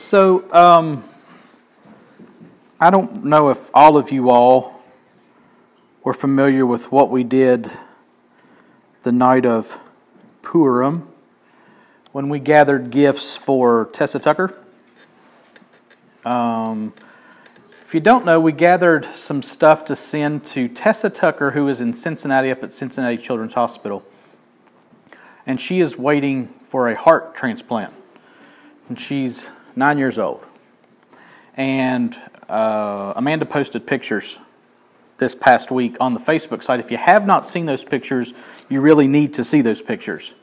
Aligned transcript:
So, 0.00 0.50
um, 0.50 1.04
I 2.80 2.88
don't 2.88 3.26
know 3.26 3.50
if 3.50 3.68
all 3.74 3.98
of 3.98 4.10
you 4.10 4.30
all 4.30 4.82
were 6.02 6.14
familiar 6.14 6.64
with 6.64 6.90
what 6.90 7.10
we 7.10 7.22
did 7.22 7.70
the 9.02 9.12
night 9.12 9.44
of 9.44 9.78
Purim 10.40 11.06
when 12.12 12.30
we 12.30 12.38
gathered 12.38 12.90
gifts 12.90 13.36
for 13.36 13.90
Tessa 13.92 14.18
Tucker. 14.18 14.58
Um, 16.24 16.94
if 17.82 17.92
you 17.92 18.00
don't 18.00 18.24
know, 18.24 18.40
we 18.40 18.52
gathered 18.52 19.04
some 19.14 19.42
stuff 19.42 19.84
to 19.84 19.94
send 19.94 20.46
to 20.46 20.66
Tessa 20.66 21.10
Tucker, 21.10 21.50
who 21.50 21.68
is 21.68 21.82
in 21.82 21.92
Cincinnati 21.92 22.50
up 22.50 22.62
at 22.62 22.72
Cincinnati 22.72 23.18
Children's 23.18 23.52
Hospital. 23.52 24.02
And 25.44 25.60
she 25.60 25.80
is 25.80 25.98
waiting 25.98 26.46
for 26.64 26.88
a 26.88 26.96
heart 26.96 27.34
transplant. 27.34 27.92
And 28.88 28.98
she's 28.98 29.50
nine 29.76 29.98
years 29.98 30.18
old. 30.18 30.44
And 31.56 32.16
uh, 32.48 33.12
Amanda 33.16 33.46
posted 33.46 33.86
pictures 33.86 34.38
this 35.18 35.34
past 35.34 35.70
week 35.70 35.96
on 36.00 36.14
the 36.14 36.20
Facebook 36.20 36.62
site. 36.62 36.80
If 36.80 36.90
you 36.90 36.96
have 36.96 37.26
not 37.26 37.46
seen 37.46 37.66
those 37.66 37.84
pictures, 37.84 38.32
you 38.68 38.80
really 38.80 39.06
need 39.06 39.34
to 39.34 39.44
see 39.44 39.60
those 39.60 39.82
pictures 39.82 40.34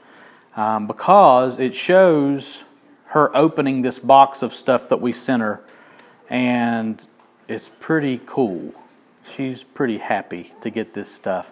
um, 0.56 0.88
because 0.88 1.60
it 1.60 1.76
shows 1.76 2.64
her 3.08 3.36
opening 3.36 3.82
this 3.82 4.00
box 4.00 4.42
of 4.42 4.54
stuff 4.54 4.90
that 4.90 5.02
we 5.02 5.12
sent 5.12 5.42
her, 5.42 5.64
and 6.30 7.06
it's 7.48 7.70
pretty 7.70 8.20
cool. 8.26 8.74
She's 9.34 9.64
pretty 9.64 9.98
happy 9.98 10.54
to 10.62 10.70
get 10.70 10.94
this 10.94 11.10
stuff 11.10 11.52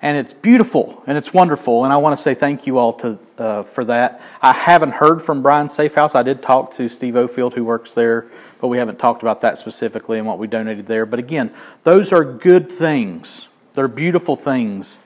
and 0.00 0.16
it's 0.16 0.32
beautiful 0.32 1.02
and 1.06 1.18
it's 1.18 1.34
wonderful. 1.34 1.84
And 1.84 1.92
I 1.92 1.96
want 1.96 2.16
to 2.16 2.22
say 2.22 2.34
thank 2.34 2.66
you 2.66 2.78
all 2.78 2.92
to 2.94 3.18
uh, 3.38 3.62
for 3.62 3.84
that. 3.84 4.20
I 4.40 4.52
haven't 4.52 4.92
heard 4.92 5.22
from 5.22 5.42
Brian 5.42 5.68
Safehouse. 5.68 6.14
I 6.14 6.22
did 6.22 6.42
talk 6.42 6.72
to 6.74 6.88
Steve 6.88 7.14
Ofield, 7.14 7.54
who 7.54 7.64
works 7.64 7.94
there, 7.94 8.26
but 8.60 8.68
we 8.68 8.78
haven't 8.78 8.98
talked 8.98 9.22
about 9.22 9.40
that 9.42 9.58
specifically 9.58 10.18
and 10.18 10.26
what 10.26 10.38
we 10.38 10.46
donated 10.46 10.86
there. 10.86 11.06
But 11.06 11.18
again, 11.18 11.52
those 11.82 12.12
are 12.12 12.24
good 12.24 12.70
things. 12.70 13.48
They're 13.74 13.88
beautiful 13.88 14.34
things, 14.34 14.98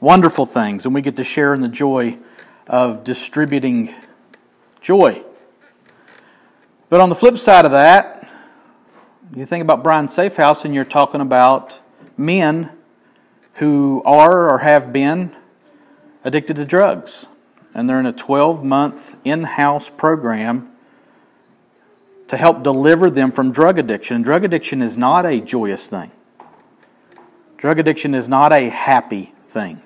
wonderful 0.00 0.46
things, 0.46 0.86
and 0.86 0.94
we 0.94 1.02
get 1.02 1.16
to 1.16 1.24
share 1.24 1.54
in 1.54 1.60
the 1.60 1.68
joy 1.68 2.18
of 2.68 3.02
distributing 3.02 3.94
joy. 4.80 5.22
But 6.88 7.00
on 7.00 7.08
the 7.08 7.14
flip 7.14 7.38
side 7.38 7.64
of 7.64 7.72
that, 7.72 8.30
you 9.34 9.46
think 9.46 9.62
about 9.62 9.82
Brian 9.82 10.08
Safehouse, 10.08 10.64
and 10.64 10.74
you're 10.74 10.84
talking 10.84 11.20
about 11.20 11.78
men 12.16 12.70
who 13.54 14.02
are 14.04 14.48
or 14.48 14.58
have 14.58 14.92
been 14.92 15.36
addicted 16.24 16.56
to 16.56 16.64
drugs. 16.64 17.26
And 17.74 17.88
they're 17.88 18.00
in 18.00 18.06
a 18.06 18.12
12 18.12 18.62
month 18.62 19.16
in 19.24 19.44
house 19.44 19.88
program 19.88 20.70
to 22.28 22.36
help 22.36 22.62
deliver 22.62 23.10
them 23.10 23.30
from 23.30 23.52
drug 23.52 23.78
addiction. 23.78 24.22
Drug 24.22 24.44
addiction 24.44 24.82
is 24.82 24.96
not 24.96 25.26
a 25.26 25.40
joyous 25.40 25.88
thing, 25.88 26.10
drug 27.56 27.78
addiction 27.78 28.14
is 28.14 28.28
not 28.28 28.52
a 28.52 28.68
happy 28.68 29.34
thing. 29.48 29.82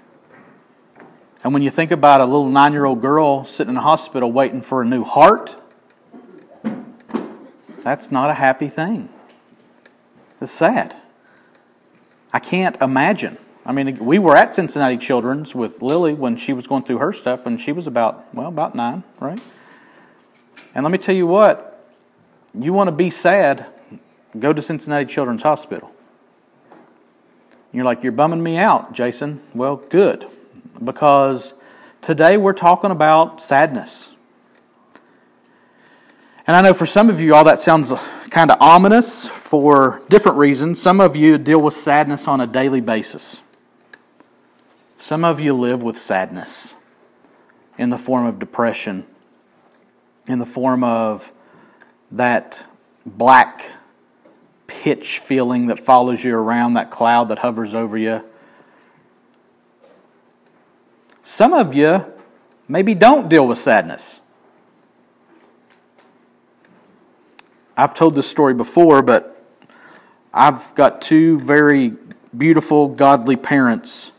And 1.42 1.52
when 1.52 1.62
you 1.62 1.70
think 1.70 1.92
about 1.92 2.20
a 2.20 2.24
little 2.24 2.48
nine 2.48 2.72
year 2.72 2.84
old 2.84 3.00
girl 3.00 3.44
sitting 3.44 3.74
in 3.74 3.76
a 3.76 3.82
hospital 3.82 4.32
waiting 4.32 4.62
for 4.62 4.82
a 4.82 4.84
new 4.84 5.04
heart, 5.04 5.56
that's 7.84 8.10
not 8.10 8.30
a 8.30 8.34
happy 8.34 8.68
thing. 8.68 9.08
It's 10.40 10.50
sad. 10.50 10.96
I 12.32 12.40
can't 12.40 12.76
imagine 12.82 13.38
I 13.66 13.72
mean, 13.72 13.98
we 13.98 14.20
were 14.20 14.36
at 14.36 14.54
Cincinnati 14.54 14.96
Children's 14.96 15.52
with 15.52 15.82
Lily 15.82 16.14
when 16.14 16.36
she 16.36 16.52
was 16.52 16.68
going 16.68 16.84
through 16.84 16.98
her 16.98 17.12
stuff, 17.12 17.46
and 17.46 17.60
she 17.60 17.72
was 17.72 17.88
about, 17.88 18.32
well, 18.32 18.46
about 18.46 18.76
nine, 18.76 19.02
right? 19.18 19.40
And 20.72 20.84
let 20.84 20.92
me 20.92 20.98
tell 20.98 21.16
you 21.16 21.26
what, 21.26 21.84
you 22.54 22.72
want 22.72 22.86
to 22.86 22.92
be 22.92 23.10
sad, 23.10 23.66
go 24.38 24.52
to 24.52 24.62
Cincinnati 24.62 25.12
Children's 25.12 25.42
Hospital. 25.42 25.90
You're 27.72 27.84
like, 27.84 28.04
you're 28.04 28.12
bumming 28.12 28.40
me 28.40 28.56
out, 28.56 28.92
Jason. 28.92 29.42
Well, 29.52 29.76
good, 29.76 30.28
because 30.82 31.54
today 32.02 32.36
we're 32.36 32.52
talking 32.52 32.92
about 32.92 33.42
sadness. 33.42 34.10
And 36.46 36.54
I 36.54 36.62
know 36.62 36.72
for 36.72 36.86
some 36.86 37.10
of 37.10 37.20
you, 37.20 37.34
all 37.34 37.42
that 37.42 37.58
sounds 37.58 37.92
kind 38.30 38.52
of 38.52 38.58
ominous 38.60 39.26
for 39.26 40.02
different 40.08 40.38
reasons. 40.38 40.80
Some 40.80 41.00
of 41.00 41.16
you 41.16 41.36
deal 41.36 41.60
with 41.60 41.74
sadness 41.74 42.28
on 42.28 42.40
a 42.40 42.46
daily 42.46 42.80
basis. 42.80 43.40
Some 45.06 45.24
of 45.24 45.38
you 45.38 45.54
live 45.54 45.84
with 45.84 46.00
sadness 46.00 46.74
in 47.78 47.90
the 47.90 47.96
form 47.96 48.26
of 48.26 48.40
depression, 48.40 49.06
in 50.26 50.40
the 50.40 50.44
form 50.44 50.82
of 50.82 51.32
that 52.10 52.66
black 53.06 53.70
pitch 54.66 55.20
feeling 55.20 55.68
that 55.68 55.78
follows 55.78 56.24
you 56.24 56.34
around, 56.34 56.74
that 56.74 56.90
cloud 56.90 57.28
that 57.28 57.38
hovers 57.38 57.72
over 57.72 57.96
you. 57.96 58.24
Some 61.22 61.52
of 61.52 61.72
you 61.72 62.04
maybe 62.66 62.92
don't 62.92 63.28
deal 63.28 63.46
with 63.46 63.58
sadness. 63.58 64.18
I've 67.76 67.94
told 67.94 68.16
this 68.16 68.28
story 68.28 68.54
before, 68.54 69.02
but 69.02 69.40
I've 70.34 70.74
got 70.74 71.00
two 71.00 71.38
very 71.38 71.92
beautiful, 72.36 72.88
godly 72.88 73.36
parents 73.36 74.10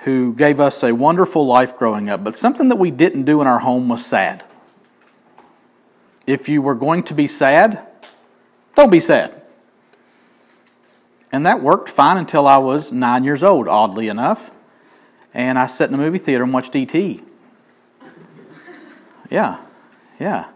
who 0.00 0.32
gave 0.34 0.60
us 0.60 0.82
a 0.82 0.92
wonderful 0.92 1.46
life 1.46 1.76
growing 1.76 2.08
up, 2.08 2.24
but 2.24 2.36
something 2.36 2.68
that 2.68 2.76
we 2.76 2.90
didn't 2.90 3.24
do 3.24 3.40
in 3.40 3.46
our 3.46 3.58
home 3.58 3.88
was 3.88 4.04
sad. 4.04 4.44
If 6.26 6.48
you 6.48 6.62
were 6.62 6.74
going 6.74 7.02
to 7.04 7.14
be 7.14 7.26
sad, 7.26 7.86
don't 8.76 8.90
be 8.90 9.00
sad. 9.00 9.42
And 11.32 11.44
that 11.46 11.62
worked 11.62 11.88
fine 11.88 12.16
until 12.16 12.46
I 12.46 12.58
was 12.58 12.90
nine 12.90 13.24
years 13.24 13.42
old, 13.42 13.68
oddly 13.68 14.08
enough. 14.08 14.50
And 15.32 15.58
I 15.58 15.66
sat 15.66 15.88
in 15.88 15.94
a 15.94 15.98
movie 15.98 16.18
theater 16.18 16.44
and 16.44 16.52
watched 16.52 16.74
E.T. 16.74 17.22
Yeah, 19.30 19.58
yeah. 20.18 20.46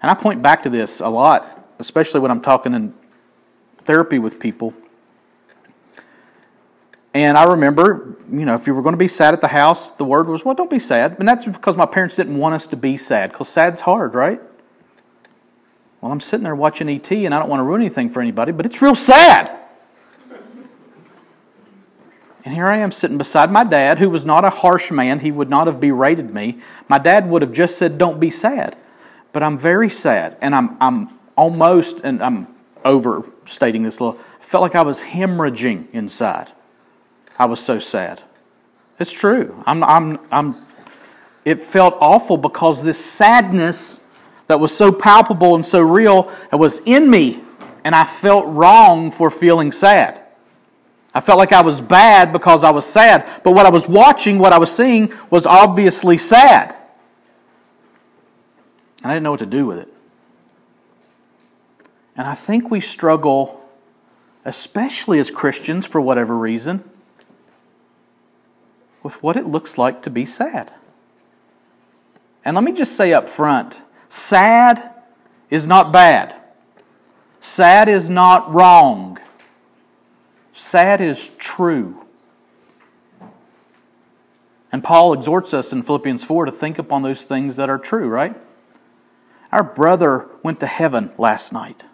And 0.00 0.10
I 0.10 0.14
point 0.14 0.40
back 0.40 0.62
to 0.62 0.70
this 0.70 1.00
a 1.00 1.08
lot, 1.08 1.68
especially 1.78 2.20
when 2.20 2.30
I'm 2.30 2.40
talking 2.40 2.74
in 2.74 2.94
therapy 3.84 4.18
with 4.18 4.38
people. 4.38 4.72
And 7.18 7.36
I 7.36 7.42
remember, 7.42 8.16
you 8.30 8.44
know, 8.44 8.54
if 8.54 8.68
you 8.68 8.74
were 8.74 8.82
going 8.82 8.92
to 8.92 8.98
be 8.98 9.08
sad 9.08 9.34
at 9.34 9.40
the 9.40 9.48
house, 9.48 9.90
the 9.90 10.04
word 10.04 10.28
was, 10.28 10.44
well, 10.44 10.54
don't 10.54 10.70
be 10.70 10.78
sad. 10.78 11.16
And 11.18 11.28
that's 11.28 11.44
because 11.44 11.76
my 11.76 11.84
parents 11.84 12.14
didn't 12.14 12.38
want 12.38 12.54
us 12.54 12.68
to 12.68 12.76
be 12.76 12.96
sad, 12.96 13.32
because 13.32 13.48
sad's 13.48 13.80
hard, 13.80 14.14
right? 14.14 14.40
Well, 16.00 16.12
I'm 16.12 16.20
sitting 16.20 16.44
there 16.44 16.54
watching 16.54 16.88
ET, 16.88 17.10
and 17.10 17.34
I 17.34 17.40
don't 17.40 17.48
want 17.48 17.58
to 17.58 17.64
ruin 17.64 17.80
anything 17.80 18.08
for 18.08 18.20
anybody, 18.20 18.52
but 18.52 18.66
it's 18.66 18.80
real 18.80 18.94
sad. 18.94 19.50
And 22.44 22.54
here 22.54 22.68
I 22.68 22.76
am 22.76 22.92
sitting 22.92 23.18
beside 23.18 23.50
my 23.50 23.64
dad, 23.64 23.98
who 23.98 24.08
was 24.08 24.24
not 24.24 24.44
a 24.44 24.50
harsh 24.50 24.92
man. 24.92 25.18
He 25.18 25.32
would 25.32 25.50
not 25.50 25.66
have 25.66 25.80
berated 25.80 26.32
me. 26.32 26.60
My 26.88 26.98
dad 26.98 27.28
would 27.28 27.42
have 27.42 27.52
just 27.52 27.76
said, 27.78 27.98
Don't 27.98 28.20
be 28.20 28.30
sad. 28.30 28.76
But 29.32 29.42
I'm 29.42 29.58
very 29.58 29.90
sad. 29.90 30.36
And 30.40 30.54
I'm, 30.54 30.76
I'm 30.80 31.18
almost, 31.36 32.00
and 32.04 32.22
I'm 32.22 32.46
overstating 32.84 33.82
this 33.82 33.98
a 33.98 34.04
little, 34.04 34.20
I 34.40 34.44
felt 34.44 34.62
like 34.62 34.76
I 34.76 34.82
was 34.82 35.00
hemorrhaging 35.00 35.90
inside. 35.92 36.52
I 37.38 37.44
was 37.44 37.60
so 37.60 37.78
sad. 37.78 38.22
It's 38.98 39.12
true. 39.12 39.62
I'm, 39.64 39.84
I'm, 39.84 40.18
I'm, 40.32 40.56
it 41.44 41.60
felt 41.60 41.96
awful 42.00 42.36
because 42.36 42.82
this 42.82 43.02
sadness 43.02 44.00
that 44.48 44.58
was 44.58 44.76
so 44.76 44.90
palpable 44.90 45.54
and 45.54 45.64
so 45.64 45.80
real 45.80 46.32
it 46.52 46.56
was 46.56 46.80
in 46.80 47.08
me, 47.08 47.40
and 47.84 47.94
I 47.94 48.04
felt 48.04 48.46
wrong 48.46 49.10
for 49.10 49.30
feeling 49.30 49.70
sad. 49.70 50.20
I 51.14 51.20
felt 51.20 51.38
like 51.38 51.52
I 51.52 51.62
was 51.62 51.80
bad 51.80 52.32
because 52.32 52.64
I 52.64 52.70
was 52.70 52.84
sad, 52.84 53.26
but 53.44 53.52
what 53.52 53.66
I 53.66 53.70
was 53.70 53.88
watching, 53.88 54.38
what 54.38 54.52
I 54.52 54.58
was 54.58 54.74
seeing, 54.74 55.12
was 55.30 55.46
obviously 55.46 56.18
sad. 56.18 56.74
And 59.02 59.12
I 59.12 59.14
didn't 59.14 59.24
know 59.24 59.30
what 59.30 59.40
to 59.40 59.46
do 59.46 59.64
with 59.64 59.78
it. 59.78 59.88
And 62.16 62.26
I 62.26 62.34
think 62.34 62.68
we 62.68 62.80
struggle, 62.80 63.64
especially 64.44 65.20
as 65.20 65.30
Christians, 65.30 65.86
for 65.86 66.00
whatever 66.00 66.36
reason 66.36 66.82
with 69.02 69.22
what 69.22 69.36
it 69.36 69.46
looks 69.46 69.78
like 69.78 70.02
to 70.02 70.10
be 70.10 70.24
sad. 70.26 70.72
And 72.44 72.54
let 72.54 72.64
me 72.64 72.72
just 72.72 72.96
say 72.96 73.12
up 73.12 73.28
front 73.28 73.82
sad 74.08 74.94
is 75.50 75.66
not 75.66 75.92
bad, 75.92 76.34
sad 77.40 77.88
is 77.88 78.08
not 78.08 78.52
wrong, 78.52 79.18
sad 80.52 81.00
is 81.00 81.30
true. 81.36 82.04
And 84.70 84.84
Paul 84.84 85.14
exhorts 85.14 85.54
us 85.54 85.72
in 85.72 85.82
Philippians 85.82 86.24
4 86.24 86.44
to 86.44 86.52
think 86.52 86.78
upon 86.78 87.02
those 87.02 87.24
things 87.24 87.56
that 87.56 87.70
are 87.70 87.78
true, 87.78 88.06
right? 88.08 88.36
Our 89.50 89.64
brother 89.64 90.28
went 90.42 90.60
to 90.60 90.66
heaven 90.66 91.10
last 91.16 91.52
night. 91.52 91.84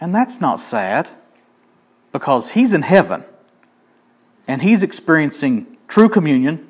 And 0.00 0.14
that's 0.14 0.40
not 0.40 0.60
sad 0.60 1.08
because 2.12 2.50
he's 2.50 2.72
in 2.72 2.82
heaven 2.82 3.24
and 4.48 4.62
he's 4.62 4.82
experiencing 4.82 5.76
true 5.86 6.08
communion. 6.08 6.66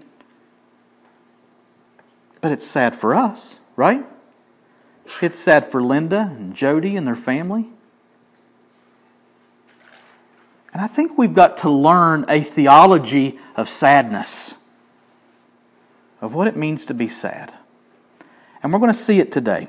But 2.41 2.53
it's 2.53 2.67
sad 2.67 2.95
for 2.95 3.15
us, 3.15 3.57
right? 3.77 4.05
It's 5.23 5.39
sad 5.39 5.65
for 5.65 5.83
Linda 5.83 6.33
and 6.37 6.55
Jody 6.55 6.97
and 6.97 7.07
their 7.07 7.17
family. 7.17 7.69
And 10.73 10.83
I 10.83 10.87
think 10.87 11.17
we've 11.17 11.35
got 11.35 11.57
to 11.59 11.71
learn 11.71 12.27
a 12.29 12.41
theology 12.41 13.39
of 13.57 13.69
sadness, 13.69 14.55
of 16.21 16.35
what 16.35 16.47
it 16.47 16.57
means 16.57 16.85
to 16.87 16.95
be 16.95 17.09
sad. 17.09 17.55
And 18.63 18.73
we're 18.73 18.79
going 18.79 18.93
to 18.93 18.99
see 18.99 19.19
it 19.19 19.33
today. 19.33 19.69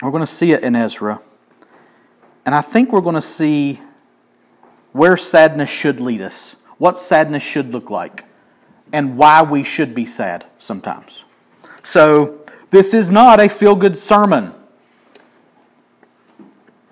We're 0.00 0.10
going 0.10 0.22
to 0.22 0.26
see 0.26 0.52
it 0.52 0.62
in 0.62 0.76
Ezra. 0.76 1.20
And 2.46 2.54
I 2.54 2.60
think 2.60 2.92
we're 2.92 3.00
going 3.00 3.14
to 3.14 3.22
see 3.22 3.80
where 4.92 5.16
sadness 5.16 5.70
should 5.70 6.00
lead 6.00 6.20
us, 6.20 6.56
what 6.84 6.98
sadness 6.98 7.42
should 7.42 7.72
look 7.72 7.88
like, 7.88 8.24
and 8.92 9.16
why 9.16 9.40
we 9.40 9.64
should 9.64 9.94
be 9.94 10.04
sad 10.04 10.44
sometimes. 10.58 11.24
So, 11.82 12.44
this 12.70 12.92
is 12.92 13.10
not 13.10 13.40
a 13.40 13.48
feel 13.48 13.74
good 13.74 13.96
sermon, 13.96 14.52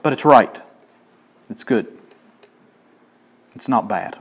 but 0.03 0.15
it's 0.15 0.25
right. 0.25 0.63
It's 1.51 1.63
good. 1.63 1.89
It's 3.55 3.69
not 3.69 3.87
bad. 3.87 4.17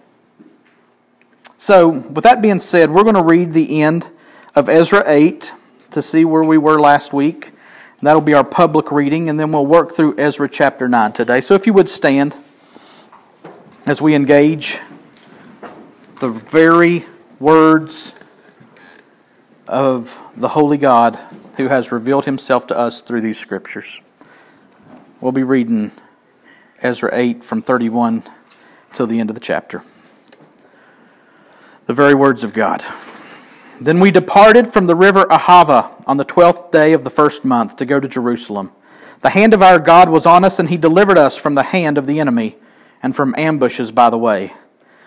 So, 1.58 1.88
with 1.88 2.26
that 2.26 2.42
being 2.42 2.60
said, 2.60 2.92
we're 2.92 3.04
going 3.04 3.16
to 3.16 3.24
read 3.24 3.54
the 3.54 3.82
end 3.82 4.10
of 4.54 4.68
Ezra 4.68 5.06
8 5.08 5.54
to 5.92 6.02
see 6.02 6.26
where 6.26 6.44
we 6.44 6.58
were 6.58 6.82
last 6.82 7.14
week. 7.14 7.54
That'll 8.02 8.20
be 8.20 8.34
our 8.34 8.44
public 8.44 8.92
reading, 8.92 9.30
and 9.30 9.40
then 9.40 9.54
we'll 9.54 9.66
work 9.66 9.94
through 9.94 10.16
Ezra 10.18 10.50
chapter 10.50 10.90
9 10.90 11.14
today. 11.14 11.40
So, 11.40 11.56
if 11.56 11.66
you 11.66 11.72
would 11.72 11.88
stand 11.88 12.36
as 13.86 14.02
we 14.02 14.16
engage 14.16 14.82
the 16.22 16.30
very 16.30 17.04
words 17.40 18.14
of 19.68 20.22
the 20.38 20.50
Holy 20.50 20.78
God 20.78 21.18
who 21.58 21.68
has 21.68 21.92
revealed 21.92 22.26
himself 22.26 22.68
to 22.68 22.78
us 22.78 23.02
through 23.02 23.22
these 23.22 23.40
scriptures. 23.40 24.02
We'll 25.20 25.32
be 25.32 25.42
reading 25.42 25.92
Ezra 26.84 27.10
8 27.12 27.44
from 27.44 27.64
31 27.64 28.22
till 28.94 29.08
the 29.08 29.20
end 29.20 29.32
of 29.32 29.34
the 29.34 29.40
chapter. 29.40 29.84
The 31.88 31.96
very 31.96 32.14
words 32.14 32.44
of 32.44 32.54
God. 32.54 32.86
Then 33.82 34.00
we 34.00 34.12
departed 34.12 34.68
from 34.68 34.86
the 34.86 34.96
river 34.96 35.26
Ahava 35.26 36.04
on 36.06 36.18
the 36.18 36.24
twelfth 36.24 36.70
day 36.70 36.94
of 36.94 37.04
the 37.04 37.10
first 37.10 37.44
month 37.44 37.78
to 37.78 37.86
go 37.86 38.00
to 38.00 38.08
Jerusalem. 38.08 38.72
The 39.22 39.32
hand 39.32 39.56
of 39.56 39.64
our 39.64 39.80
God 39.80 40.08
was 40.08 40.28
on 40.28 40.44
us, 40.44 40.60
and 40.60 40.70
he 40.70 40.78
delivered 40.78 41.18
us 41.18 41.36
from 41.36 41.56
the 41.56 41.64
hand 41.64 41.98
of 41.98 42.06
the 42.06 42.20
enemy 42.20 42.58
and 43.02 43.16
from 43.16 43.34
ambushes 43.40 43.92
by 43.92 44.12
the 44.12 44.20
way. 44.20 44.54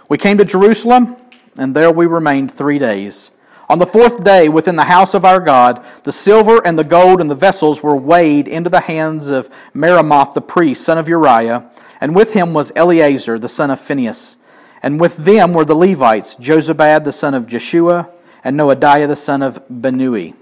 We 0.08 0.18
came 0.18 0.36
to 0.38 0.44
Jerusalem, 0.44 1.16
and 1.58 1.74
there 1.74 1.90
we 1.90 2.06
remained 2.06 2.52
three 2.52 2.78
days. 2.78 3.30
On 3.70 3.78
the 3.78 3.86
fourth 3.86 4.22
day, 4.22 4.50
within 4.50 4.76
the 4.76 4.84
house 4.84 5.14
of 5.14 5.24
our 5.24 5.40
God, 5.40 5.82
the 6.02 6.12
silver 6.12 6.60
and 6.66 6.78
the 6.78 6.84
gold 6.84 7.22
and 7.22 7.30
the 7.30 7.34
vessels 7.34 7.82
were 7.82 7.96
weighed 7.96 8.46
into 8.46 8.68
the 8.68 8.80
hands 8.80 9.28
of 9.28 9.48
Meremoth 9.72 10.34
the 10.34 10.42
priest, 10.42 10.84
son 10.84 10.98
of 10.98 11.08
Uriah, 11.08 11.70
and 12.00 12.14
with 12.14 12.34
him 12.34 12.52
was 12.52 12.70
Eleazar, 12.76 13.38
the 13.38 13.48
son 13.48 13.70
of 13.70 13.80
Phinehas. 13.80 14.36
And 14.82 15.00
with 15.00 15.16
them 15.16 15.54
were 15.54 15.64
the 15.64 15.74
Levites, 15.74 16.34
Jozabad, 16.34 17.04
the 17.04 17.12
son 17.12 17.32
of 17.32 17.46
Jeshua, 17.46 18.10
and 18.44 18.58
Noadiah, 18.58 19.08
the 19.08 19.16
son 19.16 19.40
of 19.40 19.66
Binnui. 19.68 20.34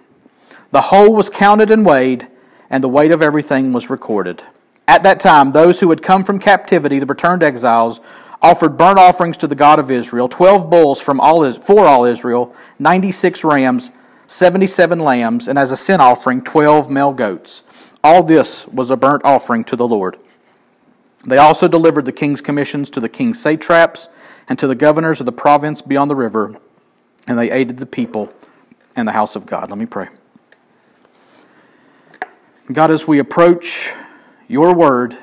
The 0.73 0.81
whole 0.81 1.15
was 1.15 1.31
counted 1.31 1.70
and 1.70 1.87
weighed, 1.87 2.26
and 2.69 2.82
the 2.82 2.88
weight 2.88 3.12
of 3.12 3.23
everything 3.23 3.73
was 3.73 3.88
recorded. 3.88 4.43
At 4.88 5.05
that 5.05 5.20
time, 5.20 5.53
those 5.53 5.79
who 5.79 5.91
had 5.91 6.03
come 6.03 6.25
from 6.25 6.41
captivity, 6.41 6.99
the 6.99 7.06
returned 7.06 7.44
exiles, 7.44 8.00
offered 8.43 8.77
burnt 8.77 8.99
offerings 8.99 9.37
to 9.39 9.47
the 9.47 9.55
God 9.55 9.79
of 9.79 9.91
Israel, 9.91 10.29
twelve 10.29 10.69
bulls 10.69 11.00
from 11.00 11.21
all, 11.21 11.50
for 11.53 11.87
all 11.87 12.05
Israel, 12.05 12.55
ninety 12.79 13.12
six 13.12 13.44
rams, 13.44 13.91
seventy 14.27 14.67
seven 14.67 14.99
lambs, 14.99 15.47
and 15.47 15.59
as 15.59 15.71
a 15.71 15.77
sin 15.77 16.00
offering, 16.00 16.43
twelve 16.43 16.91
male 16.91 17.12
goats. 17.12 17.62
All 18.03 18.23
this 18.25 18.67
was 18.67 18.91
a 18.91 18.97
burnt 18.97 19.25
offering 19.25 19.62
to 19.65 19.77
the 19.77 19.87
Lord. 19.87 20.19
They 21.25 21.39
also 21.39 21.69
delivered 21.69 22.05
the 22.05 22.12
king's 22.12 22.41
commissions 22.41 22.91
to 22.91 23.00
the 23.00 23.09
king's 23.09 23.41
satraps 23.41 24.09
and 24.49 24.59
to 24.59 24.67
the 24.67 24.75
governors 24.75 25.21
of 25.21 25.27
the 25.27 25.33
province 25.33 25.81
beyond 25.81 26.11
the 26.11 26.17
river, 26.17 26.56
and 27.29 27.39
they 27.39 27.49
aided 27.50 27.77
the 27.77 27.87
people 27.87 28.35
and 28.97 29.06
the 29.06 29.12
house 29.12 29.37
of 29.37 29.47
God. 29.47 29.71
Let 29.71 29.79
me 29.79 29.87
pray. 29.87 30.09
God, 32.73 32.91
as 32.91 33.06
we 33.06 33.21
approach 33.21 33.93
your 34.49 34.75
word, 34.75 35.17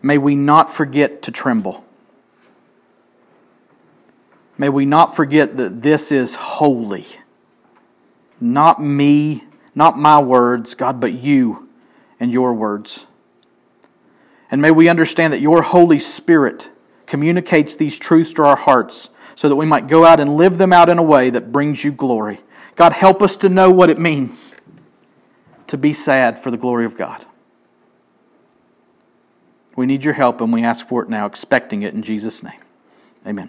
may 0.00 0.16
we 0.16 0.34
not 0.34 0.70
forget 0.70 1.20
to 1.22 1.30
tremble. 1.30 1.81
May 4.58 4.68
we 4.68 4.84
not 4.84 5.16
forget 5.16 5.56
that 5.56 5.82
this 5.82 6.12
is 6.12 6.34
holy. 6.34 7.06
Not 8.40 8.80
me, 8.80 9.44
not 9.74 9.98
my 9.98 10.20
words, 10.20 10.74
God, 10.74 11.00
but 11.00 11.12
you 11.12 11.68
and 12.20 12.30
your 12.30 12.52
words. 12.52 13.06
And 14.50 14.60
may 14.60 14.70
we 14.70 14.88
understand 14.88 15.32
that 15.32 15.40
your 15.40 15.62
Holy 15.62 15.98
Spirit 15.98 16.68
communicates 17.06 17.74
these 17.74 17.98
truths 17.98 18.32
to 18.34 18.44
our 18.44 18.56
hearts 18.56 19.08
so 19.34 19.48
that 19.48 19.56
we 19.56 19.66
might 19.66 19.88
go 19.88 20.04
out 20.04 20.20
and 20.20 20.36
live 20.36 20.58
them 20.58 20.72
out 20.72 20.88
in 20.88 20.98
a 20.98 21.02
way 21.02 21.30
that 21.30 21.52
brings 21.52 21.84
you 21.84 21.92
glory. 21.92 22.40
God, 22.76 22.92
help 22.92 23.22
us 23.22 23.36
to 23.38 23.48
know 23.48 23.70
what 23.70 23.90
it 23.90 23.98
means 23.98 24.54
to 25.66 25.78
be 25.78 25.92
sad 25.92 26.38
for 26.38 26.50
the 26.50 26.56
glory 26.58 26.84
of 26.84 26.96
God. 26.96 27.24
We 29.74 29.86
need 29.86 30.04
your 30.04 30.14
help 30.14 30.40
and 30.40 30.52
we 30.52 30.62
ask 30.62 30.86
for 30.86 31.02
it 31.02 31.08
now, 31.08 31.24
expecting 31.24 31.82
it 31.82 31.94
in 31.94 32.02
Jesus' 32.02 32.42
name. 32.42 32.60
Amen. 33.26 33.48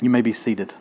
You 0.00 0.10
may 0.10 0.22
be 0.22 0.32
seated. 0.32 0.72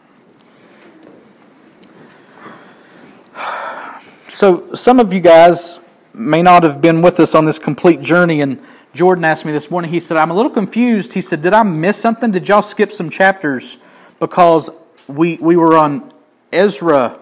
So, 4.30 4.74
some 4.76 5.00
of 5.00 5.12
you 5.12 5.20
guys 5.20 5.80
may 6.14 6.42
not 6.42 6.64
have 6.64 6.82
been 6.82 7.02
with 7.02 7.20
us 7.20 7.36
on 7.36 7.46
this 7.46 7.60
complete 7.60 8.02
journey, 8.02 8.42
and 8.42 8.62
Jordan 8.94 9.26
asked 9.26 9.46
me 9.46 9.52
this 9.52 9.70
morning, 9.70 9.92
he 9.92 10.00
said, 10.00 10.18
I'm 10.18 10.32
a 10.32 10.34
little 10.34 10.52
confused. 10.52 11.14
He 11.14 11.22
said, 11.22 11.42
Did 11.42 11.54
I 11.54 11.64
miss 11.64 11.98
something? 11.98 12.32
Did 12.32 12.48
y'all 12.48 12.62
skip 12.62 12.92
some 12.92 13.10
chapters? 13.10 13.78
Because 14.20 14.70
we, 15.08 15.38
we 15.38 15.58
were 15.58 15.76
on 15.76 16.14
Ezra 16.52 17.20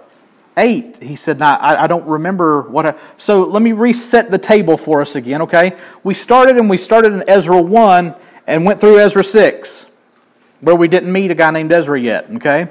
8. 0.58 0.98
He 0.98 1.16
said, 1.16 1.40
nah, 1.40 1.58
I, 1.60 1.84
I 1.84 1.88
don't 1.88 2.06
remember 2.06 2.64
what 2.64 2.86
I. 2.86 2.96
So 3.18 3.44
let 3.44 3.62
me 3.62 3.72
reset 3.72 4.32
the 4.32 4.38
table 4.38 4.76
for 4.76 5.02
us 5.02 5.16
again, 5.16 5.42
okay? 5.44 5.78
We 6.04 6.14
started 6.14 6.58
and 6.58 6.70
we 6.70 6.78
started 6.78 7.14
in 7.14 7.24
Ezra 7.28 7.62
1 7.62 8.16
and 8.48 8.66
went 8.66 8.80
through 8.80 9.00
Ezra 9.00 9.24
6, 9.24 9.86
where 10.62 10.76
we 10.76 10.88
didn't 10.88 11.12
meet 11.12 11.32
a 11.32 11.36
guy 11.36 11.52
named 11.52 11.72
Ezra 11.72 12.00
yet, 12.00 12.30
okay? 12.36 12.70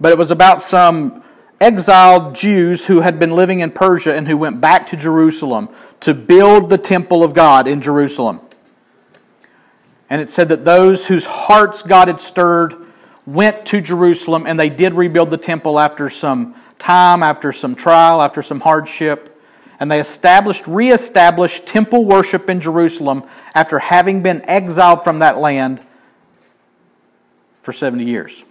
But 0.00 0.12
it 0.12 0.18
was 0.18 0.30
about 0.30 0.62
some 0.62 1.22
exiled 1.60 2.34
Jews 2.34 2.86
who 2.86 3.00
had 3.00 3.18
been 3.18 3.30
living 3.30 3.60
in 3.60 3.70
Persia 3.70 4.14
and 4.14 4.28
who 4.28 4.36
went 4.36 4.60
back 4.60 4.86
to 4.88 4.96
Jerusalem 4.96 5.68
to 6.00 6.12
build 6.12 6.68
the 6.68 6.78
temple 6.78 7.22
of 7.22 7.32
God 7.32 7.66
in 7.66 7.80
Jerusalem. 7.80 8.40
And 10.10 10.20
it 10.20 10.28
said 10.28 10.48
that 10.50 10.64
those 10.64 11.06
whose 11.06 11.24
hearts 11.24 11.82
God 11.82 12.08
had 12.08 12.20
stirred 12.20 12.74
went 13.26 13.64
to 13.66 13.80
Jerusalem 13.80 14.46
and 14.46 14.60
they 14.60 14.68
did 14.68 14.92
rebuild 14.92 15.30
the 15.30 15.38
temple 15.38 15.78
after 15.78 16.10
some 16.10 16.54
time, 16.78 17.22
after 17.22 17.52
some 17.52 17.74
trial, 17.74 18.20
after 18.20 18.42
some 18.42 18.60
hardship. 18.60 19.30
And 19.80 19.90
they 19.90 20.00
established, 20.00 20.66
reestablished 20.66 21.66
temple 21.66 22.04
worship 22.04 22.50
in 22.50 22.60
Jerusalem 22.60 23.24
after 23.54 23.78
having 23.78 24.22
been 24.22 24.42
exiled 24.42 25.02
from 25.02 25.20
that 25.20 25.38
land 25.38 25.82
for 27.64 27.72
70 27.72 28.04
years. 28.04 28.44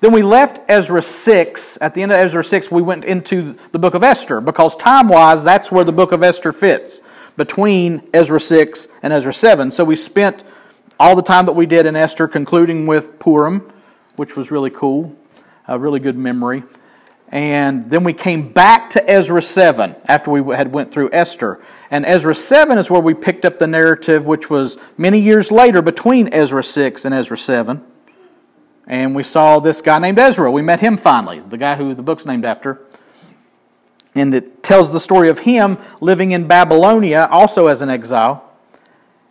Then 0.00 0.12
we 0.12 0.22
left 0.22 0.58
Ezra 0.68 1.02
6. 1.02 1.78
At 1.80 1.94
the 1.94 2.02
end 2.02 2.12
of 2.12 2.18
Ezra 2.18 2.42
6, 2.42 2.70
we 2.70 2.82
went 2.82 3.04
into 3.04 3.56
the 3.72 3.78
book 3.78 3.94
of 3.94 4.02
Esther 4.02 4.40
because 4.40 4.76
time 4.76 5.08
wise, 5.08 5.44
that's 5.44 5.70
where 5.70 5.84
the 5.84 5.92
book 5.92 6.12
of 6.12 6.22
Esther 6.22 6.52
fits 6.52 7.02
between 7.36 8.02
Ezra 8.12 8.40
6 8.40 8.88
and 9.02 9.12
Ezra 9.12 9.32
7. 9.32 9.70
So 9.70 9.84
we 9.84 9.96
spent 9.96 10.42
all 10.98 11.16
the 11.16 11.22
time 11.22 11.46
that 11.46 11.52
we 11.52 11.66
did 11.66 11.86
in 11.86 11.96
Esther 11.96 12.28
concluding 12.28 12.86
with 12.86 13.18
Purim, 13.18 13.70
which 14.16 14.36
was 14.36 14.50
really 14.50 14.70
cool, 14.70 15.16
a 15.68 15.78
really 15.78 16.00
good 16.00 16.16
memory. 16.16 16.62
And 17.28 17.88
then 17.90 18.02
we 18.02 18.12
came 18.12 18.52
back 18.52 18.90
to 18.90 19.08
Ezra 19.08 19.40
7 19.40 19.94
after 20.06 20.30
we 20.30 20.56
had 20.56 20.72
went 20.72 20.92
through 20.92 21.10
Esther. 21.12 21.60
And 21.90 22.04
Ezra 22.04 22.34
7 22.34 22.76
is 22.76 22.90
where 22.90 23.00
we 23.00 23.14
picked 23.14 23.44
up 23.44 23.58
the 23.58 23.68
narrative, 23.68 24.26
which 24.26 24.50
was 24.50 24.78
many 24.98 25.20
years 25.20 25.52
later 25.52 25.80
between 25.80 26.28
Ezra 26.32 26.64
6 26.64 27.04
and 27.04 27.14
Ezra 27.14 27.38
7. 27.38 27.84
And 28.90 29.14
we 29.14 29.22
saw 29.22 29.60
this 29.60 29.80
guy 29.82 30.00
named 30.00 30.18
Ezra. 30.18 30.50
We 30.50 30.62
met 30.62 30.80
him 30.80 30.96
finally, 30.96 31.38
the 31.38 31.56
guy 31.56 31.76
who 31.76 31.94
the 31.94 32.02
book's 32.02 32.26
named 32.26 32.44
after. 32.44 32.80
And 34.16 34.34
it 34.34 34.64
tells 34.64 34.90
the 34.90 34.98
story 34.98 35.28
of 35.28 35.38
him 35.38 35.78
living 36.00 36.32
in 36.32 36.48
Babylonia, 36.48 37.28
also 37.30 37.68
as 37.68 37.82
an 37.82 37.88
exile. 37.88 38.44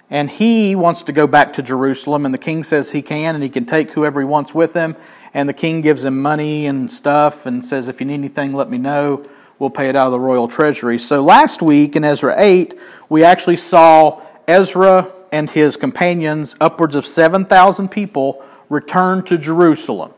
And 0.09 0.29
he 0.29 0.75
wants 0.75 1.03
to 1.03 1.11
go 1.11 1.27
back 1.27 1.51
to 1.53 1.61
Jerusalem, 1.61 2.23
and 2.23 2.33
the 2.33 2.39
king 2.39 2.63
says 2.63 2.91
he 2.91 3.01
can, 3.01 3.35
and 3.35 3.43
he 3.43 3.49
can 3.49 3.65
take 3.65 3.91
whoever 3.91 4.21
he 4.21 4.25
wants 4.25 4.55
with 4.55 4.73
him. 4.73 4.95
And 5.33 5.49
the 5.49 5.53
king 5.53 5.81
gives 5.81 6.05
him 6.05 6.21
money 6.21 6.65
and 6.65 6.89
stuff 6.89 7.45
and 7.45 7.63
says, 7.63 7.89
If 7.89 7.99
you 7.99 8.07
need 8.07 8.13
anything, 8.13 8.53
let 8.53 8.69
me 8.69 8.77
know. 8.77 9.25
We'll 9.59 9.69
pay 9.69 9.89
it 9.89 9.95
out 9.97 10.05
of 10.05 10.13
the 10.13 10.21
royal 10.21 10.47
treasury. 10.47 10.97
So 10.99 11.21
last 11.21 11.61
week 11.61 11.97
in 11.97 12.05
Ezra 12.05 12.33
8, 12.37 12.79
we 13.09 13.25
actually 13.25 13.57
saw 13.57 14.21
Ezra 14.47 15.11
and 15.33 15.49
his 15.49 15.75
companions, 15.75 16.55
upwards 16.61 16.95
of 16.95 17.05
7,000 17.05 17.89
people, 17.89 18.41
returned 18.69 19.25
to 19.27 19.38
Jerusalem. 19.38 20.13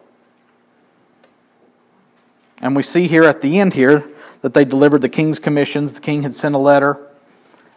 And 2.62 2.76
we 2.76 2.84
see 2.84 3.08
here 3.08 3.24
at 3.24 3.42
the 3.42 3.60
end 3.60 3.74
here 3.74 4.08
that 4.42 4.54
they 4.54 4.66
delivered 4.66 5.02
the 5.02 5.10
king's 5.10 5.40
commissions. 5.40 5.94
The 5.94 6.02
king 6.02 6.24
had 6.24 6.36
sent 6.36 6.54
a 6.56 6.60
letter. 6.60 7.00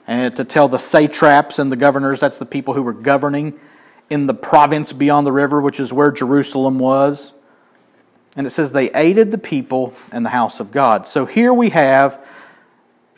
and 0.06 0.36
to 0.36 0.44
tell 0.44 0.68
the 0.68 0.78
satraps 0.78 1.58
and 1.58 1.72
the 1.72 1.76
governors, 1.76 2.20
that's 2.20 2.36
the 2.36 2.44
people 2.44 2.74
who 2.74 2.82
were 2.82 2.92
governing 2.92 3.58
in 4.10 4.26
the 4.26 4.34
province 4.34 4.92
beyond 4.92 5.26
the 5.26 5.32
river, 5.32 5.60
which 5.62 5.80
is 5.80 5.92
where 5.92 6.12
Jerusalem 6.12 6.78
was. 6.78 7.32
And 8.36 8.46
it 8.46 8.50
says 8.50 8.72
they 8.72 8.90
aided 8.90 9.30
the 9.30 9.38
people 9.38 9.94
and 10.12 10.26
the 10.26 10.30
house 10.30 10.60
of 10.60 10.72
God. 10.72 11.06
So 11.06 11.24
here 11.24 11.54
we 11.54 11.70
have 11.70 12.22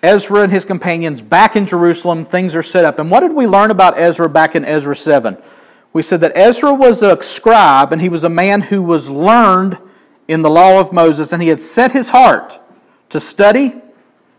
Ezra 0.03 0.43
and 0.43 0.53
his 0.53 0.65
companions 0.65 1.23
back 1.23 1.57
in 1.57 1.67
Jerusalem. 1.67 2.25
Things 2.25 2.55
are 2.55 2.63
set 2.63 2.85
up. 2.85 2.99
And 2.99 3.11
what 3.11 3.21
did 3.21 3.33
we 3.33 3.47
learn 3.47 3.71
about 3.71 3.99
Ezra 3.99 4.29
back 4.29 4.55
in 4.55 4.65
Ezra 4.65 4.95
7? 4.95 5.39
We 5.97 6.03
said 6.03 6.21
that 6.21 6.37
Ezra 6.37 6.75
was 6.75 7.01
a 7.01 7.23
scribe 7.23 7.91
and 7.91 8.03
he 8.03 8.11
was 8.11 8.23
a 8.23 8.29
man 8.29 8.61
who 8.61 8.83
was 8.83 9.09
learned 9.09 9.79
in 10.29 10.43
the 10.43 10.51
law 10.51 10.79
of 10.79 10.93
Moses 10.93 11.33
and 11.33 11.43
he 11.43 11.49
had 11.49 11.63
set 11.63 11.93
his 11.93 12.11
heart 12.11 12.61
to 13.09 13.19
study, 13.19 13.81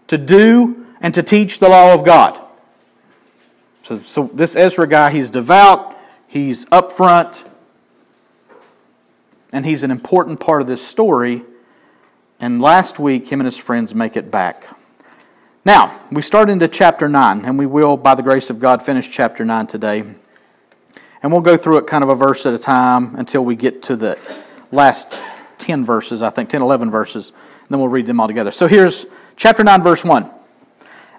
to 0.06 0.20
do, 0.20 0.86
and 1.02 1.16
to 1.16 1.24
teach 1.24 1.58
the 1.58 1.68
law 1.68 1.96
of 1.96 2.06
God. 2.06 2.40
So, 3.82 3.98
so 3.98 4.30
this 4.32 4.56
Ezra 4.56 4.86
guy, 4.86 5.10
he's 5.10 5.32
devout, 5.32 5.98
he's 6.28 6.66
upfront, 6.66 7.44
and 9.52 9.66
he's 9.66 9.82
an 9.82 9.90
important 9.90 10.40
part 10.40 10.62
of 10.62 10.68
this 10.68 10.88
story. 10.88 11.42
And 12.40 12.62
last 12.62 13.00
week, 13.00 13.30
him 13.30 13.40
and 13.40 13.48
his 13.48 13.58
friends 13.58 13.96
make 13.96 14.16
it 14.16 14.30
back. 14.30 14.68
Now, 15.66 16.02
we 16.12 16.22
start 16.22 16.52
into 16.52 16.68
chapter 16.68 17.10
9, 17.10 17.46
and 17.46 17.58
we 17.58 17.66
will, 17.66 17.98
by 17.98 18.14
the 18.14 18.22
grace 18.22 18.52
of 18.52 18.60
God, 18.60 18.84
finish 18.84 19.10
chapter 19.10 19.44
9 19.44 19.66
today. 19.66 20.04
And 21.24 21.32
we'll 21.32 21.42
go 21.42 21.58
through 21.58 21.78
it 21.78 21.88
kind 21.88 22.04
of 22.04 22.10
a 22.10 22.16
verse 22.16 22.46
at 22.46 22.54
a 22.54 22.60
time 22.60 23.16
until 23.16 23.44
we 23.44 23.56
get 23.56 23.84
to 23.84 23.96
the 23.96 24.18
last 24.72 25.20
10 25.58 25.86
verses, 25.86 26.22
I 26.22 26.30
think, 26.30 26.50
10, 26.50 26.62
11 26.62 26.92
verses. 26.92 27.30
And 27.30 27.70
then 27.70 27.80
we'll 27.80 27.90
read 27.90 28.06
them 28.06 28.20
all 28.20 28.28
together. 28.28 28.52
So 28.52 28.68
here's 28.68 29.06
chapter 29.36 29.64
9, 29.64 29.82
verse 29.84 30.04
1. 30.04 30.30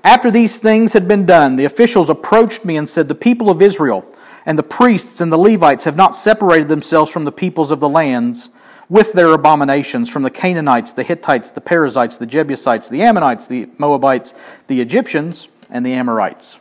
After 0.05 0.31
these 0.31 0.59
things 0.59 0.93
had 0.93 1.09
been 1.09 1.27
done, 1.27 1.57
the 1.57 1.65
officials 1.65 2.09
approached 2.09 2.65
me 2.65 2.77
and 2.77 2.89
said, 2.89 3.09
The 3.09 3.15
people 3.15 3.51
of 3.51 3.61
Israel 3.61 4.05
and 4.47 4.59
the 4.59 4.63
priests 4.63 5.21
and 5.21 5.33
the 5.33 5.37
Levites 5.39 5.85
have 5.85 5.97
not 5.97 6.15
separated 6.15 6.69
themselves 6.69 7.11
from 7.11 7.25
the 7.25 7.33
peoples 7.33 7.71
of 7.71 7.81
the 7.81 7.89
lands 7.89 8.51
with 8.89 9.13
their 9.13 9.33
abominations 9.33 10.09
from 10.09 10.23
the 10.23 10.31
Canaanites, 10.31 10.95
the 10.95 11.03
Hittites, 11.03 11.51
the 11.51 11.61
Perizzites, 11.61 12.17
the 12.17 12.27
Jebusites, 12.27 12.89
the 12.89 13.03
Ammonites, 13.03 13.47
the 13.47 13.69
Moabites, 13.77 14.35
the 14.67 14.81
Egyptians, 14.81 15.49
and 15.69 15.85
the 15.85 15.93
Amorites. 15.93 16.59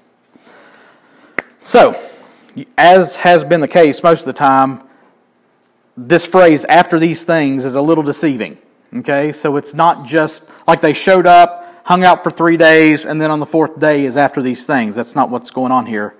So, 1.61 1.93
as 2.77 3.17
has 3.17 3.43
been 3.43 3.61
the 3.61 3.67
case 3.67 4.01
most 4.03 4.21
of 4.21 4.25
the 4.25 4.33
time, 4.33 4.81
this 5.95 6.25
phrase, 6.25 6.63
after 6.65 6.99
these 6.99 7.23
things, 7.23 7.65
is 7.65 7.75
a 7.75 7.81
little 7.81 8.03
deceiving. 8.03 8.57
Okay, 8.93 9.31
so 9.31 9.57
it's 9.57 9.73
not 9.73 10.05
just 10.05 10.45
like 10.67 10.81
they 10.81 10.93
showed 10.93 11.25
up, 11.25 11.81
hung 11.83 12.05
out 12.05 12.23
for 12.23 12.31
three 12.31 12.57
days, 12.57 13.05
and 13.05 13.19
then 13.21 13.31
on 13.31 13.39
the 13.39 13.45
fourth 13.45 13.79
day 13.79 14.05
is 14.05 14.15
after 14.15 14.41
these 14.41 14.65
things. 14.65 14.95
That's 14.95 15.15
not 15.15 15.29
what's 15.29 15.49
going 15.49 15.71
on 15.71 15.87
here. 15.87 16.15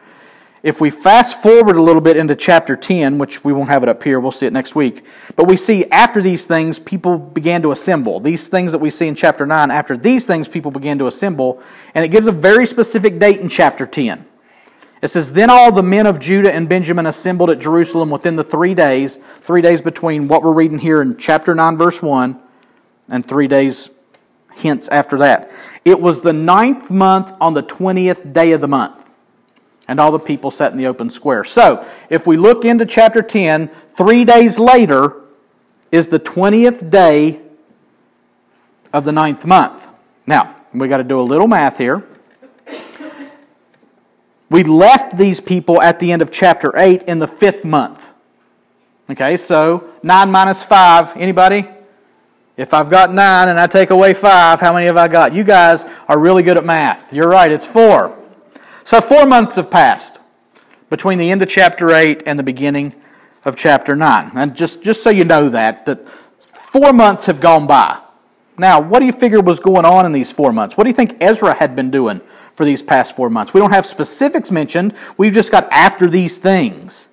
If 0.63 0.82
we 0.82 0.89
fast 0.89 1.41
forward 1.41 1.77
a 1.77 1.82
little 1.82 2.01
bit 2.01 2.17
into 2.17 2.36
chapter 2.36 2.75
10, 2.75 3.20
which 3.20 3.44
we 3.44 3.53
won't 3.53 3.70
have 3.70 3.84
it 3.84 3.89
up 3.89 4.03
here, 4.03 4.20
we'll 4.20 4.32
see 4.32 4.48
it 4.48 4.53
next 4.53 4.75
week, 4.75 5.06
but 5.36 5.48
we 5.48 5.56
see 5.56 5.86
after 5.91 6.22
these 6.22 6.46
things, 6.46 6.79
people 6.79 7.17
began 7.17 7.62
to 7.62 7.72
assemble. 7.72 8.20
These 8.20 8.48
things 8.48 8.72
that 8.72 8.79
we 8.79 8.89
see 8.89 9.08
in 9.08 9.15
chapter 9.15 9.46
9, 9.46 9.72
after 9.72 9.96
these 9.96 10.25
things, 10.25 10.48
people 10.48 10.72
began 10.72 10.98
to 10.98 11.08
assemble, 11.08 11.63
and 11.94 12.03
it 12.03 12.10
gives 12.10 12.27
a 12.27 12.32
very 12.32 12.65
specific 12.65 13.20
date 13.20 13.39
in 13.39 13.48
chapter 13.48 13.86
10. 13.86 14.25
It 15.01 15.09
says, 15.09 15.33
Then 15.33 15.49
all 15.49 15.71
the 15.71 15.83
men 15.83 16.07
of 16.07 16.19
Judah 16.19 16.53
and 16.53 16.67
Benjamin 16.67 17.05
assembled 17.05 17.49
at 17.49 17.59
Jerusalem 17.59 18.09
within 18.09 18.35
the 18.35 18.43
three 18.43 18.73
days, 18.73 19.17
three 19.41 19.61
days 19.61 19.81
between 19.81 20.27
what 20.27 20.43
we're 20.43 20.53
reading 20.53 20.79
here 20.79 21.01
in 21.01 21.17
chapter 21.17 21.53
9, 21.53 21.77
verse 21.77 22.01
1, 22.01 22.39
and 23.09 23.25
three 23.25 23.47
days 23.47 23.89
hence 24.57 24.89
after 24.89 25.17
that. 25.19 25.51
It 25.85 26.01
was 26.01 26.21
the 26.21 26.33
ninth 26.33 26.89
month 26.89 27.31
on 27.39 27.53
the 27.53 27.63
20th 27.63 28.33
day 28.33 28.51
of 28.51 28.61
the 28.61 28.67
month. 28.67 29.13
And 29.87 29.99
all 29.99 30.11
the 30.11 30.19
people 30.19 30.51
sat 30.51 30.71
in 30.71 30.77
the 30.77 30.87
open 30.87 31.09
square. 31.09 31.45
So, 31.45 31.87
if 32.09 32.27
we 32.27 32.35
look 32.35 32.65
into 32.65 32.85
chapter 32.85 33.21
10, 33.21 33.69
three 33.91 34.25
days 34.25 34.59
later 34.59 35.21
is 35.91 36.09
the 36.09 36.19
20th 36.19 36.89
day 36.89 37.41
of 38.91 39.05
the 39.05 39.13
ninth 39.13 39.45
month. 39.45 39.87
Now, 40.25 40.57
we 40.73 40.89
got 40.89 40.97
to 40.97 41.05
do 41.05 41.19
a 41.19 41.23
little 41.23 41.47
math 41.47 41.77
here. 41.77 42.05
We 44.49 44.63
left 44.63 45.17
these 45.17 45.41
people 45.41 45.81
at 45.81 45.99
the 45.99 46.11
end 46.11 46.21
of 46.21 46.31
chapter 46.31 46.71
8 46.75 47.03
in 47.03 47.19
the 47.19 47.27
fifth 47.27 47.65
month. 47.65 48.13
Okay, 49.09 49.37
so 49.37 49.89
9 50.03 50.31
minus 50.31 50.63
5, 50.63 51.17
anybody? 51.17 51.67
If 52.57 52.73
I've 52.73 52.89
got 52.89 53.13
nine 53.13 53.49
and 53.49 53.59
I 53.59 53.67
take 53.67 53.91
away 53.91 54.15
five, 54.15 54.59
how 54.59 54.73
many 54.73 54.87
have 54.87 54.97
I 54.97 55.07
got? 55.07 55.31
You 55.31 55.43
guys 55.43 55.85
are 56.07 56.17
really 56.17 56.41
good 56.41 56.57
at 56.57 56.65
math. 56.65 57.13
You're 57.13 57.29
right, 57.29 57.51
it's 57.51 57.67
four. 57.67 58.17
So 58.83 58.99
four 58.99 59.27
months 59.27 59.57
have 59.57 59.69
passed 59.69 60.17
between 60.89 61.19
the 61.19 61.29
end 61.29 61.43
of 61.43 61.49
chapter 61.49 61.91
8 61.91 62.23
and 62.25 62.39
the 62.39 62.43
beginning 62.43 62.95
of 63.45 63.55
chapter 63.55 63.95
9. 63.95 64.31
And 64.33 64.55
just, 64.55 64.81
just 64.81 65.03
so 65.03 65.11
you 65.11 65.23
know 65.23 65.49
that, 65.49 65.85
that 65.85 66.09
four 66.39 66.93
months 66.93 67.27
have 67.27 67.39
gone 67.39 67.67
by. 67.67 68.01
Now, 68.57 68.79
what 68.79 69.01
do 69.01 69.05
you 69.05 69.13
figure 69.13 69.39
was 69.39 69.59
going 69.59 69.85
on 69.85 70.07
in 70.07 70.11
these 70.11 70.31
four 70.31 70.51
months? 70.51 70.75
What 70.75 70.85
do 70.85 70.89
you 70.89 70.95
think 70.95 71.17
Ezra 71.21 71.53
had 71.53 71.75
been 71.75 71.91
doing 71.91 72.21
for 72.57 72.65
these 72.65 72.81
past 72.81 73.15
four 73.15 73.29
months? 73.29 73.53
We 73.53 73.59
don't 73.59 73.71
have 73.71 73.85
specifics 73.85 74.49
mentioned. 74.51 74.95
We've 75.15 75.31
just 75.31 75.51
got 75.51 75.71
after 75.71 76.09
these 76.09 76.39
things. 76.39 77.07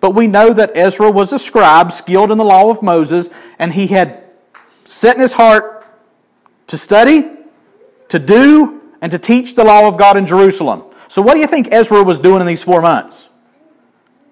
But 0.00 0.10
we 0.10 0.26
know 0.26 0.52
that 0.52 0.76
Ezra 0.76 1.10
was 1.10 1.32
a 1.32 1.38
scribe, 1.38 1.90
skilled 1.92 2.30
in 2.30 2.36
the 2.36 2.44
law 2.44 2.70
of 2.70 2.82
Moses, 2.82 3.30
and 3.58 3.72
he 3.72 3.86
had 3.86 4.22
set 4.84 5.16
in 5.16 5.22
his 5.22 5.32
heart 5.32 5.86
to 6.66 6.76
study, 6.76 7.30
to 8.08 8.18
do, 8.18 8.82
and 9.00 9.10
to 9.10 9.18
teach 9.18 9.54
the 9.54 9.64
law 9.64 9.88
of 9.88 9.96
God 9.96 10.16
in 10.16 10.26
Jerusalem. 10.26 10.84
So, 11.08 11.22
what 11.22 11.34
do 11.34 11.40
you 11.40 11.46
think 11.46 11.68
Ezra 11.72 12.02
was 12.02 12.20
doing 12.20 12.40
in 12.40 12.46
these 12.46 12.62
four 12.62 12.82
months? 12.82 13.28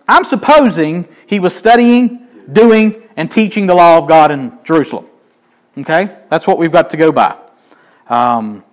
I'm 0.07 0.25
supposing 0.25 1.09
he 1.27 1.39
was 1.39 1.55
studying, 1.55 2.27
doing, 2.53 3.01
and 3.17 3.31
teaching 3.31 3.67
the 3.67 3.75
law 3.75 3.97
of 3.97 4.09
God 4.09 4.31
in 4.31 4.59
Jerusalem. 4.65 5.07
Okay? 5.79 6.17
That's 6.29 6.47
what 6.47 6.59
we've 6.59 6.73
got 6.73 6.91
to 6.91 6.97
go 6.97 7.13
by. 7.13 7.39
Um, 8.09 8.65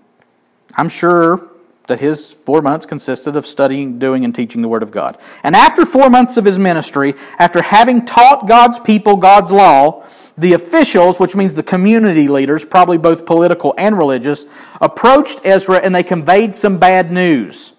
I'm 0.76 0.90
sure 0.90 1.47
that 1.88 2.00
his 2.00 2.32
four 2.32 2.62
months 2.62 2.86
consisted 2.86 3.36
of 3.36 3.48
studying, 3.48 3.98
doing, 3.98 4.24
and 4.24 4.36
teaching 4.36 4.62
the 4.62 4.68
Word 4.68 4.84
of 4.84 4.92
God. 4.92 5.18
And 5.42 5.56
after 5.56 5.86
four 5.86 6.10
months 6.10 6.38
of 6.38 6.46
his 6.46 6.60
ministry, 6.60 7.16
after 7.40 7.62
having 7.62 8.06
taught 8.06 8.48
God's 8.48 8.80
people 8.80 9.16
God's 9.16 9.52
law, 9.52 10.06
the 10.38 10.54
officials, 10.54 11.20
which 11.20 11.36
means 11.36 11.56
the 11.56 11.64
community 11.64 12.28
leaders, 12.28 12.64
probably 12.64 12.98
both 12.98 13.26
political 13.26 13.74
and 13.78 13.98
religious, 13.98 14.46
approached 14.80 15.42
Ezra 15.44 15.78
and 15.78 15.96
they 15.96 16.04
conveyed 16.04 16.56
some 16.56 16.78
bad 16.78 17.12
news. 17.12 17.74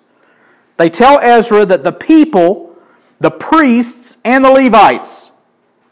They 0.77 0.91
tell 0.91 1.19
Ezra 1.21 1.65
that 1.67 1.85
the 1.85 1.93
people, 1.93 2.77
the 3.21 3.31
priests, 3.31 4.19
and 4.25 4.45
the 4.45 4.51
Levites, 4.51 5.31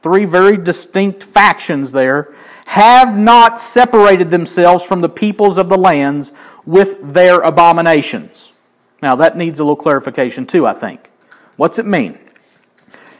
three 0.02 0.24
very 0.24 0.56
distinct 0.56 1.22
factions 1.22 1.92
there, 1.92 2.34
have 2.66 3.16
not 3.16 3.60
separated 3.60 4.30
themselves 4.30 4.84
from 4.84 5.00
the 5.00 5.08
peoples 5.08 5.58
of 5.58 5.68
the 5.68 5.78
lands 5.78 6.32
with 6.66 7.14
their 7.14 7.40
abominations. 7.40 8.52
Now, 9.00 9.16
that 9.16 9.36
needs 9.36 9.60
a 9.60 9.64
little 9.64 9.76
clarification 9.76 10.46
too, 10.46 10.66
I 10.66 10.72
think. 10.74 11.10
What's 11.56 11.78
it 11.78 11.86
mean? 11.86 12.18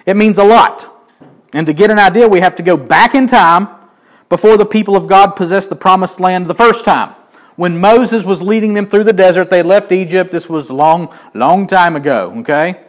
It 0.05 0.17
means 0.17 0.39
a 0.39 0.45
lot. 0.45 0.93
And 1.53 1.67
to 1.67 1.73
get 1.73 1.91
an 1.91 1.99
idea, 1.99 2.29
we 2.29 2.41
have 2.41 2.57
to 2.57 2.63
go 2.63 2.77
back 2.77 3.15
in 3.15 3.27
time 3.27 3.69
before 4.29 4.57
the 4.57 4.67
people 4.67 4.97
of 4.97 5.07
God 5.07 5.37
possessed 5.37 5.71
the 5.71 5.77
promised 5.77 6.21
land 6.21 6.47
the 6.47 6.55
first 6.55 6.85
time. 6.85 7.15
When 7.55 7.79
Moses 7.81 8.25
was 8.25 8.43
leading 8.43 8.75
them 8.75 8.87
through 8.87 9.05
the 9.05 9.13
desert, 9.13 9.49
they 9.49 9.63
left 9.63 9.91
Egypt. 9.93 10.31
This 10.31 10.49
was 10.49 10.71
long, 10.71 11.15
long 11.33 11.67
time 11.67 11.97
ago, 11.97 12.35
okay? 12.39 12.81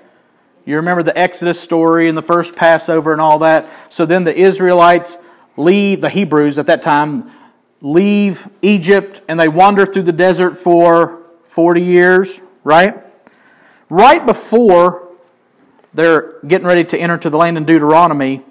You 0.66 0.76
remember 0.76 1.04
the 1.04 1.18
Exodus 1.18 1.60
story 1.60 2.10
and 2.10 2.18
the 2.18 2.22
first 2.22 2.56
Passover 2.56 3.14
and 3.14 3.22
all 3.22 3.40
that. 3.40 3.70
So 3.90 4.06
then 4.06 4.26
the 4.26 4.36
Israelites 4.36 5.18
leave, 5.56 6.02
the 6.02 6.10
Hebrews 6.10 6.60
at 6.60 6.66
that 6.66 6.82
time, 6.82 7.32
leave 7.82 8.48
Egypt 8.62 9.22
and 9.28 9.40
they 9.40 9.48
wander 9.48 9.86
through 9.86 10.04
the 10.04 10.12
desert 10.12 10.58
for 10.58 11.22
40 11.46 11.82
years, 11.82 12.42
right? 12.64 13.04
Right 13.90 14.26
before 14.26 15.10
they're 15.94 16.40
getting 16.42 16.68
ready 16.68 16.84
to 16.86 16.98
enter 16.98 17.18
to 17.18 17.30
the 17.30 17.38
land 17.38 17.58
in 17.58 17.66
Deuteronomy, 17.66 18.44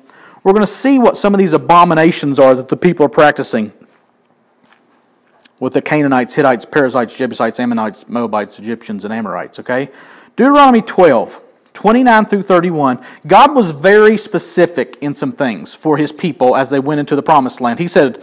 we're 0.43 0.53
going 0.53 0.63
to 0.63 0.73
see 0.73 0.99
what 0.99 1.17
some 1.17 1.35
of 1.35 1.39
these 1.39 1.53
abominations 1.53 2.39
are 2.39 2.55
that 2.55 2.69
the 2.69 2.77
people 2.77 3.05
are 3.07 3.11
practicing 3.11 3.73
with 5.59 5.73
the 5.73 5.83
Canaanites, 5.83 6.35
Hittites, 6.35 6.65
Perizzites, 6.65 7.17
Jebusites, 7.17 7.59
Ammonites, 7.59 8.09
Moabites, 8.09 8.59
Egyptians, 8.59 9.05
and 9.05 9.13
Amorites, 9.13 9.59
okay? 9.59 9.89
Deuteronomy 10.37 10.83
12, 10.83 11.41
29 11.73 12.25
through 12.27 12.43
31, 12.43 13.03
God 13.27 13.55
was 13.55 13.71
very 13.71 14.19
specific 14.19 14.99
in 15.01 15.15
some 15.15 15.33
things 15.33 15.75
for 15.75 15.97
his 15.97 16.13
people 16.13 16.55
as 16.55 16.71
they 16.71 16.79
went 16.79 17.01
into 17.01 17.17
the 17.17 17.23
promised 17.23 17.61
land. 17.61 17.79
He 17.79 17.89
said, 17.89 18.23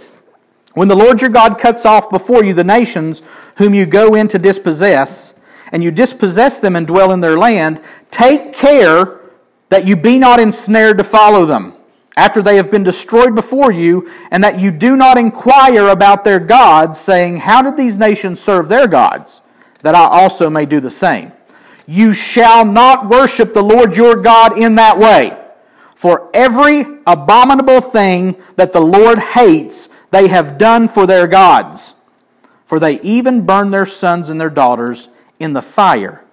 When 0.73 0.87
the 0.87 0.95
Lord 0.95 1.21
your 1.21 1.29
God 1.29 1.59
cuts 1.59 1.85
off 1.85 2.09
before 2.09 2.43
you 2.43 2.53
the 2.53 2.63
nations 2.63 3.21
whom 3.57 3.73
you 3.73 3.85
go 3.85 4.15
in 4.15 4.27
to 4.29 4.39
dispossess, 4.39 5.35
and 5.71 5.83
you 5.83 5.91
dispossess 5.91 6.59
them 6.59 6.75
and 6.75 6.85
dwell 6.85 7.11
in 7.11 7.21
their 7.21 7.37
land, 7.37 7.81
take 8.11 8.53
care 8.53 9.21
that 9.69 9.87
you 9.87 9.95
be 9.95 10.19
not 10.19 10.39
ensnared 10.39 10.97
to 10.99 11.03
follow 11.03 11.45
them 11.45 11.73
after 12.15 12.41
they 12.41 12.57
have 12.57 12.69
been 12.69 12.83
destroyed 12.83 13.33
before 13.33 13.71
you, 13.71 14.07
and 14.29 14.43
that 14.43 14.59
you 14.59 14.69
do 14.69 14.95
not 14.95 15.17
inquire 15.17 15.87
about 15.87 16.23
their 16.23 16.39
gods, 16.39 16.99
saying, 16.99 17.37
How 17.37 17.63
did 17.63 17.75
these 17.75 17.97
nations 17.97 18.39
serve 18.39 18.69
their 18.69 18.87
gods? 18.87 19.41
that 19.83 19.95
I 19.95 20.05
also 20.05 20.49
may 20.49 20.65
do 20.65 20.79
the 20.79 20.89
same. 20.89 21.31
You 21.85 22.13
shall 22.13 22.65
not 22.65 23.09
worship 23.09 23.53
the 23.53 23.61
Lord 23.61 23.95
your 23.95 24.15
God 24.15 24.57
in 24.57 24.75
that 24.75 24.97
way. 24.97 25.37
For 25.93 26.29
every 26.33 26.85
abominable 27.05 27.81
thing 27.81 28.41
that 28.55 28.71
the 28.71 28.81
Lord 28.81 29.19
hates, 29.19 29.89
they 30.13 30.27
have 30.27 30.59
done 30.59 30.87
for 30.87 31.07
their 31.07 31.25
gods. 31.27 31.95
For 32.65 32.79
they 32.79 33.01
even 33.01 33.45
burn 33.45 33.71
their 33.71 33.85
sons 33.85 34.29
and 34.29 34.39
their 34.39 34.49
daughters 34.49 35.09
in 35.39 35.53
the 35.53 35.61
fire 35.61 36.23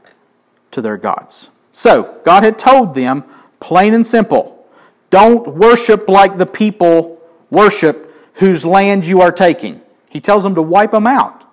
to 0.71 0.83
their 0.83 0.97
gods. 0.97 1.49
So, 1.73 2.21
God 2.25 2.43
had 2.43 2.59
told 2.59 2.95
them, 2.95 3.25
plain 3.59 3.95
and 3.95 4.07
simple, 4.07 4.67
don't 5.09 5.57
worship 5.57 6.09
like 6.09 6.37
the 6.37 6.47
people 6.47 7.21
worship 7.51 8.15
whose 8.35 8.65
land 8.65 9.07
you 9.07 9.23
are 9.23 9.33
taking. 9.33 9.81
He 10.09 10.21
tells 10.21 10.43
them 10.43 10.55
to 10.57 10.63
wipe 10.63 10.91
them 10.91 11.07
out. 11.07 11.45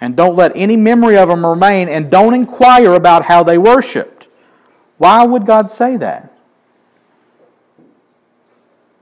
And 0.00 0.16
don't 0.16 0.36
let 0.36 0.52
any 0.54 0.76
memory 0.76 1.16
of 1.16 1.28
them 1.28 1.44
remain, 1.44 1.88
and 1.88 2.08
don't 2.08 2.34
inquire 2.34 2.94
about 2.94 3.24
how 3.24 3.42
they 3.42 3.58
worshiped. 3.58 4.28
Why 4.96 5.24
would 5.24 5.44
God 5.44 5.70
say 5.70 5.96
that? 5.96 6.32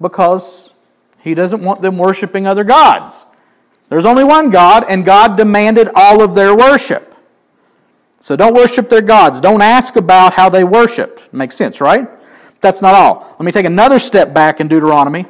Because 0.00 0.65
He 1.26 1.34
doesn't 1.34 1.60
want 1.60 1.82
them 1.82 1.98
worshiping 1.98 2.46
other 2.46 2.62
gods. 2.62 3.26
There's 3.88 4.04
only 4.04 4.22
one 4.22 4.48
God, 4.50 4.84
and 4.88 5.04
God 5.04 5.36
demanded 5.36 5.88
all 5.92 6.22
of 6.22 6.36
their 6.36 6.56
worship. 6.56 7.16
So 8.20 8.36
don't 8.36 8.54
worship 8.54 8.88
their 8.88 9.00
gods. 9.00 9.40
Don't 9.40 9.60
ask 9.60 9.96
about 9.96 10.34
how 10.34 10.48
they 10.48 10.62
worshiped. 10.62 11.34
Makes 11.34 11.56
sense, 11.56 11.80
right? 11.80 12.08
That's 12.60 12.80
not 12.80 12.94
all. 12.94 13.34
Let 13.40 13.44
me 13.44 13.50
take 13.50 13.66
another 13.66 13.98
step 13.98 14.32
back 14.32 14.60
in 14.60 14.68
Deuteronomy. 14.68 15.26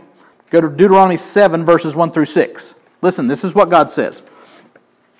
Go 0.50 0.60
to 0.60 0.68
Deuteronomy 0.68 1.16
7, 1.16 1.64
verses 1.64 1.96
1 1.96 2.10
through 2.10 2.26
6. 2.26 2.74
Listen, 3.00 3.26
this 3.26 3.42
is 3.42 3.54
what 3.54 3.70
God 3.70 3.90
says. 3.90 4.22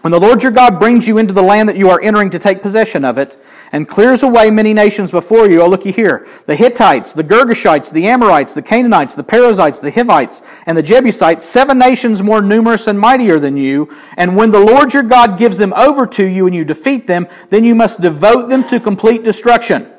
When 0.02 0.10
the 0.10 0.20
Lord 0.20 0.42
your 0.42 0.52
God 0.52 0.78
brings 0.78 1.08
you 1.08 1.16
into 1.16 1.32
the 1.32 1.42
land 1.42 1.70
that 1.70 1.78
you 1.78 1.88
are 1.88 2.02
entering 2.02 2.28
to 2.28 2.38
take 2.38 2.60
possession 2.60 3.02
of 3.02 3.16
it, 3.16 3.42
and 3.72 3.88
clears 3.88 4.22
away 4.22 4.50
many 4.50 4.72
nations 4.72 5.10
before 5.10 5.48
you, 5.48 5.62
oh, 5.62 5.68
looky 5.68 5.92
here 5.92 6.26
the 6.46 6.56
Hittites, 6.56 7.12
the 7.12 7.24
Girgashites, 7.24 7.92
the 7.92 8.06
Amorites, 8.06 8.52
the 8.52 8.62
Canaanites, 8.62 9.14
the 9.14 9.24
Perizzites, 9.24 9.80
the 9.80 9.90
Hivites, 9.90 10.42
and 10.66 10.76
the 10.76 10.82
Jebusites, 10.82 11.44
seven 11.44 11.78
nations 11.78 12.22
more 12.22 12.42
numerous 12.42 12.86
and 12.86 12.98
mightier 12.98 13.38
than 13.38 13.56
you. 13.56 13.94
And 14.16 14.36
when 14.36 14.50
the 14.50 14.60
Lord 14.60 14.94
your 14.94 15.02
God 15.02 15.38
gives 15.38 15.58
them 15.58 15.72
over 15.74 16.06
to 16.06 16.24
you 16.24 16.46
and 16.46 16.54
you 16.54 16.64
defeat 16.64 17.06
them, 17.06 17.26
then 17.50 17.64
you 17.64 17.74
must 17.74 18.00
devote 18.00 18.48
them 18.48 18.66
to 18.68 18.80
complete 18.80 19.24
destruction. 19.24 19.92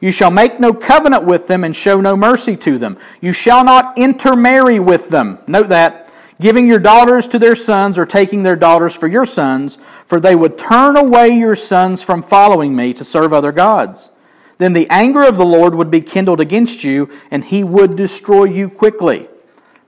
You 0.00 0.10
shall 0.10 0.30
make 0.30 0.58
no 0.58 0.72
covenant 0.72 1.24
with 1.24 1.46
them 1.46 1.62
and 1.62 1.76
show 1.76 2.00
no 2.00 2.16
mercy 2.16 2.56
to 2.56 2.78
them. 2.78 2.98
You 3.20 3.34
shall 3.34 3.64
not 3.64 3.98
intermarry 3.98 4.80
with 4.80 5.10
them. 5.10 5.38
Note 5.46 5.68
that 5.68 5.99
giving 6.40 6.66
your 6.66 6.80
daughters 6.80 7.28
to 7.28 7.38
their 7.38 7.54
sons 7.54 7.96
or 7.96 8.04
taking 8.04 8.42
their 8.42 8.56
daughters 8.56 8.96
for 8.96 9.06
your 9.06 9.26
sons, 9.26 9.78
for 10.06 10.18
they 10.18 10.34
would 10.34 10.58
turn 10.58 10.96
away 10.96 11.28
your 11.28 11.54
sons 11.54 12.02
from 12.02 12.22
following 12.22 12.74
me 12.74 12.92
to 12.94 13.04
serve 13.04 13.32
other 13.32 13.52
gods. 13.52 14.10
Then 14.58 14.72
the 14.72 14.88
anger 14.90 15.22
of 15.22 15.38
the 15.38 15.44
Lord 15.46 15.74
would 15.74 15.90
be 15.90 16.00
kindled 16.00 16.40
against 16.40 16.84
you, 16.84 17.08
and 17.30 17.44
he 17.44 17.62
would 17.62 17.96
destroy 17.96 18.44
you 18.44 18.68
quickly. 18.68 19.29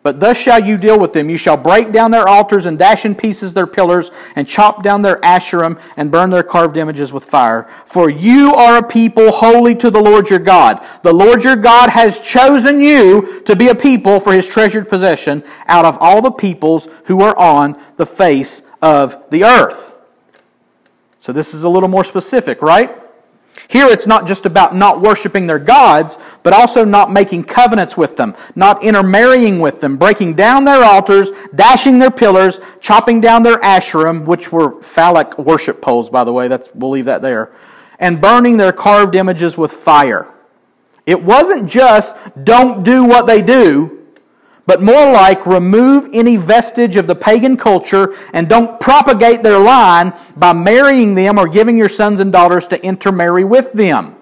But 0.02 0.18
thus 0.18 0.36
shall 0.36 0.64
you 0.64 0.76
deal 0.76 0.98
with 0.98 1.12
them. 1.12 1.30
You 1.30 1.36
shall 1.36 1.56
break 1.56 1.92
down 1.92 2.10
their 2.10 2.26
altars 2.26 2.66
and 2.66 2.76
dash 2.76 3.04
in 3.04 3.14
pieces 3.14 3.54
their 3.54 3.68
pillars 3.68 4.10
and 4.34 4.48
chop 4.48 4.82
down 4.82 5.02
their 5.02 5.18
asherim 5.20 5.80
and 5.96 6.10
burn 6.10 6.30
their 6.30 6.42
carved 6.42 6.76
images 6.76 7.12
with 7.12 7.24
fire. 7.24 7.68
For 7.86 8.10
you 8.10 8.52
are 8.52 8.78
a 8.78 8.82
people 8.82 9.30
holy 9.30 9.76
to 9.76 9.90
the 9.90 10.02
Lord 10.02 10.28
your 10.28 10.40
God. 10.40 10.84
The 11.02 11.12
Lord 11.12 11.44
your 11.44 11.54
God 11.54 11.90
has 11.90 12.18
chosen 12.18 12.80
you 12.80 13.42
to 13.42 13.54
be 13.54 13.68
a 13.68 13.76
people 13.76 14.18
for 14.18 14.32
his 14.32 14.48
treasured 14.48 14.88
possession 14.88 15.44
out 15.66 15.84
of 15.84 15.96
all 16.00 16.20
the 16.20 16.32
peoples 16.32 16.88
who 17.04 17.22
are 17.22 17.38
on 17.38 17.80
the 17.96 18.06
face 18.06 18.68
of 18.80 19.30
the 19.30 19.44
earth. 19.44 19.94
So 21.20 21.32
this 21.32 21.54
is 21.54 21.62
a 21.62 21.68
little 21.68 21.88
more 21.88 22.02
specific, 22.02 22.60
right? 22.60 23.01
Here 23.68 23.86
it's 23.86 24.06
not 24.06 24.26
just 24.26 24.44
about 24.46 24.74
not 24.74 25.00
worshiping 25.00 25.46
their 25.46 25.58
gods, 25.58 26.18
but 26.42 26.52
also 26.52 26.84
not 26.84 27.10
making 27.10 27.44
covenants 27.44 27.96
with 27.96 28.16
them, 28.16 28.34
not 28.54 28.82
intermarrying 28.82 29.60
with 29.60 29.80
them, 29.80 29.96
breaking 29.96 30.34
down 30.34 30.64
their 30.64 30.84
altars, 30.84 31.30
dashing 31.54 31.98
their 31.98 32.10
pillars, 32.10 32.60
chopping 32.80 33.20
down 33.20 33.42
their 33.42 33.58
asherim, 33.58 34.26
which 34.26 34.52
were 34.52 34.80
phallic 34.82 35.38
worship 35.38 35.80
poles, 35.80 36.10
by 36.10 36.24
the 36.24 36.32
way. 36.32 36.48
That's, 36.48 36.68
we'll 36.74 36.90
leave 36.90 37.06
that 37.06 37.22
there. 37.22 37.52
And 37.98 38.20
burning 38.20 38.56
their 38.56 38.72
carved 38.72 39.14
images 39.14 39.56
with 39.56 39.72
fire. 39.72 40.32
It 41.06 41.22
wasn't 41.22 41.68
just 41.68 42.14
don't 42.44 42.82
do 42.82 43.04
what 43.04 43.26
they 43.26 43.42
do, 43.42 44.01
but 44.66 44.82
more 44.82 45.12
like 45.12 45.44
remove 45.46 46.08
any 46.12 46.36
vestige 46.36 46.96
of 46.96 47.06
the 47.06 47.14
pagan 47.14 47.56
culture 47.56 48.14
and 48.32 48.48
don't 48.48 48.78
propagate 48.80 49.42
their 49.42 49.58
line 49.58 50.12
by 50.36 50.52
marrying 50.52 51.14
them 51.14 51.38
or 51.38 51.48
giving 51.48 51.76
your 51.76 51.88
sons 51.88 52.20
and 52.20 52.32
daughters 52.32 52.66
to 52.68 52.84
intermarry 52.84 53.44
with 53.44 53.72
them. 53.72 54.14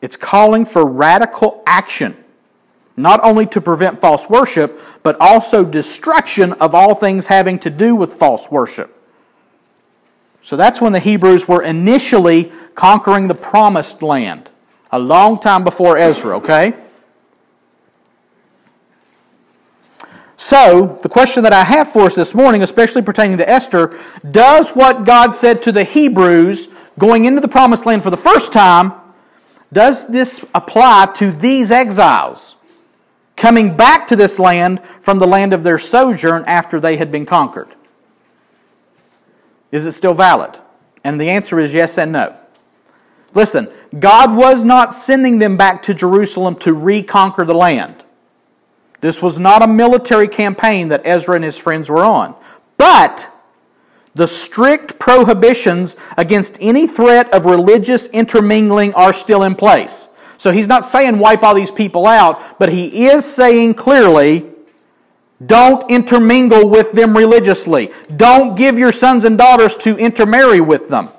It's 0.00 0.16
calling 0.16 0.64
for 0.64 0.86
radical 0.86 1.62
action, 1.66 2.16
not 2.96 3.20
only 3.22 3.46
to 3.46 3.60
prevent 3.60 4.00
false 4.00 4.28
worship, 4.28 4.80
but 5.02 5.16
also 5.20 5.64
destruction 5.64 6.52
of 6.54 6.74
all 6.74 6.94
things 6.94 7.28
having 7.28 7.58
to 7.60 7.70
do 7.70 7.94
with 7.94 8.14
false 8.14 8.50
worship. 8.50 8.94
So 10.42 10.56
that's 10.56 10.80
when 10.80 10.92
the 10.92 11.00
Hebrews 11.00 11.46
were 11.46 11.62
initially 11.62 12.52
conquering 12.74 13.28
the 13.28 13.34
promised 13.34 14.02
land, 14.02 14.50
a 14.90 14.98
long 14.98 15.38
time 15.38 15.62
before 15.62 15.98
Ezra, 15.98 16.36
okay? 16.38 16.74
So, 20.40 21.00
the 21.02 21.08
question 21.08 21.42
that 21.42 21.52
I 21.52 21.64
have 21.64 21.90
for 21.90 22.02
us 22.02 22.14
this 22.14 22.32
morning, 22.32 22.62
especially 22.62 23.02
pertaining 23.02 23.38
to 23.38 23.50
Esther, 23.50 23.98
does 24.30 24.70
what 24.70 25.04
God 25.04 25.34
said 25.34 25.62
to 25.64 25.72
the 25.72 25.82
Hebrews 25.82 26.68
going 26.96 27.24
into 27.24 27.40
the 27.40 27.48
promised 27.48 27.84
land 27.84 28.04
for 28.04 28.10
the 28.10 28.16
first 28.16 28.52
time, 28.52 28.92
does 29.72 30.06
this 30.06 30.44
apply 30.54 31.10
to 31.16 31.32
these 31.32 31.72
exiles 31.72 32.54
coming 33.34 33.76
back 33.76 34.06
to 34.06 34.16
this 34.16 34.38
land 34.38 34.80
from 35.00 35.18
the 35.18 35.26
land 35.26 35.52
of 35.52 35.64
their 35.64 35.76
sojourn 35.76 36.44
after 36.46 36.78
they 36.78 36.98
had 36.98 37.10
been 37.10 37.26
conquered? 37.26 37.74
Is 39.72 39.86
it 39.86 39.92
still 39.92 40.14
valid? 40.14 40.56
And 41.02 41.20
the 41.20 41.30
answer 41.30 41.58
is 41.58 41.74
yes 41.74 41.98
and 41.98 42.12
no. 42.12 42.36
Listen, 43.34 43.68
God 43.98 44.36
was 44.36 44.62
not 44.62 44.94
sending 44.94 45.40
them 45.40 45.56
back 45.56 45.82
to 45.82 45.94
Jerusalem 45.94 46.54
to 46.60 46.72
reconquer 46.72 47.44
the 47.44 47.54
land. 47.54 48.04
This 49.00 49.22
was 49.22 49.38
not 49.38 49.62
a 49.62 49.66
military 49.66 50.28
campaign 50.28 50.88
that 50.88 51.02
Ezra 51.04 51.36
and 51.36 51.44
his 51.44 51.56
friends 51.56 51.88
were 51.88 52.04
on. 52.04 52.34
But 52.76 53.30
the 54.14 54.26
strict 54.26 54.98
prohibitions 54.98 55.96
against 56.16 56.58
any 56.60 56.86
threat 56.86 57.32
of 57.32 57.44
religious 57.44 58.08
intermingling 58.08 58.92
are 58.94 59.12
still 59.12 59.44
in 59.44 59.54
place. 59.54 60.08
So 60.36 60.50
he's 60.50 60.68
not 60.68 60.84
saying 60.84 61.18
wipe 61.18 61.42
all 61.42 61.54
these 61.54 61.70
people 61.70 62.06
out, 62.06 62.58
but 62.58 62.72
he 62.72 63.06
is 63.06 63.24
saying 63.24 63.74
clearly 63.74 64.46
don't 65.44 65.88
intermingle 65.88 66.68
with 66.68 66.92
them 66.92 67.16
religiously. 67.16 67.92
Don't 68.16 68.56
give 68.56 68.76
your 68.76 68.90
sons 68.90 69.24
and 69.24 69.38
daughters 69.38 69.76
to 69.78 69.96
intermarry 69.96 70.60
with 70.60 70.88
them. 70.88 71.10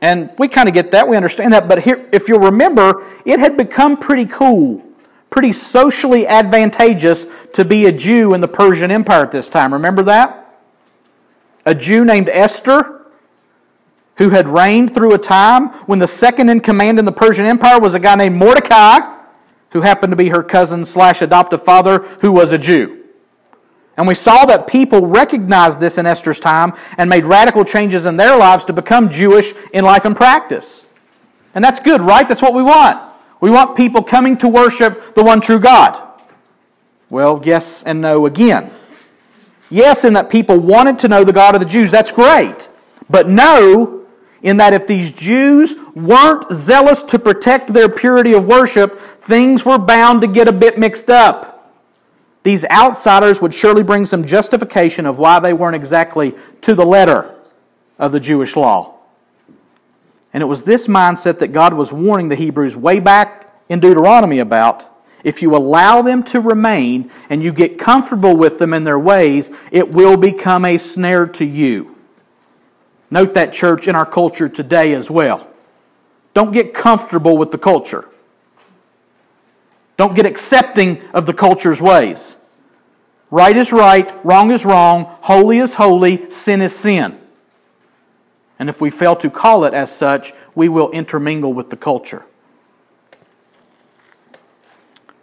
And 0.00 0.30
we 0.38 0.48
kind 0.48 0.68
of 0.68 0.74
get 0.74 0.92
that, 0.92 1.08
we 1.08 1.16
understand 1.16 1.52
that, 1.52 1.68
but 1.68 1.82
here, 1.82 2.08
if 2.12 2.28
you'll 2.28 2.38
remember, 2.38 3.04
it 3.26 3.38
had 3.40 3.56
become 3.56 3.96
pretty 3.96 4.24
cool 4.24 4.87
pretty 5.30 5.52
socially 5.52 6.26
advantageous 6.26 7.26
to 7.52 7.64
be 7.64 7.86
a 7.86 7.92
Jew 7.92 8.34
in 8.34 8.40
the 8.40 8.48
Persian 8.48 8.90
Empire 8.90 9.22
at 9.22 9.32
this 9.32 9.48
time. 9.48 9.72
Remember 9.72 10.02
that? 10.04 10.58
A 11.66 11.74
Jew 11.74 12.04
named 12.04 12.28
Esther, 12.28 13.06
who 14.16 14.30
had 14.30 14.48
reigned 14.48 14.94
through 14.94 15.14
a 15.14 15.18
time 15.18 15.68
when 15.86 15.98
the 15.98 16.06
second 16.06 16.48
in 16.48 16.60
command 16.60 16.98
in 16.98 17.04
the 17.04 17.12
Persian 17.12 17.46
Empire 17.46 17.78
was 17.78 17.94
a 17.94 18.00
guy 18.00 18.14
named 18.14 18.36
Mordecai, 18.36 19.00
who 19.70 19.82
happened 19.82 20.12
to 20.12 20.16
be 20.16 20.30
her 20.30 20.42
cousin 20.42 20.84
slash 20.84 21.20
adoptive 21.20 21.62
father, 21.62 21.98
who 22.20 22.32
was 22.32 22.52
a 22.52 22.58
Jew. 22.58 23.04
And 23.98 24.06
we 24.06 24.14
saw 24.14 24.46
that 24.46 24.68
people 24.68 25.06
recognized 25.06 25.80
this 25.80 25.98
in 25.98 26.06
Esther's 26.06 26.38
time 26.38 26.72
and 26.96 27.10
made 27.10 27.24
radical 27.24 27.64
changes 27.64 28.06
in 28.06 28.16
their 28.16 28.36
lives 28.36 28.64
to 28.66 28.72
become 28.72 29.08
Jewish 29.08 29.52
in 29.72 29.84
life 29.84 30.04
and 30.04 30.14
practice. 30.14 30.86
And 31.54 31.64
that's 31.64 31.80
good, 31.80 32.00
right? 32.00 32.26
That's 32.26 32.40
what 32.40 32.54
we 32.54 32.62
want. 32.62 33.02
We 33.40 33.50
want 33.50 33.76
people 33.76 34.02
coming 34.02 34.36
to 34.38 34.48
worship 34.48 35.14
the 35.14 35.22
one 35.22 35.40
true 35.40 35.60
God. 35.60 36.02
Well, 37.10 37.40
yes 37.44 37.82
and 37.82 38.00
no 38.00 38.26
again. 38.26 38.70
Yes, 39.70 40.04
in 40.04 40.14
that 40.14 40.30
people 40.30 40.58
wanted 40.58 40.98
to 41.00 41.08
know 41.08 41.24
the 41.24 41.32
God 41.32 41.54
of 41.54 41.60
the 41.60 41.66
Jews. 41.66 41.90
That's 41.90 42.10
great. 42.10 42.68
But 43.10 43.28
no, 43.28 44.06
in 44.42 44.56
that 44.58 44.72
if 44.72 44.86
these 44.86 45.12
Jews 45.12 45.76
weren't 45.94 46.50
zealous 46.52 47.02
to 47.04 47.18
protect 47.18 47.72
their 47.72 47.88
purity 47.88 48.32
of 48.32 48.46
worship, 48.46 48.98
things 48.98 49.64
were 49.64 49.78
bound 49.78 50.20
to 50.22 50.26
get 50.26 50.48
a 50.48 50.52
bit 50.52 50.78
mixed 50.78 51.10
up. 51.10 51.74
These 52.44 52.64
outsiders 52.66 53.40
would 53.40 53.52
surely 53.52 53.82
bring 53.82 54.06
some 54.06 54.24
justification 54.24 55.06
of 55.06 55.18
why 55.18 55.38
they 55.40 55.52
weren't 55.52 55.76
exactly 55.76 56.34
to 56.62 56.74
the 56.74 56.86
letter 56.86 57.34
of 57.98 58.12
the 58.12 58.20
Jewish 58.20 58.56
law. 58.56 58.97
And 60.32 60.42
it 60.42 60.46
was 60.46 60.64
this 60.64 60.86
mindset 60.86 61.38
that 61.38 61.52
God 61.52 61.74
was 61.74 61.92
warning 61.92 62.28
the 62.28 62.36
Hebrews 62.36 62.76
way 62.76 63.00
back 63.00 63.52
in 63.68 63.80
Deuteronomy 63.80 64.38
about. 64.38 64.88
if 65.24 65.42
you 65.42 65.56
allow 65.56 66.02
them 66.02 66.22
to 66.22 66.40
remain 66.40 67.10
and 67.28 67.42
you 67.42 67.52
get 67.52 67.78
comfortable 67.78 68.36
with 68.36 68.58
them 68.58 68.72
and 68.72 68.86
their 68.86 68.98
ways, 68.98 69.50
it 69.70 69.90
will 69.90 70.16
become 70.16 70.64
a 70.64 70.78
snare 70.78 71.26
to 71.26 71.44
you. 71.44 71.96
Note 73.10 73.34
that, 73.34 73.52
church, 73.52 73.88
in 73.88 73.94
our 73.94 74.06
culture 74.06 74.48
today 74.48 74.92
as 74.94 75.10
well. 75.10 75.48
Don't 76.34 76.52
get 76.52 76.74
comfortable 76.74 77.36
with 77.36 77.50
the 77.50 77.58
culture. 77.58 78.08
Don't 79.96 80.14
get 80.14 80.26
accepting 80.26 81.02
of 81.12 81.26
the 81.26 81.32
culture's 81.32 81.82
ways. 81.82 82.36
Right 83.30 83.56
is 83.56 83.72
right, 83.72 84.12
wrong 84.24 84.50
is 84.50 84.64
wrong, 84.64 85.04
holy 85.22 85.58
is 85.58 85.74
holy, 85.74 86.30
sin 86.30 86.62
is 86.62 86.74
sin. 86.74 87.18
And 88.58 88.68
if 88.68 88.80
we 88.80 88.90
fail 88.90 89.14
to 89.16 89.30
call 89.30 89.64
it 89.64 89.74
as 89.74 89.94
such, 89.94 90.32
we 90.54 90.68
will 90.68 90.90
intermingle 90.90 91.52
with 91.52 91.70
the 91.70 91.76
culture. 91.76 92.24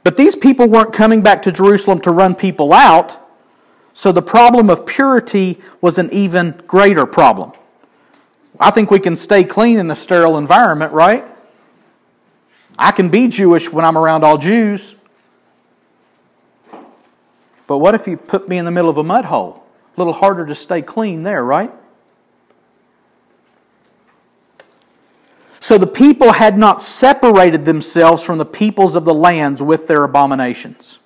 But 0.04 0.18
these 0.18 0.36
people 0.36 0.68
weren't 0.68 0.94
coming 0.94 1.22
back 1.22 1.42
to 1.44 1.52
Jerusalem 1.52 2.00
to 2.02 2.12
run 2.12 2.36
people 2.36 2.74
out, 2.74 3.22
so 3.94 4.12
the 4.12 4.22
problem 4.22 4.70
of 4.70 4.86
purity 4.86 5.60
was 5.82 5.98
an 5.98 6.10
even 6.12 6.62
greater 6.68 7.06
problem. 7.06 7.54
I 8.60 8.72
think 8.72 8.92
we 8.92 9.00
can 9.00 9.16
stay 9.16 9.44
clean 9.44 9.80
in 9.80 9.90
a 9.90 9.96
sterile 9.96 10.38
environment, 10.38 10.94
right? 10.94 11.26
I 12.78 12.92
can 12.92 13.10
be 13.10 13.28
Jewish 13.28 13.72
when 13.72 13.84
I'm 13.84 13.98
around 13.98 14.24
all 14.24 14.38
Jews. 14.38 14.96
But 17.68 17.80
what 17.80 17.96
if 17.96 18.06
you 18.08 18.16
put 18.16 18.48
me 18.48 18.58
in 18.58 18.66
the 18.66 18.72
middle 18.72 18.90
of 18.90 18.98
a 18.98 19.04
mud 19.04 19.26
hole? 19.26 19.66
A 19.96 20.00
little 20.00 20.14
harder 20.14 20.46
to 20.46 20.56
stay 20.56 20.82
clean 20.82 21.24
there, 21.24 21.44
right? 21.44 21.72
So 25.66 25.80
the 25.80 25.88
people 25.88 26.34
had 26.34 26.60
not 26.60 26.80
separated 26.80 27.66
themselves 27.66 28.22
from 28.22 28.38
the 28.38 28.46
peoples 28.46 28.94
of 28.94 29.04
the 29.04 29.16
lands 29.16 29.64
with 29.64 29.88
their 29.88 30.04
abominations. 30.04 31.00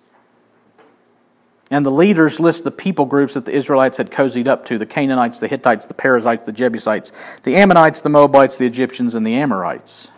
And 1.72 1.86
the 1.86 1.92
leaders 1.92 2.42
list 2.42 2.66
the 2.66 2.72
people 2.72 3.06
groups 3.06 3.36
that 3.36 3.46
the 3.46 3.54
Israelites 3.54 3.96
had 3.96 4.12
cozied 4.12 4.48
up 4.48 4.66
to 4.66 4.78
the 4.78 4.86
Canaanites, 4.86 5.40
the 5.40 5.48
Hittites, 5.48 5.86
the 5.86 5.94
Perizzites, 5.94 6.44
the 6.44 6.52
Jebusites, 6.52 7.14
the 7.44 7.56
Ammonites, 7.56 8.02
the 8.02 8.10
Moabites, 8.10 8.58
the 8.58 8.66
Egyptians, 8.66 9.16
and 9.16 9.26
the 9.26 9.34
Amorites. 9.34 10.12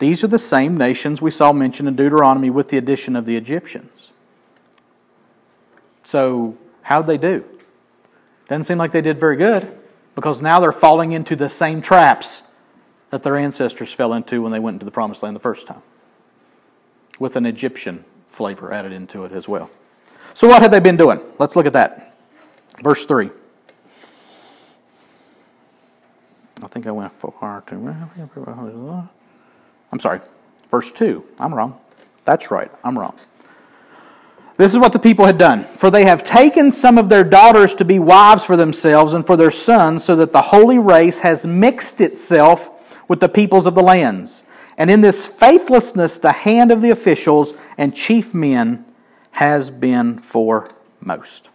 These 0.00 0.22
are 0.22 0.28
the 0.28 0.38
same 0.38 0.76
nations 0.76 1.22
we 1.22 1.30
saw 1.30 1.50
mentioned 1.50 1.88
in 1.88 1.96
Deuteronomy 1.96 2.50
with 2.50 2.68
the 2.68 2.76
addition 2.76 3.16
of 3.16 3.24
the 3.24 3.38
Egyptians. 3.38 4.10
So, 6.02 6.58
how 6.82 7.00
did 7.00 7.06
they 7.06 7.26
do? 7.26 7.44
Doesn't 8.50 8.64
seem 8.64 8.76
like 8.76 8.92
they 8.92 9.00
did 9.00 9.18
very 9.18 9.36
good 9.36 9.78
because 10.14 10.42
now 10.42 10.60
they're 10.60 10.72
falling 10.72 11.12
into 11.12 11.36
the 11.36 11.48
same 11.48 11.80
traps 11.80 12.42
that 13.10 13.22
their 13.22 13.36
ancestors 13.36 13.92
fell 13.92 14.12
into 14.12 14.42
when 14.42 14.52
they 14.52 14.58
went 14.58 14.76
into 14.76 14.84
the 14.84 14.90
promised 14.90 15.22
land 15.22 15.36
the 15.36 15.40
first 15.40 15.66
time, 15.66 15.82
with 17.18 17.36
an 17.36 17.44
Egyptian 17.46 18.04
flavor 18.28 18.72
added 18.72 18.92
into 18.92 19.24
it 19.24 19.32
as 19.32 19.48
well. 19.48 19.70
So, 20.34 20.48
what 20.48 20.62
had 20.62 20.70
they 20.70 20.80
been 20.80 20.96
doing? 20.96 21.20
Let's 21.38 21.56
look 21.56 21.66
at 21.66 21.72
that. 21.72 22.14
Verse 22.82 23.04
3. 23.04 23.30
I 26.62 26.66
think 26.68 26.86
I 26.86 26.90
went 26.90 27.12
far 27.12 27.62
too. 27.66 27.96
I'm 29.92 29.98
sorry. 29.98 30.20
Verse 30.70 30.90
2. 30.92 31.24
I'm 31.38 31.54
wrong. 31.54 31.80
That's 32.24 32.50
right. 32.50 32.70
I'm 32.84 32.98
wrong. 32.98 33.18
This 34.56 34.72
is 34.72 34.78
what 34.78 34.92
the 34.92 34.98
people 34.98 35.24
had 35.24 35.38
done. 35.38 35.64
For 35.64 35.90
they 35.90 36.04
have 36.04 36.22
taken 36.22 36.70
some 36.70 36.98
of 36.98 37.08
their 37.08 37.24
daughters 37.24 37.74
to 37.76 37.84
be 37.84 37.98
wives 37.98 38.44
for 38.44 38.56
themselves 38.56 39.14
and 39.14 39.26
for 39.26 39.36
their 39.36 39.50
sons, 39.50 40.04
so 40.04 40.14
that 40.16 40.32
the 40.32 40.42
holy 40.42 40.78
race 40.78 41.20
has 41.20 41.46
mixed 41.46 42.00
itself 42.00 42.70
with 43.10 43.18
the 43.18 43.28
peoples 43.28 43.66
of 43.66 43.74
the 43.74 43.82
lands. 43.82 44.44
And 44.78 44.88
in 44.88 45.00
this 45.00 45.26
faithlessness, 45.26 46.16
the 46.18 46.30
hand 46.30 46.70
of 46.70 46.80
the 46.80 46.90
officials 46.90 47.54
and 47.76 47.92
chief 47.92 48.32
men 48.32 48.84
has 49.32 49.68
been 49.68 50.20
foremost. 50.20 51.48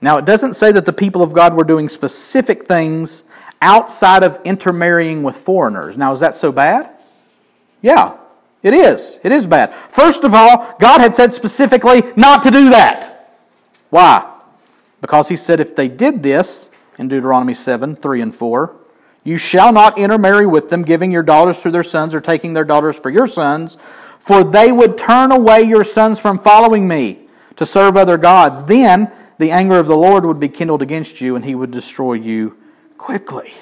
Now, 0.00 0.16
it 0.16 0.24
doesn't 0.24 0.54
say 0.54 0.70
that 0.70 0.86
the 0.86 0.92
people 0.92 1.22
of 1.22 1.32
God 1.32 1.54
were 1.54 1.64
doing 1.64 1.88
specific 1.88 2.68
things 2.68 3.24
outside 3.60 4.22
of 4.22 4.38
intermarrying 4.44 5.24
with 5.24 5.36
foreigners. 5.36 5.98
Now, 5.98 6.12
is 6.12 6.20
that 6.20 6.36
so 6.36 6.52
bad? 6.52 6.88
Yeah, 7.82 8.16
it 8.62 8.74
is. 8.74 9.18
It 9.24 9.32
is 9.32 9.48
bad. 9.48 9.74
First 9.74 10.22
of 10.22 10.34
all, 10.34 10.76
God 10.78 11.00
had 11.00 11.16
said 11.16 11.32
specifically 11.32 12.04
not 12.14 12.44
to 12.44 12.52
do 12.52 12.70
that. 12.70 13.34
Why? 13.90 14.32
Because 15.00 15.30
He 15.30 15.36
said 15.36 15.58
if 15.58 15.74
they 15.74 15.88
did 15.88 16.22
this 16.22 16.70
in 16.96 17.08
Deuteronomy 17.08 17.54
7 17.54 17.96
3 17.96 18.20
and 18.22 18.32
4, 18.32 18.83
you 19.24 19.38
shall 19.38 19.72
not 19.72 19.98
intermarry 19.98 20.46
with 20.46 20.68
them, 20.68 20.82
giving 20.82 21.10
your 21.10 21.22
daughters 21.22 21.60
to 21.62 21.70
their 21.70 21.82
sons 21.82 22.14
or 22.14 22.20
taking 22.20 22.52
their 22.52 22.64
daughters 22.64 22.98
for 22.98 23.10
your 23.10 23.26
sons, 23.26 23.78
for 24.18 24.44
they 24.44 24.70
would 24.70 24.96
turn 24.98 25.32
away 25.32 25.62
your 25.62 25.84
sons 25.84 26.20
from 26.20 26.38
following 26.38 26.86
me 26.86 27.26
to 27.56 27.64
serve 27.64 27.96
other 27.96 28.18
gods. 28.18 28.64
Then 28.64 29.10
the 29.38 29.50
anger 29.50 29.78
of 29.78 29.86
the 29.86 29.96
Lord 29.96 30.26
would 30.26 30.38
be 30.38 30.48
kindled 30.48 30.82
against 30.82 31.20
you, 31.20 31.34
and 31.36 31.44
he 31.44 31.54
would 31.54 31.70
destroy 31.70 32.12
you 32.14 32.56
quickly. 32.98 33.52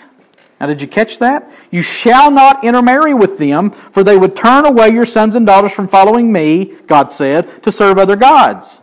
Now, 0.61 0.67
did 0.67 0.81
you 0.81 0.87
catch 0.87 1.19
that? 1.19 1.51
You 1.71 1.83
shall 1.83 2.31
not 2.31 2.65
intermarry 2.65 3.15
with 3.15 3.39
them, 3.39 3.71
for 3.71 4.05
they 4.05 4.17
would 4.17 4.37
turn 4.37 4.65
away 4.65 4.91
your 4.91 5.07
sons 5.07 5.35
and 5.35 5.45
daughters 5.45 5.73
from 5.73 5.89
following 5.89 6.33
me, 6.33 6.77
God 6.87 7.11
said, 7.11 7.63
to 7.65 7.73
serve 7.73 7.99
other 7.99 8.15
gods. 8.15 8.81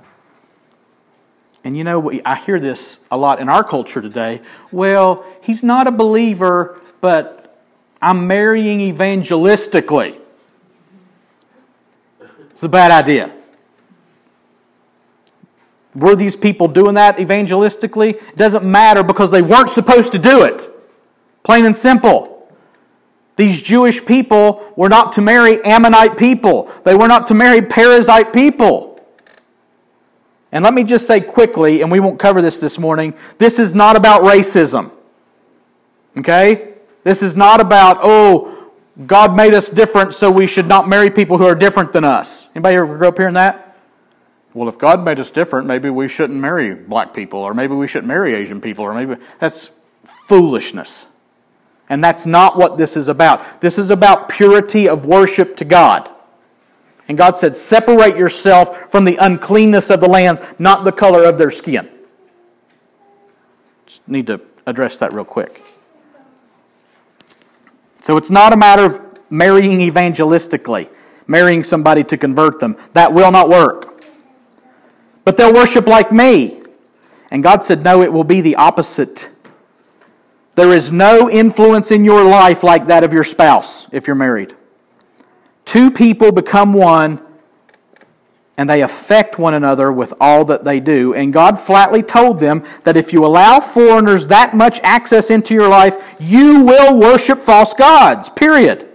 And 1.63 1.75
you 1.75 1.83
know, 1.83 2.11
I 2.25 2.35
hear 2.35 2.59
this 2.59 3.01
a 3.11 3.17
lot 3.17 3.39
in 3.39 3.49
our 3.49 3.63
culture 3.63 4.01
today. 4.01 4.41
Well, 4.71 5.25
he's 5.41 5.61
not 5.61 5.87
a 5.87 5.91
believer, 5.91 6.79
but 7.01 7.59
I'm 8.01 8.27
marrying 8.27 8.79
evangelistically. 8.79 10.17
It's 12.51 12.63
a 12.63 12.69
bad 12.69 12.91
idea. 12.91 13.33
Were 15.95 16.15
these 16.15 16.35
people 16.35 16.67
doing 16.67 16.95
that 16.95 17.17
evangelistically? 17.17 18.15
It 18.15 18.37
doesn't 18.37 18.63
matter 18.63 19.03
because 19.03 19.31
they 19.31 19.41
weren't 19.41 19.69
supposed 19.69 20.11
to 20.13 20.19
do 20.19 20.43
it. 20.43 20.69
Plain 21.43 21.65
and 21.65 21.75
simple. 21.75 22.51
These 23.35 23.61
Jewish 23.61 24.05
people 24.05 24.73
were 24.75 24.89
not 24.89 25.13
to 25.13 25.21
marry 25.21 25.63
Ammonite 25.63 26.17
people. 26.17 26.71
They 26.83 26.95
were 26.95 27.07
not 27.07 27.27
to 27.27 27.33
marry 27.33 27.61
Perizzite 27.61 28.33
people. 28.33 28.88
And 30.51 30.63
let 30.63 30.73
me 30.73 30.83
just 30.83 31.05
say 31.05 31.21
quickly, 31.21 31.81
and 31.81 31.91
we 31.91 31.99
won't 31.99 32.19
cover 32.19 32.41
this 32.41 32.59
this 32.59 32.79
morning, 32.79 33.13
this 33.37 33.59
is 33.59 33.75
not 33.75 33.95
about 33.95 34.21
racism. 34.21 34.91
Okay? 36.17 36.73
This 37.03 37.21
is 37.21 37.35
not 37.35 37.61
about, 37.61 37.99
oh, 38.01 38.71
God 39.05 39.35
made 39.35 39.53
us 39.53 39.69
different, 39.69 40.13
so 40.13 40.29
we 40.29 40.47
should 40.47 40.67
not 40.67 40.89
marry 40.89 41.09
people 41.09 41.37
who 41.37 41.45
are 41.45 41.55
different 41.55 41.93
than 41.93 42.03
us. 42.03 42.47
Anybody 42.55 42.75
ever 42.77 42.97
grow 42.97 43.09
up 43.09 43.17
hearing 43.17 43.35
that? 43.35 43.77
Well, 44.53 44.67
if 44.67 44.77
God 44.79 45.05
made 45.05 45.19
us 45.19 45.29
different, 45.29 45.67
maybe 45.67 45.89
we 45.89 46.07
shouldn't 46.07 46.39
marry 46.39 46.73
black 46.73 47.13
people, 47.13 47.39
or 47.39 47.53
maybe 47.53 47.75
we 47.75 47.87
shouldn't 47.87 48.07
marry 48.07 48.33
Asian 48.33 48.59
people, 48.59 48.83
or 48.83 48.93
maybe 48.93 49.21
that's 49.39 49.71
foolishness. 50.03 51.05
And 51.87 52.03
that's 52.03 52.25
not 52.25 52.57
what 52.57 52.77
this 52.77 52.97
is 52.97 53.07
about. 53.07 53.61
This 53.61 53.77
is 53.77 53.89
about 53.89 54.29
purity 54.29 54.89
of 54.89 55.05
worship 55.05 55.55
to 55.57 55.65
God. 55.65 56.09
And 57.09 57.17
God 57.17 57.37
said, 57.37 57.57
Separate 57.57 58.15
yourself 58.15 58.91
from 58.91 59.03
the 59.03 59.17
uncleanness 59.17 59.89
of 59.89 59.99
the 59.99 60.07
lands, 60.07 60.41
not 60.59 60.85
the 60.85 60.91
color 60.91 61.25
of 61.25 61.39
their 61.39 61.51
skin. 61.51 61.89
Just 63.87 64.07
need 64.07 64.27
to 64.27 64.39
address 64.67 64.99
that 64.99 65.11
real 65.11 65.25
quick. 65.25 65.65
So 67.99 68.15
it's 68.15 68.29
not 68.29 68.53
a 68.53 68.57
matter 68.57 68.85
of 68.85 69.19
marrying 69.31 69.79
evangelistically, 69.79 70.89
marrying 71.27 71.63
somebody 71.63 72.03
to 72.05 72.17
convert 72.17 72.59
them. 72.59 72.77
That 72.93 73.11
will 73.11 73.31
not 73.31 73.49
work. 73.49 74.03
But 75.25 75.35
they'll 75.35 75.53
worship 75.53 75.87
like 75.87 76.11
me. 76.11 76.61
And 77.31 77.41
God 77.41 77.63
said, 77.63 77.83
No, 77.83 78.03
it 78.03 78.13
will 78.13 78.23
be 78.23 78.41
the 78.41 78.55
opposite. 78.55 79.31
There 80.53 80.73
is 80.73 80.91
no 80.91 81.27
influence 81.27 81.89
in 81.89 82.05
your 82.05 82.23
life 82.23 82.63
like 82.63 82.87
that 82.87 83.03
of 83.03 83.13
your 83.13 83.23
spouse 83.23 83.87
if 83.91 84.05
you're 84.05 84.15
married. 84.15 84.55
Two 85.69 85.91
people 85.91 86.31
become 86.31 86.73
one 86.73 87.21
and 88.57 88.67
they 88.67 88.81
affect 88.81 89.37
one 89.37 89.53
another 89.53 89.91
with 89.91 90.15
all 90.19 90.43
that 90.45 90.63
they 90.63 90.79
do. 90.79 91.13
And 91.13 91.31
God 91.31 91.59
flatly 91.59 92.01
told 92.01 92.39
them 92.39 92.65
that 92.85 92.97
if 92.97 93.13
you 93.13 93.23
allow 93.23 93.59
foreigners 93.59 94.25
that 94.27 94.55
much 94.55 94.79
access 94.81 95.29
into 95.29 95.53
your 95.53 95.67
life, 95.67 96.15
you 96.19 96.65
will 96.65 96.99
worship 96.99 97.39
false 97.39 97.75
gods, 97.75 98.31
period. 98.31 98.89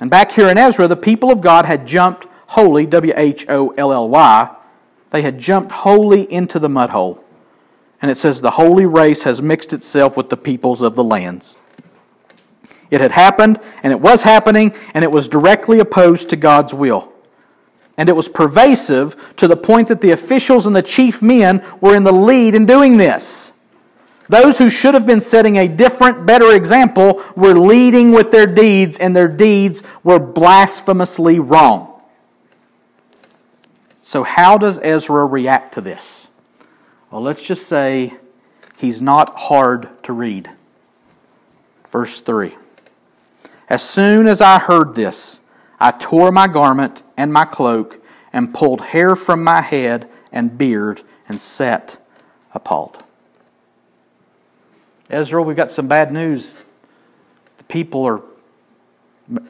And 0.00 0.10
back 0.10 0.32
here 0.32 0.48
in 0.48 0.58
Ezra, 0.58 0.88
the 0.88 0.96
people 0.96 1.30
of 1.30 1.40
God 1.40 1.64
had 1.64 1.86
jumped 1.86 2.26
wholly, 2.48 2.84
W 2.84 3.12
H 3.14 3.46
O 3.48 3.68
L 3.78 3.92
L 3.92 4.08
Y, 4.08 4.56
they 5.10 5.22
had 5.22 5.38
jumped 5.38 5.70
wholly 5.70 6.22
into 6.22 6.58
the 6.58 6.68
mud 6.68 6.90
hole. 6.90 7.24
And 8.02 8.10
it 8.10 8.16
says, 8.16 8.40
the 8.40 8.50
holy 8.50 8.84
race 8.84 9.22
has 9.22 9.40
mixed 9.40 9.72
itself 9.72 10.16
with 10.16 10.30
the 10.30 10.36
peoples 10.36 10.82
of 10.82 10.96
the 10.96 11.04
lands. 11.04 11.56
It 12.94 13.00
had 13.00 13.10
happened, 13.10 13.58
and 13.82 13.92
it 13.92 14.00
was 14.00 14.22
happening, 14.22 14.72
and 14.94 15.02
it 15.02 15.10
was 15.10 15.26
directly 15.26 15.80
opposed 15.80 16.30
to 16.30 16.36
God's 16.36 16.72
will. 16.72 17.12
And 17.98 18.08
it 18.08 18.14
was 18.14 18.28
pervasive 18.28 19.34
to 19.34 19.48
the 19.48 19.56
point 19.56 19.88
that 19.88 20.00
the 20.00 20.12
officials 20.12 20.64
and 20.64 20.76
the 20.76 20.82
chief 20.82 21.20
men 21.20 21.60
were 21.80 21.96
in 21.96 22.04
the 22.04 22.12
lead 22.12 22.54
in 22.54 22.66
doing 22.66 22.96
this. 22.96 23.52
Those 24.28 24.58
who 24.58 24.70
should 24.70 24.94
have 24.94 25.06
been 25.06 25.20
setting 25.20 25.56
a 25.56 25.66
different, 25.66 26.24
better 26.24 26.54
example 26.54 27.20
were 27.34 27.58
leading 27.58 28.12
with 28.12 28.30
their 28.30 28.46
deeds, 28.46 28.96
and 28.96 29.14
their 29.14 29.26
deeds 29.26 29.82
were 30.04 30.20
blasphemously 30.20 31.40
wrong. 31.40 32.00
So, 34.04 34.22
how 34.22 34.56
does 34.56 34.78
Ezra 34.78 35.26
react 35.26 35.74
to 35.74 35.80
this? 35.80 36.28
Well, 37.10 37.22
let's 37.22 37.44
just 37.44 37.66
say 37.66 38.14
he's 38.78 39.02
not 39.02 39.40
hard 39.40 39.88
to 40.04 40.12
read. 40.12 40.52
Verse 41.90 42.20
3 42.20 42.54
As 43.68 43.82
soon 43.82 44.26
as 44.26 44.40
I 44.40 44.58
heard 44.58 44.94
this, 44.94 45.40
I 45.80 45.90
tore 45.90 46.30
my 46.30 46.48
garment 46.48 47.02
and 47.16 47.32
my 47.32 47.44
cloak 47.44 48.04
and 48.32 48.52
pulled 48.52 48.80
hair 48.80 49.16
from 49.16 49.42
my 49.42 49.60
head 49.60 50.08
and 50.32 50.58
beard 50.58 51.02
and 51.28 51.40
sat 51.40 51.98
appalled. 52.52 53.02
Ezra, 55.10 55.42
we've 55.42 55.56
got 55.56 55.70
some 55.70 55.88
bad 55.88 56.12
news. 56.12 56.58
The 57.58 57.64
people 57.64 58.04
are 58.04 58.22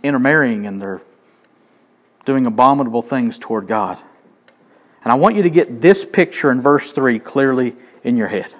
intermarrying 0.02 0.66
and 0.66 0.80
they're 0.80 1.02
doing 2.24 2.46
abominable 2.46 3.02
things 3.02 3.38
toward 3.38 3.66
God. 3.66 3.98
And 5.02 5.12
I 5.12 5.16
want 5.16 5.36
you 5.36 5.42
to 5.42 5.50
get 5.50 5.80
this 5.80 6.04
picture 6.04 6.50
in 6.50 6.60
verse 6.60 6.90
3 6.90 7.18
clearly 7.18 7.76
in 8.02 8.16
your 8.16 8.28
head. 8.28 8.54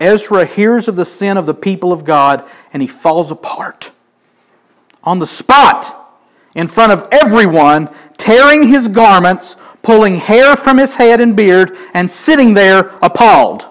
Ezra 0.00 0.44
hears 0.44 0.86
of 0.86 0.96
the 0.96 1.04
sin 1.04 1.36
of 1.36 1.46
the 1.46 1.54
people 1.54 1.92
of 1.92 2.04
God 2.04 2.48
and 2.72 2.82
he 2.82 2.88
falls 2.88 3.30
apart. 3.30 3.90
On 5.08 5.20
the 5.20 5.26
spot, 5.26 6.20
in 6.54 6.68
front 6.68 6.92
of 6.92 7.08
everyone, 7.10 7.88
tearing 8.18 8.68
his 8.68 8.88
garments, 8.88 9.56
pulling 9.80 10.16
hair 10.16 10.54
from 10.54 10.76
his 10.76 10.96
head 10.96 11.18
and 11.18 11.34
beard, 11.34 11.74
and 11.94 12.10
sitting 12.10 12.52
there 12.52 12.90
appalled. 13.00 13.64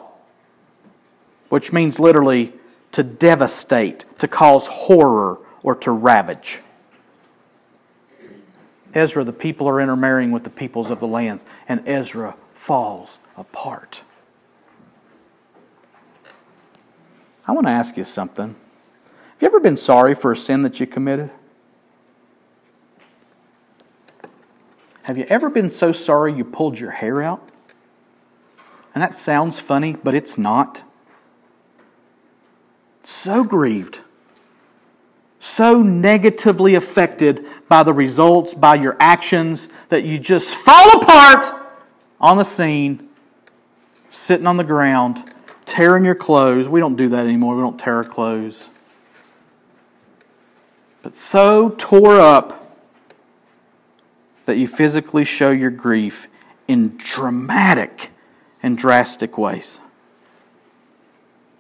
Which 1.50 1.72
means 1.72 2.00
literally 2.00 2.54
to 2.94 3.04
devastate, 3.04 4.06
to 4.18 4.28
cause 4.28 4.66
horror, 4.66 5.38
or 5.62 5.76
to 5.76 5.92
ravage. 5.92 6.62
Ezra, 8.96 9.24
the 9.24 9.32
people 9.32 9.70
are 9.70 9.80
intermarrying 9.80 10.32
with 10.32 10.44
the 10.44 10.50
peoples 10.50 10.90
of 10.90 11.00
the 11.00 11.06
lands, 11.06 11.46
and 11.68 11.88
Ezra 11.88 12.36
falls 12.52 13.20
apart. 13.38 14.02
I 17.48 17.52
want 17.52 17.68
to 17.68 17.72
ask 17.72 17.96
you 17.96 18.06
something. 18.06 18.56
Have 19.38 19.42
you 19.42 19.48
ever 19.48 19.60
been 19.60 19.78
sorry 19.78 20.16
for 20.16 20.32
a 20.32 20.38
sin 20.38 20.64
that 20.64 20.80
you 20.80 20.88
committed? 20.88 21.32
Have 25.04 25.18
you 25.18 25.26
ever 25.30 25.50
been 25.50 25.70
so 25.70 25.92
sorry 25.92 26.34
you 26.34 26.44
pulled 26.44 26.80
your 26.80 26.92
hair 26.92 27.22
out? 27.22 27.48
And 28.94 29.02
that 29.02 29.14
sounds 29.14 29.60
funny, 29.60 29.94
but 29.94 30.16
it's 30.16 30.38
not. 30.38 30.84
So 33.04 33.44
grieved 33.44 34.02
so 35.48 35.82
negatively 35.82 36.76
affected 36.76 37.46
by 37.70 37.82
the 37.82 37.94
results, 37.94 38.54
by 38.54 38.76
your 38.76 38.98
actions, 39.00 39.70
that 39.90 40.04
you 40.04 40.20
just 40.20 40.54
fall 40.54 41.02
apart 41.02 41.72
on 42.20 42.38
the 42.38 42.44
scene, 42.44 43.08
sitting 44.10 44.46
on 44.46 44.58
the 44.58 44.64
ground, 44.64 45.24
tearing 45.66 46.04
your 46.04 46.16
clothes. 46.16 46.68
We 46.68 46.80
don't 46.80 46.96
do 46.96 47.10
that 47.10 47.26
anymore. 47.26 47.56
We 47.56 47.62
don't 47.62 47.80
tear 47.80 47.96
our 47.96 48.04
clothes. 48.04 48.68
But 51.02 51.16
so 51.16 51.70
tore 51.78 52.20
up 52.20 52.76
that 54.46 54.58
you 54.58 54.68
physically 54.68 55.26
show 55.26 55.52
your 55.52 55.70
grief 55.70 56.28
in 56.68 56.98
dramatic 56.98 58.12
and 58.64 58.78
drastic 58.78 59.38
ways. 59.38 59.80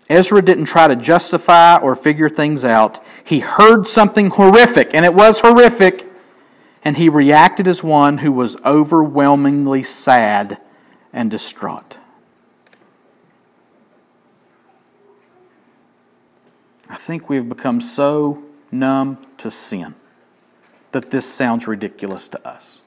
Ezra 0.09 0.41
didn't 0.41 0.65
try 0.65 0.87
to 0.87 0.95
justify 0.95 1.77
or 1.77 1.95
figure 1.95 2.29
things 2.29 2.63
out. 2.63 3.03
He 3.23 3.39
heard 3.39 3.87
something 3.87 4.29
horrific, 4.29 4.93
and 4.93 5.03
it 5.03 5.13
was 5.13 5.41
horrific, 5.41 6.09
and 6.83 6.95
he 6.95 7.09
reacted 7.09 7.67
as 7.67 7.83
one 7.83 8.19
who 8.19 8.31
was 8.31 8.55
overwhelmingly 8.65 9.83
sad 9.83 10.59
and 11.11 11.29
distraught. 11.29 11.97
I 16.89 16.95
think 16.95 17.27
we've 17.27 17.49
become 17.49 17.81
so 17.81 18.46
numb 18.71 19.25
to 19.37 19.51
sin 19.51 19.95
that 20.91 21.11
this 21.11 21.25
sounds 21.25 21.67
ridiculous 21.67 22.27
to 22.29 22.47
us. 22.47 22.81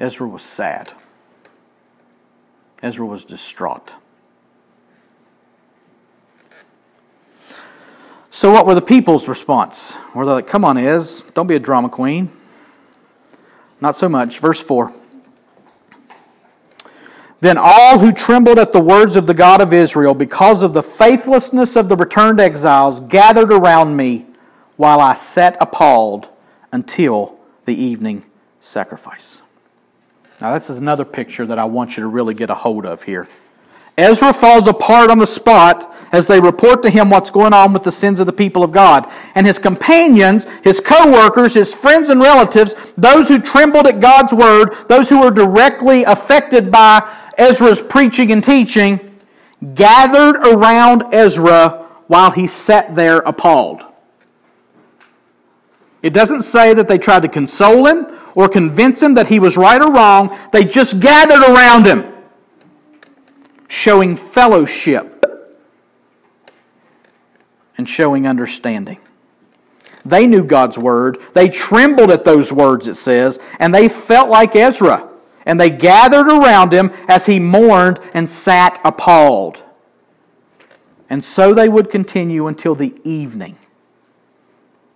Ezra 0.00 0.28
was 0.28 0.42
sad. 0.42 0.92
Ezra 2.82 3.04
was 3.04 3.24
distraught. 3.24 3.94
So, 8.30 8.52
what 8.52 8.66
were 8.66 8.74
the 8.74 8.82
people's 8.82 9.26
response? 9.26 9.96
Were 10.14 10.24
they 10.24 10.32
like, 10.32 10.46
come 10.46 10.64
on, 10.64 10.78
Ez, 10.78 11.24
don't 11.34 11.48
be 11.48 11.56
a 11.56 11.60
drama 11.60 11.88
queen? 11.88 12.30
Not 13.80 13.96
so 13.96 14.08
much. 14.08 14.38
Verse 14.38 14.62
4. 14.62 14.94
Then 17.40 17.56
all 17.56 17.98
who 17.98 18.12
trembled 18.12 18.58
at 18.58 18.72
the 18.72 18.80
words 18.80 19.14
of 19.14 19.26
the 19.26 19.34
God 19.34 19.60
of 19.60 19.72
Israel 19.72 20.14
because 20.14 20.62
of 20.62 20.72
the 20.72 20.82
faithlessness 20.82 21.76
of 21.76 21.88
the 21.88 21.96
returned 21.96 22.40
exiles 22.40 23.00
gathered 23.00 23.52
around 23.52 23.96
me 23.96 24.26
while 24.76 25.00
I 25.00 25.14
sat 25.14 25.56
appalled 25.60 26.28
until 26.72 27.38
the 27.64 27.74
evening 27.74 28.24
sacrifice. 28.60 29.40
Now, 30.40 30.54
this 30.54 30.70
is 30.70 30.78
another 30.78 31.04
picture 31.04 31.46
that 31.46 31.58
I 31.58 31.64
want 31.64 31.96
you 31.96 32.02
to 32.02 32.08
really 32.08 32.34
get 32.34 32.50
a 32.50 32.54
hold 32.54 32.86
of 32.86 33.04
here. 33.04 33.28
Ezra 33.96 34.32
falls 34.32 34.68
apart 34.68 35.10
on 35.10 35.18
the 35.18 35.26
spot 35.26 35.92
as 36.12 36.28
they 36.28 36.40
report 36.40 36.82
to 36.82 36.90
him 36.90 37.10
what's 37.10 37.30
going 37.30 37.52
on 37.52 37.72
with 37.72 37.82
the 37.82 37.90
sins 37.90 38.20
of 38.20 38.26
the 38.26 38.32
people 38.32 38.62
of 38.62 38.70
God. 38.70 39.10
And 39.34 39.44
his 39.44 39.58
companions, 39.58 40.46
his 40.62 40.80
co 40.80 41.10
workers, 41.10 41.54
his 41.54 41.74
friends 41.74 42.08
and 42.08 42.20
relatives, 42.20 42.76
those 42.96 43.28
who 43.28 43.40
trembled 43.40 43.88
at 43.88 43.98
God's 43.98 44.32
word, 44.32 44.72
those 44.86 45.10
who 45.10 45.20
were 45.20 45.32
directly 45.32 46.04
affected 46.04 46.70
by 46.70 47.12
Ezra's 47.38 47.80
preaching 47.80 48.32
and 48.32 48.42
teaching, 48.42 49.20
gathered 49.74 50.36
around 50.36 51.14
Ezra 51.14 51.86
while 52.08 52.30
he 52.30 52.46
sat 52.46 52.94
there 52.94 53.18
appalled. 53.18 53.84
It 56.02 56.12
doesn't 56.12 56.42
say 56.42 56.74
that 56.74 56.88
they 56.88 56.98
tried 56.98 57.22
to 57.22 57.28
console 57.28 57.86
him 57.86 58.06
or 58.34 58.48
convince 58.48 59.02
him 59.02 59.14
that 59.14 59.28
he 59.28 59.40
was 59.40 59.56
right 59.56 59.80
or 59.80 59.92
wrong. 59.92 60.36
They 60.52 60.64
just 60.64 61.00
gathered 61.00 61.42
around 61.42 61.86
him, 61.86 62.12
showing 63.68 64.16
fellowship 64.16 65.24
and 67.76 67.88
showing 67.88 68.26
understanding. 68.26 68.98
They 70.04 70.26
knew 70.26 70.44
God's 70.44 70.78
word. 70.78 71.18
They 71.34 71.48
trembled 71.48 72.10
at 72.10 72.24
those 72.24 72.52
words, 72.52 72.88
it 72.88 72.94
says, 72.94 73.38
and 73.58 73.74
they 73.74 73.88
felt 73.88 74.30
like 74.30 74.56
Ezra. 74.56 75.08
And 75.48 75.58
they 75.58 75.70
gathered 75.70 76.28
around 76.28 76.72
him 76.72 76.92
as 77.08 77.26
he 77.26 77.40
mourned 77.40 77.98
and 78.14 78.30
sat 78.30 78.78
appalled. 78.84 79.64
And 81.10 81.24
so 81.24 81.54
they 81.54 81.68
would 81.68 81.90
continue 81.90 82.46
until 82.46 82.74
the 82.74 82.94
evening. 83.02 83.56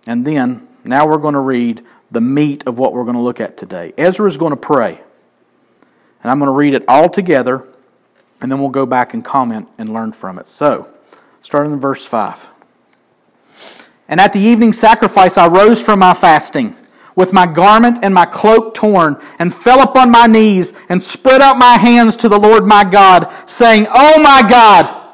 And 0.05 0.25
then 0.25 0.67
now 0.83 1.07
we're 1.07 1.17
going 1.17 1.33
to 1.33 1.39
read 1.39 1.81
the 2.11 2.21
meat 2.21 2.65
of 2.67 2.77
what 2.77 2.93
we're 2.93 3.03
going 3.03 3.15
to 3.15 3.21
look 3.21 3.41
at 3.41 3.57
today. 3.57 3.93
Ezra 3.97 4.27
is 4.27 4.37
going 4.37 4.51
to 4.51 4.57
pray. 4.57 5.01
And 6.21 6.31
I'm 6.31 6.37
going 6.37 6.49
to 6.49 6.55
read 6.55 6.75
it 6.75 6.85
all 6.87 7.09
together, 7.09 7.67
and 8.39 8.51
then 8.51 8.59
we'll 8.59 8.69
go 8.69 8.85
back 8.85 9.13
and 9.13 9.25
comment 9.25 9.67
and 9.77 9.91
learn 9.91 10.13
from 10.13 10.37
it. 10.37 10.47
So, 10.47 10.87
starting 11.41 11.73
in 11.73 11.79
verse 11.79 12.05
5. 12.05 12.47
And 14.07 14.21
at 14.21 14.31
the 14.31 14.39
evening 14.39 14.71
sacrifice, 14.71 15.37
I 15.37 15.47
rose 15.47 15.83
from 15.83 15.99
my 15.99 16.13
fasting, 16.13 16.75
with 17.15 17.33
my 17.33 17.45
garment 17.45 17.99
and 18.01 18.13
my 18.13 18.25
cloak 18.25 18.73
torn, 18.73 19.19
and 19.39 19.53
fell 19.53 19.81
upon 19.81 20.11
my 20.11 20.27
knees, 20.27 20.73
and 20.89 21.01
spread 21.01 21.41
out 21.41 21.57
my 21.57 21.77
hands 21.77 22.15
to 22.17 22.29
the 22.29 22.39
Lord 22.39 22.65
my 22.65 22.83
God, 22.83 23.31
saying, 23.45 23.87
Oh 23.89 24.21
my 24.21 24.47
God, 24.47 25.11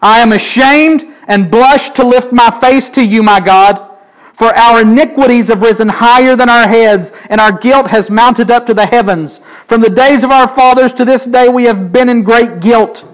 I 0.00 0.20
am 0.20 0.32
ashamed 0.32 1.06
and 1.26 1.50
blush 1.50 1.90
to 1.90 2.04
lift 2.04 2.32
my 2.32 2.50
face 2.50 2.88
to 2.90 3.04
you, 3.04 3.22
my 3.22 3.40
God. 3.40 3.88
For 4.32 4.54
our 4.54 4.80
iniquities 4.80 5.48
have 5.48 5.60
risen 5.60 5.88
higher 5.88 6.34
than 6.34 6.48
our 6.48 6.66
heads, 6.66 7.12
and 7.28 7.40
our 7.40 7.52
guilt 7.52 7.88
has 7.88 8.10
mounted 8.10 8.50
up 8.50 8.64
to 8.66 8.74
the 8.74 8.86
heavens. 8.86 9.40
From 9.66 9.82
the 9.82 9.90
days 9.90 10.24
of 10.24 10.30
our 10.30 10.48
fathers 10.48 10.94
to 10.94 11.04
this 11.04 11.26
day 11.26 11.48
we 11.48 11.64
have 11.64 11.92
been 11.92 12.08
in 12.08 12.22
great 12.22 12.60
guilt. 12.60 13.06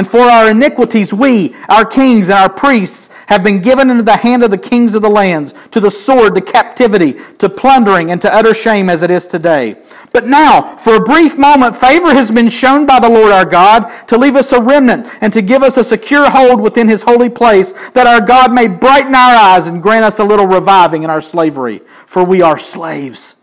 And 0.00 0.08
for 0.08 0.20
our 0.20 0.48
iniquities, 0.48 1.12
we, 1.12 1.54
our 1.68 1.84
kings 1.84 2.30
and 2.30 2.38
our 2.38 2.48
priests, 2.48 3.10
have 3.26 3.44
been 3.44 3.60
given 3.60 3.90
into 3.90 4.02
the 4.02 4.16
hand 4.16 4.42
of 4.42 4.50
the 4.50 4.56
kings 4.56 4.94
of 4.94 5.02
the 5.02 5.10
lands, 5.10 5.52
to 5.72 5.78
the 5.78 5.90
sword, 5.90 6.34
to 6.36 6.40
captivity, 6.40 7.20
to 7.36 7.50
plundering, 7.50 8.10
and 8.10 8.18
to 8.22 8.34
utter 8.34 8.54
shame 8.54 8.88
as 8.88 9.02
it 9.02 9.10
is 9.10 9.26
today. 9.26 9.76
But 10.10 10.24
now, 10.24 10.74
for 10.76 10.94
a 10.94 11.04
brief 11.04 11.36
moment, 11.36 11.76
favor 11.76 12.14
has 12.14 12.30
been 12.30 12.48
shown 12.48 12.86
by 12.86 12.98
the 12.98 13.10
Lord 13.10 13.30
our 13.30 13.44
God 13.44 13.90
to 14.06 14.16
leave 14.16 14.36
us 14.36 14.52
a 14.52 14.62
remnant 14.62 15.06
and 15.20 15.34
to 15.34 15.42
give 15.42 15.62
us 15.62 15.76
a 15.76 15.84
secure 15.84 16.30
hold 16.30 16.62
within 16.62 16.88
his 16.88 17.02
holy 17.02 17.28
place, 17.28 17.72
that 17.90 18.06
our 18.06 18.22
God 18.26 18.54
may 18.54 18.68
brighten 18.68 19.14
our 19.14 19.34
eyes 19.34 19.66
and 19.66 19.82
grant 19.82 20.06
us 20.06 20.18
a 20.18 20.24
little 20.24 20.46
reviving 20.46 21.02
in 21.02 21.10
our 21.10 21.20
slavery, 21.20 21.82
for 22.06 22.24
we 22.24 22.40
are 22.40 22.56
slaves. 22.58 23.36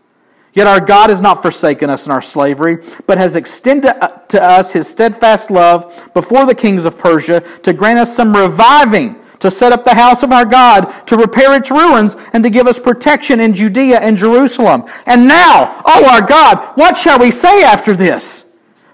Yet 0.58 0.66
our 0.66 0.80
God 0.80 1.10
has 1.10 1.20
not 1.20 1.40
forsaken 1.40 1.88
us 1.88 2.04
in 2.06 2.10
our 2.10 2.20
slavery, 2.20 2.78
but 3.06 3.16
has 3.16 3.36
extended 3.36 3.96
uh, 4.02 4.08
to 4.26 4.42
us 4.42 4.72
his 4.72 4.88
steadfast 4.88 5.52
love 5.52 6.10
before 6.14 6.46
the 6.46 6.54
kings 6.56 6.84
of 6.84 6.98
Persia 6.98 7.42
to 7.62 7.72
grant 7.72 8.00
us 8.00 8.16
some 8.16 8.34
reviving 8.34 9.14
to 9.38 9.52
set 9.52 9.70
up 9.70 9.84
the 9.84 9.94
house 9.94 10.24
of 10.24 10.32
our 10.32 10.44
God, 10.44 10.86
to 11.06 11.16
repair 11.16 11.54
its 11.54 11.70
ruins, 11.70 12.16
and 12.32 12.42
to 12.42 12.50
give 12.50 12.66
us 12.66 12.80
protection 12.80 13.38
in 13.38 13.54
Judea 13.54 14.00
and 14.00 14.18
Jerusalem. 14.18 14.84
And 15.06 15.28
now, 15.28 15.80
oh 15.86 16.10
our 16.10 16.26
God, 16.26 16.72
what 16.74 16.96
shall 16.96 17.20
we 17.20 17.30
say 17.30 17.62
after 17.62 17.94
this? 17.94 18.44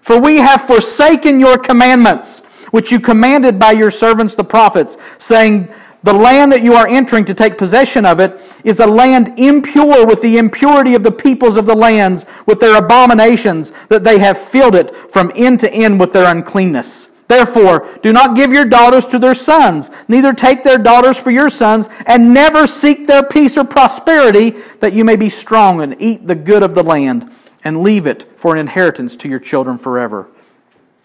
For 0.02 0.20
we 0.20 0.36
have 0.36 0.60
forsaken 0.60 1.40
your 1.40 1.56
commandments, 1.56 2.40
which 2.72 2.92
you 2.92 3.00
commanded 3.00 3.58
by 3.58 3.72
your 3.72 3.90
servants 3.90 4.34
the 4.34 4.44
prophets, 4.44 4.98
saying, 5.16 5.72
the 6.04 6.12
land 6.12 6.52
that 6.52 6.62
you 6.62 6.74
are 6.74 6.86
entering 6.86 7.24
to 7.24 7.34
take 7.34 7.56
possession 7.56 8.04
of 8.04 8.20
it 8.20 8.38
is 8.62 8.78
a 8.78 8.86
land 8.86 9.38
impure 9.38 10.06
with 10.06 10.20
the 10.20 10.36
impurity 10.36 10.94
of 10.94 11.02
the 11.02 11.10
peoples 11.10 11.56
of 11.56 11.64
the 11.64 11.74
lands, 11.74 12.26
with 12.44 12.60
their 12.60 12.76
abominations, 12.76 13.72
that 13.88 14.04
they 14.04 14.18
have 14.18 14.36
filled 14.36 14.74
it 14.74 14.94
from 15.10 15.32
end 15.34 15.60
to 15.60 15.72
end 15.72 15.98
with 15.98 16.12
their 16.12 16.30
uncleanness. 16.30 17.08
Therefore, 17.26 17.88
do 18.02 18.12
not 18.12 18.36
give 18.36 18.52
your 18.52 18.66
daughters 18.66 19.06
to 19.06 19.18
their 19.18 19.34
sons, 19.34 19.90
neither 20.06 20.34
take 20.34 20.62
their 20.62 20.76
daughters 20.76 21.18
for 21.18 21.30
your 21.30 21.48
sons, 21.48 21.88
and 22.04 22.34
never 22.34 22.66
seek 22.66 23.06
their 23.06 23.22
peace 23.22 23.56
or 23.56 23.64
prosperity, 23.64 24.50
that 24.80 24.92
you 24.92 25.06
may 25.06 25.16
be 25.16 25.30
strong 25.30 25.80
and 25.80 25.96
eat 25.98 26.26
the 26.26 26.34
good 26.34 26.62
of 26.62 26.74
the 26.74 26.82
land, 26.82 27.32
and 27.64 27.82
leave 27.82 28.06
it 28.06 28.38
for 28.38 28.52
an 28.52 28.60
inheritance 28.60 29.16
to 29.16 29.28
your 29.28 29.38
children 29.38 29.78
forever. 29.78 30.28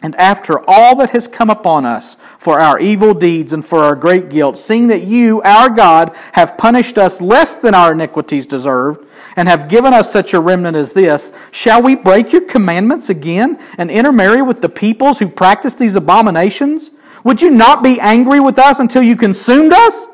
And 0.02 0.16
after 0.16 0.62
all 0.70 0.96
that 0.98 1.10
has 1.10 1.28
come 1.28 1.50
upon 1.50 1.86
us 1.86 2.16
for 2.38 2.60
our 2.62 2.80
evil 2.80 3.14
deeds 3.14 3.52
and 3.52 3.66
for 3.66 3.80
our 3.80 3.96
great 3.96 4.30
guilt, 4.30 4.58
seeing 4.58 4.88
that 4.88 5.04
you, 5.04 5.42
our 5.42 5.70
God, 5.70 6.16
have 6.34 6.58
punished 6.58 6.98
us 6.98 7.20
less 7.20 7.58
than 7.58 7.76
our 7.76 7.92
iniquities 7.92 8.48
deserved, 8.48 9.06
and 9.36 9.50
have 9.50 9.68
given 9.68 9.94
us 9.94 10.12
such 10.12 10.34
a 10.34 10.40
remnant 10.40 10.78
as 10.78 10.94
this, 10.94 11.34
shall 11.52 11.82
we 11.82 11.96
break 11.96 12.32
your 12.32 12.46
commandments 12.46 13.10
again 13.10 13.60
and 13.78 13.92
intermarry 13.92 14.42
with 14.42 14.62
the 14.62 14.70
peoples 14.70 15.20
who 15.20 15.28
practice 15.28 15.76
these 15.76 15.98
abominations? 15.98 16.92
Would 17.26 17.42
you 17.42 17.50
not 17.50 17.84
be 17.84 18.00
angry 18.00 18.40
with 18.40 18.58
us 18.58 18.80
until 18.80 19.04
you 19.04 19.18
consumed 19.18 19.74
us? 19.74 20.08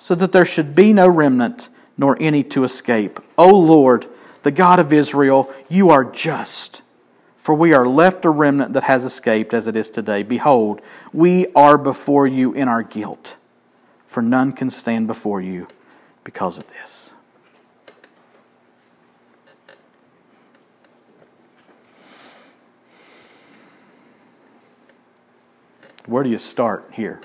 So 0.00 0.16
that 0.16 0.32
there 0.32 0.44
should 0.44 0.74
be 0.74 0.92
no 0.92 1.06
remnant, 1.06 1.68
nor 1.96 2.20
any 2.20 2.42
to 2.44 2.64
escape. 2.64 3.20
O 3.38 3.56
Lord, 3.56 4.06
the 4.42 4.50
God 4.50 4.80
of 4.80 4.92
Israel, 4.92 5.52
you 5.68 5.90
are 5.90 6.04
just 6.04 6.81
for 7.42 7.56
we 7.56 7.72
are 7.72 7.88
left 7.88 8.24
a 8.24 8.30
remnant 8.30 8.72
that 8.72 8.84
has 8.84 9.04
escaped 9.04 9.52
as 9.52 9.66
it 9.66 9.74
is 9.74 9.90
today. 9.90 10.22
Behold, 10.22 10.80
we 11.12 11.48
are 11.56 11.76
before 11.76 12.24
you 12.24 12.52
in 12.52 12.68
our 12.68 12.84
guilt, 12.84 13.36
for 14.06 14.22
none 14.22 14.52
can 14.52 14.70
stand 14.70 15.08
before 15.08 15.40
you 15.40 15.66
because 16.22 16.56
of 16.56 16.68
this. 16.68 17.10
Where 26.06 26.22
do 26.22 26.30
you 26.30 26.38
start 26.38 26.88
here? 26.92 27.22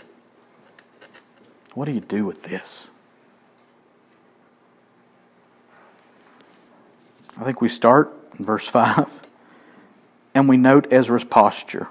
What 1.76 1.86
do 1.86 1.92
you 1.92 2.00
do 2.00 2.26
with 2.26 2.42
this? 2.42 2.90
I 7.40 7.44
think 7.44 7.62
we 7.62 7.70
start 7.70 8.12
in 8.40 8.46
verse 8.46 8.68
5 8.68 9.27
and 10.38 10.48
we 10.48 10.56
note 10.56 10.94
Ezra's 10.94 11.24
posture. 11.24 11.88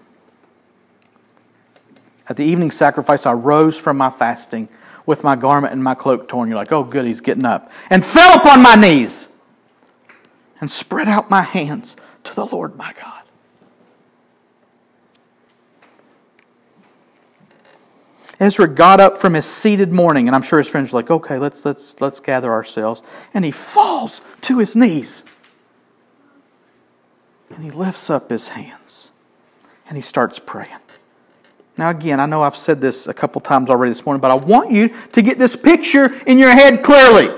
At 2.29 2.37
the 2.37 2.45
evening 2.45 2.71
sacrifice, 2.71 3.27
I 3.27 3.33
rose 3.33 3.77
from 3.79 3.97
my 3.97 4.11
fasting 4.11 4.69
with 5.05 5.23
my 5.23 5.37
garment 5.37 5.73
and 5.73 5.83
my 5.83 5.95
cloak 5.95 6.29
torn. 6.29 6.49
You're 6.49 6.57
like, 6.57 6.73
oh, 6.73 6.85
good, 6.85 7.05
he's 7.05 7.21
getting 7.21 7.45
up. 7.45 7.71
And 7.91 8.05
fell 8.05 8.37
upon 8.37 8.63
my 8.63 8.75
knees 8.75 9.29
and 10.61 10.71
spread 10.71 11.09
out 11.09 11.29
my 11.29 11.43
hands 11.43 11.97
to 12.25 12.35
the 12.35 12.45
Lord 12.45 12.77
my 12.77 12.93
God. 12.93 13.23
Ezra 18.39 18.69
got 18.69 19.01
up 19.01 19.17
from 19.17 19.35
his 19.35 19.47
seated 19.47 19.93
mourning, 19.93 20.29
and 20.29 20.35
I'm 20.37 20.43
sure 20.43 20.59
his 20.59 20.69
friends 20.69 20.93
were 20.93 20.99
like, 21.01 21.11
okay, 21.11 21.39
let's, 21.39 21.65
let's, 21.65 22.01
let's 22.01 22.21
gather 22.21 22.53
ourselves. 22.53 23.03
And 23.33 23.45
he 23.45 23.51
falls 23.51 24.21
to 24.43 24.59
his 24.59 24.77
knees. 24.77 25.25
And 27.51 27.65
he 27.65 27.71
lifts 27.71 28.11
up 28.11 28.31
his 28.31 28.49
hands 28.49 29.11
and 29.89 29.97
he 29.97 30.03
starts 30.03 30.39
praying. 30.39 30.79
Now, 31.79 31.91
again, 31.91 32.21
I 32.21 32.27
know 32.27 32.43
I've 32.43 32.57
said 32.57 32.81
this 32.81 33.07
a 33.07 33.15
couple 33.15 33.41
times 33.41 33.69
already 33.69 33.91
this 33.91 34.05
morning, 34.07 34.21
but 34.21 34.31
I 34.31 34.35
want 34.35 34.73
you 34.73 34.89
to 35.13 35.23
get 35.23 35.39
this 35.39 35.55
picture 35.55 36.15
in 36.27 36.39
your 36.39 36.51
head 36.51 36.83
clearly. 36.83 37.29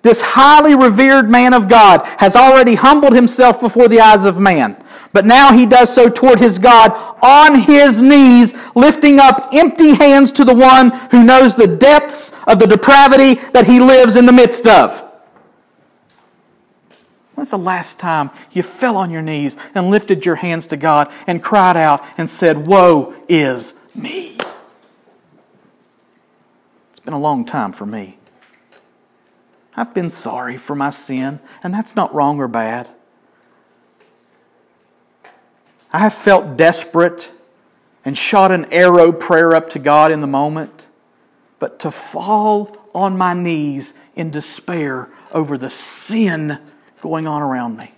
This 0.00 0.20
highly 0.22 0.74
revered 0.74 1.30
man 1.30 1.54
of 1.54 1.68
God 1.68 2.02
has 2.18 2.36
already 2.36 2.74
humbled 2.74 3.14
himself 3.14 3.60
before 3.60 3.88
the 3.88 4.00
eyes 4.00 4.26
of 4.26 4.38
man. 4.38 4.82
But 5.12 5.24
now 5.24 5.52
he 5.52 5.64
does 5.64 5.94
so 5.94 6.10
toward 6.10 6.38
his 6.38 6.58
God 6.58 6.92
on 7.22 7.60
his 7.60 8.02
knees, 8.02 8.52
lifting 8.74 9.18
up 9.18 9.50
empty 9.54 9.94
hands 9.94 10.32
to 10.32 10.44
the 10.44 10.54
one 10.54 10.90
who 11.10 11.24
knows 11.24 11.54
the 11.54 11.68
depths 11.68 12.32
of 12.46 12.58
the 12.58 12.66
depravity 12.66 13.34
that 13.52 13.66
he 13.66 13.80
lives 13.80 14.16
in 14.16 14.26
the 14.26 14.32
midst 14.32 14.66
of. 14.66 15.03
When's 17.34 17.50
the 17.50 17.58
last 17.58 17.98
time 17.98 18.30
you 18.52 18.62
fell 18.62 18.96
on 18.96 19.10
your 19.10 19.22
knees 19.22 19.56
and 19.74 19.90
lifted 19.90 20.24
your 20.24 20.36
hands 20.36 20.66
to 20.68 20.76
God 20.76 21.12
and 21.26 21.42
cried 21.42 21.76
out 21.76 22.04
and 22.16 22.30
said, 22.30 22.66
Woe 22.66 23.14
is 23.28 23.80
me? 23.94 24.36
It's 26.90 27.00
been 27.00 27.14
a 27.14 27.18
long 27.18 27.44
time 27.44 27.72
for 27.72 27.86
me. 27.86 28.18
I've 29.76 29.92
been 29.92 30.10
sorry 30.10 30.56
for 30.56 30.76
my 30.76 30.90
sin, 30.90 31.40
and 31.62 31.74
that's 31.74 31.96
not 31.96 32.14
wrong 32.14 32.38
or 32.38 32.46
bad. 32.46 32.88
I 35.92 35.98
have 35.98 36.14
felt 36.14 36.56
desperate 36.56 37.32
and 38.04 38.16
shot 38.16 38.52
an 38.52 38.66
arrow 38.66 39.12
prayer 39.12 39.54
up 39.54 39.70
to 39.70 39.78
God 39.78 40.12
in 40.12 40.20
the 40.20 40.26
moment, 40.28 40.86
but 41.58 41.78
to 41.80 41.90
fall 41.90 42.76
on 42.94 43.18
my 43.18 43.34
knees 43.34 43.94
in 44.14 44.30
despair 44.30 45.08
over 45.32 45.58
the 45.58 45.70
sin 45.70 46.60
going 47.04 47.26
on 47.26 47.42
around 47.42 47.76
me. 47.76 47.92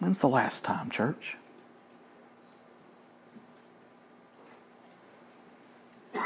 When's 0.00 0.18
the 0.18 0.28
last 0.28 0.64
time, 0.64 0.90
church? 0.90 1.36
Because 6.12 6.24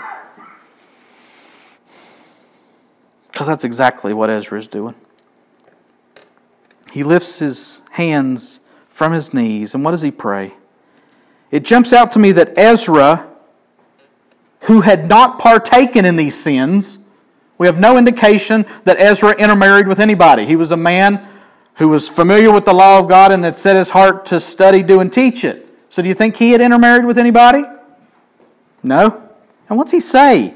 that's 3.47 3.65
exactly 3.65 4.15
what 4.15 4.31
Ezra 4.31 4.59
is 4.59 4.67
doing. 4.67 4.95
He 6.91 7.05
lifts 7.05 7.39
his 7.39 7.83
hands 7.91 8.61
from 8.89 9.13
his 9.13 9.35
knees, 9.35 9.75
and 9.75 9.85
what 9.85 9.91
does 9.91 10.01
he 10.01 10.11
pray? 10.11 10.55
It 11.51 11.67
jumps 11.67 11.93
out 11.93 12.13
to 12.13 12.19
me 12.19 12.33
that 12.33 12.59
Ezra, 12.59 13.29
who 14.61 14.81
had 14.81 15.07
not 15.07 15.39
partaken 15.39 16.07
in 16.07 16.17
these 16.17 16.43
sins, 16.43 17.01
we 17.61 17.66
have 17.66 17.79
no 17.79 17.99
indication 17.99 18.64
that 18.85 18.99
Ezra 18.99 19.37
intermarried 19.37 19.87
with 19.87 20.01
anybody. 20.01 20.46
He 20.46 20.57
was 20.57 20.73
a 20.73 20.79
man 20.79 21.29
who 21.75 21.90
was 21.90 22.09
familiar 22.09 22.51
with 22.51 22.64
the 22.64 22.73
law 22.73 22.99
of 22.99 23.07
God 23.07 23.33
and 23.33 23.44
had 23.44 23.59
set 23.59 23.77
his 23.77 23.90
heart 23.90 24.25
to 24.27 24.40
study, 24.40 24.83
do, 24.83 25.01
and 25.01 25.12
teach 25.12 25.44
it. 25.44 25.68
So 25.90 26.01
do 26.01 26.09
you 26.09 26.14
think 26.14 26.37
he 26.37 26.53
had 26.53 26.62
intermarried 26.62 27.05
with 27.05 27.18
anybody? 27.18 27.64
No. 28.83 29.29
And 29.68 29.77
what's 29.77 29.92
he 29.92 30.01
say? 30.01 30.55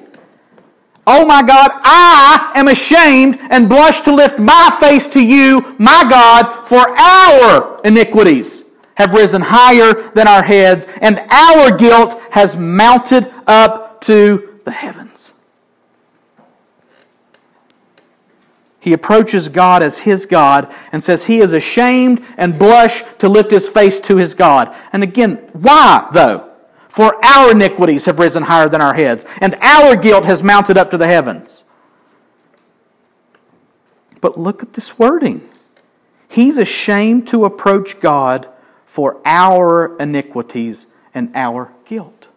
Oh 1.07 1.27
my 1.27 1.43
God, 1.43 1.73
I 1.75 2.53
am 2.55 2.69
ashamed 2.69 3.39
and 3.51 3.69
blush 3.69 4.01
to 4.01 4.15
lift 4.15 4.39
my 4.39 4.75
face 4.81 5.07
to 5.09 5.23
you, 5.23 5.77
my 5.79 6.07
God, 6.09 6.67
for 6.67 6.89
our 6.99 7.83
iniquities 7.85 8.65
have 8.95 9.13
risen 9.13 9.43
higher 9.45 9.93
than 10.15 10.27
our 10.27 10.43
heads, 10.43 10.87
and 11.03 11.19
our 11.29 11.77
guilt 11.77 12.19
has 12.31 12.57
mounted 12.57 13.31
up 13.47 14.01
to 14.01 14.59
the 14.65 14.71
heavens. 14.71 15.34
He 18.85 18.93
approaches 18.93 19.49
God 19.49 19.83
as 19.83 20.01
his 20.01 20.27
God 20.27 20.71
and 20.93 21.03
says 21.03 21.25
he 21.25 21.39
is 21.39 21.55
ashamed 21.55 22.23
and 22.37 22.59
blush 22.59 23.03
to 23.17 23.31
lift 23.31 23.51
his 23.51 23.67
face 23.67 23.99
to 24.01 24.19
his 24.19 24.35
God. 24.35 24.77
And 24.93 25.03
again, 25.03 25.37
why 25.55 26.07
though? 26.13 26.51
For 26.91 27.17
our 27.25 27.53
iniquities 27.53 28.05
have 28.05 28.19
risen 28.19 28.43
higher 28.43 28.69
than 28.69 28.83
our 28.83 28.93
heads, 28.93 29.25
and 29.41 29.55
our 29.63 29.97
guilt 29.97 30.27
has 30.27 30.43
mounted 30.43 30.77
up 30.77 30.91
to 30.91 30.99
the 30.99 31.07
heavens. 31.07 31.65
But 34.21 34.39
look 34.39 34.63
at 34.63 34.75
this 34.75 34.99
wording. 34.99 35.49
He's 36.29 36.59
ashamed 36.59 37.27
to 37.29 37.47
approach 37.47 38.01
God 38.01 38.47
for 38.85 39.19
our 39.25 39.97
iniquities 39.97 40.89
and 41.15 41.35
our 41.35 41.73
guilt. 41.87 42.29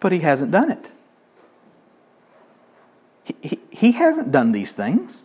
But 0.00 0.10
he 0.10 0.18
hasn't 0.18 0.50
done 0.50 0.72
it. 0.72 0.90
He, 3.40 3.58
he 3.70 3.92
hasn't 3.92 4.32
done 4.32 4.52
these 4.52 4.74
things. 4.74 5.22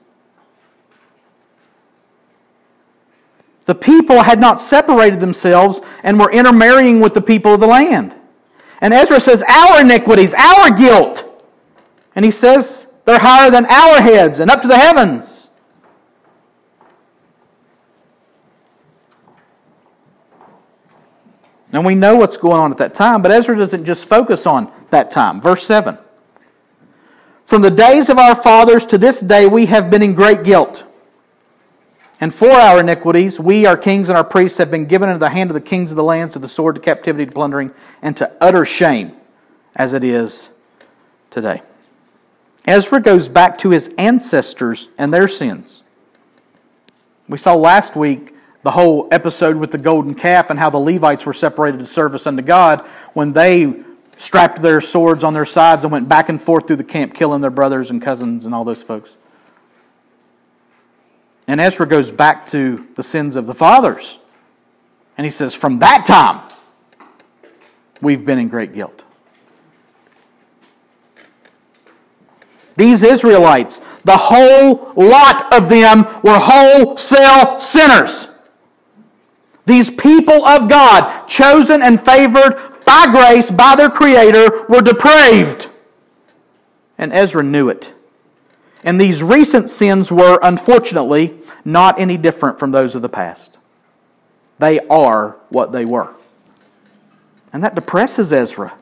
The 3.65 3.75
people 3.75 4.23
had 4.23 4.39
not 4.39 4.59
separated 4.59 5.19
themselves 5.19 5.81
and 6.03 6.19
were 6.19 6.31
intermarrying 6.31 6.99
with 6.99 7.13
the 7.13 7.21
people 7.21 7.55
of 7.55 7.59
the 7.59 7.67
land. 7.67 8.15
And 8.79 8.93
Ezra 8.93 9.19
says, 9.19 9.43
Our 9.47 9.81
iniquities, 9.81 10.33
our 10.35 10.71
guilt. 10.71 11.23
And 12.15 12.23
he 12.23 12.31
says, 12.31 12.87
They're 13.05 13.19
higher 13.19 13.49
than 13.49 13.65
our 13.65 14.01
heads 14.01 14.39
and 14.39 14.51
up 14.51 14.61
to 14.61 14.67
the 14.67 14.77
heavens. 14.77 15.49
And 21.71 21.85
we 21.85 21.95
know 21.95 22.15
what's 22.15 22.37
going 22.37 22.57
on 22.57 22.71
at 22.71 22.77
that 22.77 22.93
time, 22.93 23.21
but 23.21 23.31
Ezra 23.31 23.57
doesn't 23.57 23.83
just 23.83 24.07
focus 24.07 24.45
on 24.45 24.71
that 24.91 25.11
time. 25.11 25.41
Verse 25.41 25.65
7 25.65 25.97
From 27.45 27.61
the 27.61 27.71
days 27.71 28.09
of 28.09 28.17
our 28.17 28.35
fathers 28.35 28.85
to 28.87 28.97
this 28.97 29.21
day, 29.21 29.45
we 29.45 29.67
have 29.67 29.89
been 29.89 30.01
in 30.01 30.13
great 30.13 30.43
guilt. 30.43 30.83
And 32.19 32.33
for 32.33 32.49
our 32.49 32.79
iniquities, 32.79 33.39
we, 33.39 33.65
our 33.65 33.77
kings 33.77 34.09
and 34.09 34.17
our 34.17 34.23
priests, 34.23 34.57
have 34.57 34.71
been 34.71 34.85
given 34.85 35.09
into 35.09 35.19
the 35.19 35.29
hand 35.29 35.51
of 35.51 35.53
the 35.53 35.61
kings 35.61 35.91
of 35.91 35.95
the 35.95 36.03
lands, 36.03 36.33
to 36.33 36.39
the 36.39 36.47
sword, 36.47 36.75
to 36.75 36.81
captivity, 36.81 37.25
to 37.25 37.31
plundering, 37.31 37.71
and 38.01 38.17
to 38.17 38.31
utter 38.41 38.65
shame, 38.65 39.13
as 39.75 39.93
it 39.93 40.03
is 40.03 40.49
today. 41.29 41.61
Ezra 42.65 42.99
goes 42.99 43.29
back 43.29 43.57
to 43.59 43.69
his 43.69 43.93
ancestors 43.97 44.87
and 44.97 45.13
their 45.13 45.27
sins. 45.27 45.83
We 47.27 47.37
saw 47.37 47.53
last 47.53 47.95
week 47.95 48.33
the 48.63 48.71
whole 48.71 49.07
episode 49.11 49.57
with 49.57 49.69
the 49.69 49.77
golden 49.77 50.15
calf 50.15 50.49
and 50.49 50.57
how 50.57 50.71
the 50.71 50.79
Levites 50.79 51.27
were 51.27 51.33
separated 51.33 51.79
to 51.79 51.85
service 51.85 52.25
unto 52.25 52.41
God 52.41 52.81
when 53.13 53.33
they 53.33 53.84
strapped 54.17 54.61
their 54.61 54.81
swords 54.81 55.23
on 55.23 55.33
their 55.33 55.45
sides 55.45 55.83
and 55.83 55.91
went 55.91 56.07
back 56.07 56.29
and 56.29 56.41
forth 56.41 56.67
through 56.67 56.77
the 56.77 56.83
camp, 56.83 57.13
killing 57.13 57.41
their 57.41 57.49
brothers 57.49 57.91
and 57.91 58.01
cousins 58.01 58.45
and 58.45 58.55
all 58.55 58.63
those 58.63 58.81
folks. 58.81 59.17
And 61.47 61.61
Ezra 61.61 61.87
goes 61.87 62.11
back 62.11 62.45
to 62.47 62.87
the 62.95 63.03
sins 63.03 63.35
of 63.35 63.45
the 63.45 63.53
fathers. 63.53 64.19
And 65.17 65.25
he 65.25 65.31
says, 65.31 65.53
From 65.53 65.79
that 65.79 66.05
time, 66.05 66.47
we've 68.01 68.25
been 68.25 68.39
in 68.39 68.47
great 68.47 68.73
guilt. 68.73 69.03
These 72.75 73.03
Israelites, 73.03 73.79
the 74.03 74.17
whole 74.17 74.91
lot 74.95 75.53
of 75.53 75.69
them 75.69 75.99
were 76.23 76.39
wholesale 76.39 77.59
sinners. 77.59 78.27
These 79.65 79.91
people 79.91 80.45
of 80.45 80.69
God, 80.69 81.25
chosen 81.25 81.81
and 81.81 81.99
favored 81.99 82.74
by 82.95 83.11
grace 83.11 83.51
by 83.51 83.75
their 83.75 83.89
Creator, 83.89 84.67
were 84.69 84.81
depraved. 84.81 85.69
And 86.97 87.11
Ezra 87.11 87.43
knew 87.43 87.67
it. 87.67 87.93
And 88.83 89.01
these 89.01 89.21
recent 89.21 89.69
sins 89.69 90.11
were, 90.11 90.39
unfortunately, 90.41 91.37
not 91.65 91.99
any 91.99 92.15
different 92.15 92.57
from 92.57 92.71
those 92.71 92.95
of 92.95 93.01
the 93.01 93.09
past. 93.09 93.57
They 94.59 94.79
are 94.87 95.37
what 95.49 95.73
they 95.73 95.83
were. 95.83 96.15
And 97.51 97.63
that 97.63 97.75
depresses 97.75 98.31
Ezra. 98.31 98.73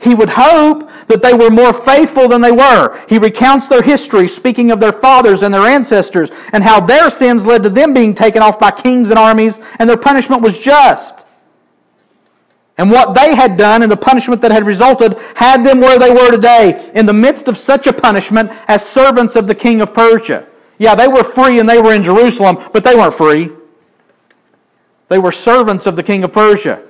He 0.00 0.14
would 0.14 0.30
hope 0.30 0.90
that 1.06 1.22
they 1.22 1.32
were 1.32 1.50
more 1.50 1.72
faithful 1.72 2.26
than 2.28 2.40
they 2.40 2.50
were. 2.50 3.00
He 3.08 3.18
recounts 3.18 3.68
their 3.68 3.82
history, 3.82 4.26
speaking 4.26 4.72
of 4.72 4.80
their 4.80 4.92
fathers 4.92 5.42
and 5.42 5.54
their 5.54 5.66
ancestors, 5.66 6.30
and 6.52 6.64
how 6.64 6.80
their 6.80 7.08
sins 7.08 7.46
led 7.46 7.62
to 7.62 7.70
them 7.70 7.94
being 7.94 8.14
taken 8.14 8.42
off 8.42 8.58
by 8.58 8.72
kings 8.72 9.10
and 9.10 9.18
armies, 9.18 9.60
and 9.78 9.88
their 9.88 9.96
punishment 9.96 10.42
was 10.42 10.58
just. 10.58 11.24
And 12.76 12.90
what 12.90 13.14
they 13.14 13.34
had 13.34 13.56
done 13.56 13.82
and 13.82 13.90
the 13.90 13.96
punishment 13.96 14.42
that 14.42 14.50
had 14.50 14.66
resulted 14.66 15.16
had 15.36 15.64
them 15.64 15.80
where 15.80 15.98
they 15.98 16.10
were 16.10 16.30
today, 16.30 16.90
in 16.94 17.06
the 17.06 17.12
midst 17.12 17.46
of 17.46 17.56
such 17.56 17.86
a 17.86 17.92
punishment 17.92 18.50
as 18.66 18.86
servants 18.86 19.36
of 19.36 19.46
the 19.46 19.54
king 19.54 19.80
of 19.80 19.94
Persia. 19.94 20.46
Yeah, 20.78 20.96
they 20.96 21.06
were 21.06 21.22
free 21.22 21.60
and 21.60 21.68
they 21.68 21.80
were 21.80 21.94
in 21.94 22.02
Jerusalem, 22.02 22.58
but 22.72 22.82
they 22.82 22.96
weren't 22.96 23.14
free. 23.14 23.50
They 25.08 25.18
were 25.18 25.30
servants 25.30 25.86
of 25.86 25.94
the 25.94 26.02
king 26.02 26.24
of 26.24 26.32
Persia. 26.32 26.82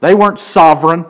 They 0.00 0.14
weren't 0.14 0.38
sovereign. 0.38 1.06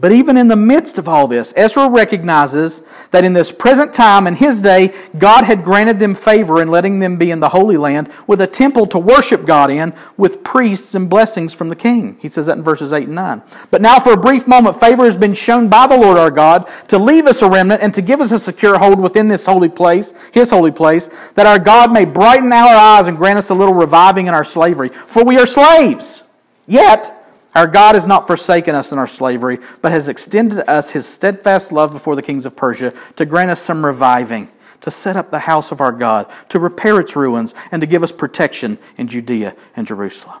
But 0.00 0.12
even 0.12 0.36
in 0.36 0.48
the 0.48 0.56
midst 0.56 0.98
of 0.98 1.08
all 1.08 1.26
this, 1.26 1.52
Ezra 1.56 1.88
recognizes 1.88 2.82
that 3.10 3.24
in 3.24 3.32
this 3.32 3.50
present 3.50 3.92
time, 3.92 4.26
in 4.26 4.36
his 4.36 4.62
day, 4.62 4.94
God 5.18 5.44
had 5.44 5.64
granted 5.64 5.98
them 5.98 6.14
favor 6.14 6.62
in 6.62 6.70
letting 6.70 6.98
them 6.98 7.16
be 7.16 7.30
in 7.30 7.40
the 7.40 7.48
Holy 7.48 7.76
Land 7.76 8.10
with 8.26 8.40
a 8.40 8.46
temple 8.46 8.86
to 8.88 8.98
worship 8.98 9.44
God 9.44 9.70
in, 9.70 9.92
with 10.16 10.44
priests 10.44 10.94
and 10.94 11.10
blessings 11.10 11.52
from 11.52 11.68
the 11.68 11.76
king. 11.76 12.16
He 12.20 12.28
says 12.28 12.46
that 12.46 12.58
in 12.58 12.64
verses 12.64 12.92
8 12.92 13.06
and 13.06 13.14
9. 13.14 13.42
But 13.70 13.82
now, 13.82 13.98
for 13.98 14.12
a 14.12 14.16
brief 14.16 14.46
moment, 14.46 14.78
favor 14.78 15.04
has 15.04 15.16
been 15.16 15.34
shown 15.34 15.68
by 15.68 15.86
the 15.86 15.98
Lord 15.98 16.18
our 16.18 16.30
God 16.30 16.70
to 16.88 16.98
leave 16.98 17.26
us 17.26 17.42
a 17.42 17.48
remnant 17.48 17.82
and 17.82 17.92
to 17.94 18.02
give 18.02 18.20
us 18.20 18.30
a 18.30 18.38
secure 18.38 18.78
hold 18.78 19.00
within 19.00 19.28
this 19.28 19.46
holy 19.46 19.68
place, 19.68 20.14
his 20.32 20.50
holy 20.50 20.70
place, 20.70 21.10
that 21.34 21.46
our 21.46 21.58
God 21.58 21.92
may 21.92 22.04
brighten 22.04 22.52
our 22.52 22.76
eyes 22.76 23.06
and 23.06 23.16
grant 23.16 23.38
us 23.38 23.50
a 23.50 23.54
little 23.54 23.74
reviving 23.74 24.26
in 24.26 24.34
our 24.34 24.44
slavery. 24.44 24.90
For 24.90 25.24
we 25.24 25.38
are 25.38 25.46
slaves. 25.46 26.22
Yet, 26.66 27.17
our 27.54 27.66
God 27.66 27.94
has 27.94 28.06
not 28.06 28.26
forsaken 28.26 28.74
us 28.74 28.92
in 28.92 28.98
our 28.98 29.06
slavery, 29.06 29.58
but 29.80 29.92
has 29.92 30.08
extended 30.08 30.68
us 30.68 30.90
his 30.90 31.06
steadfast 31.06 31.72
love 31.72 31.92
before 31.92 32.14
the 32.14 32.22
kings 32.22 32.46
of 32.46 32.56
Persia 32.56 32.92
to 33.16 33.24
grant 33.24 33.50
us 33.50 33.60
some 33.60 33.84
reviving, 33.84 34.48
to 34.82 34.90
set 34.90 35.16
up 35.16 35.30
the 35.30 35.40
house 35.40 35.72
of 35.72 35.80
our 35.80 35.92
God, 35.92 36.30
to 36.50 36.58
repair 36.58 37.00
its 37.00 37.16
ruins, 37.16 37.54
and 37.72 37.80
to 37.80 37.86
give 37.86 38.02
us 38.02 38.12
protection 38.12 38.78
in 38.96 39.08
Judea 39.08 39.56
and 39.74 39.86
Jerusalem. 39.86 40.40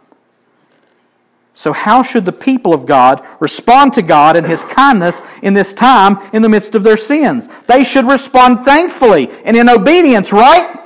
So, 1.54 1.72
how 1.72 2.04
should 2.04 2.24
the 2.24 2.32
people 2.32 2.72
of 2.72 2.86
God 2.86 3.26
respond 3.40 3.94
to 3.94 4.02
God 4.02 4.36
and 4.36 4.46
His 4.46 4.62
kindness 4.62 5.22
in 5.42 5.54
this 5.54 5.72
time 5.72 6.18
in 6.32 6.42
the 6.42 6.48
midst 6.48 6.76
of 6.76 6.84
their 6.84 6.96
sins? 6.96 7.48
They 7.66 7.82
should 7.82 8.04
respond 8.04 8.60
thankfully 8.60 9.28
and 9.44 9.56
in 9.56 9.68
obedience, 9.68 10.32
right? 10.32 10.78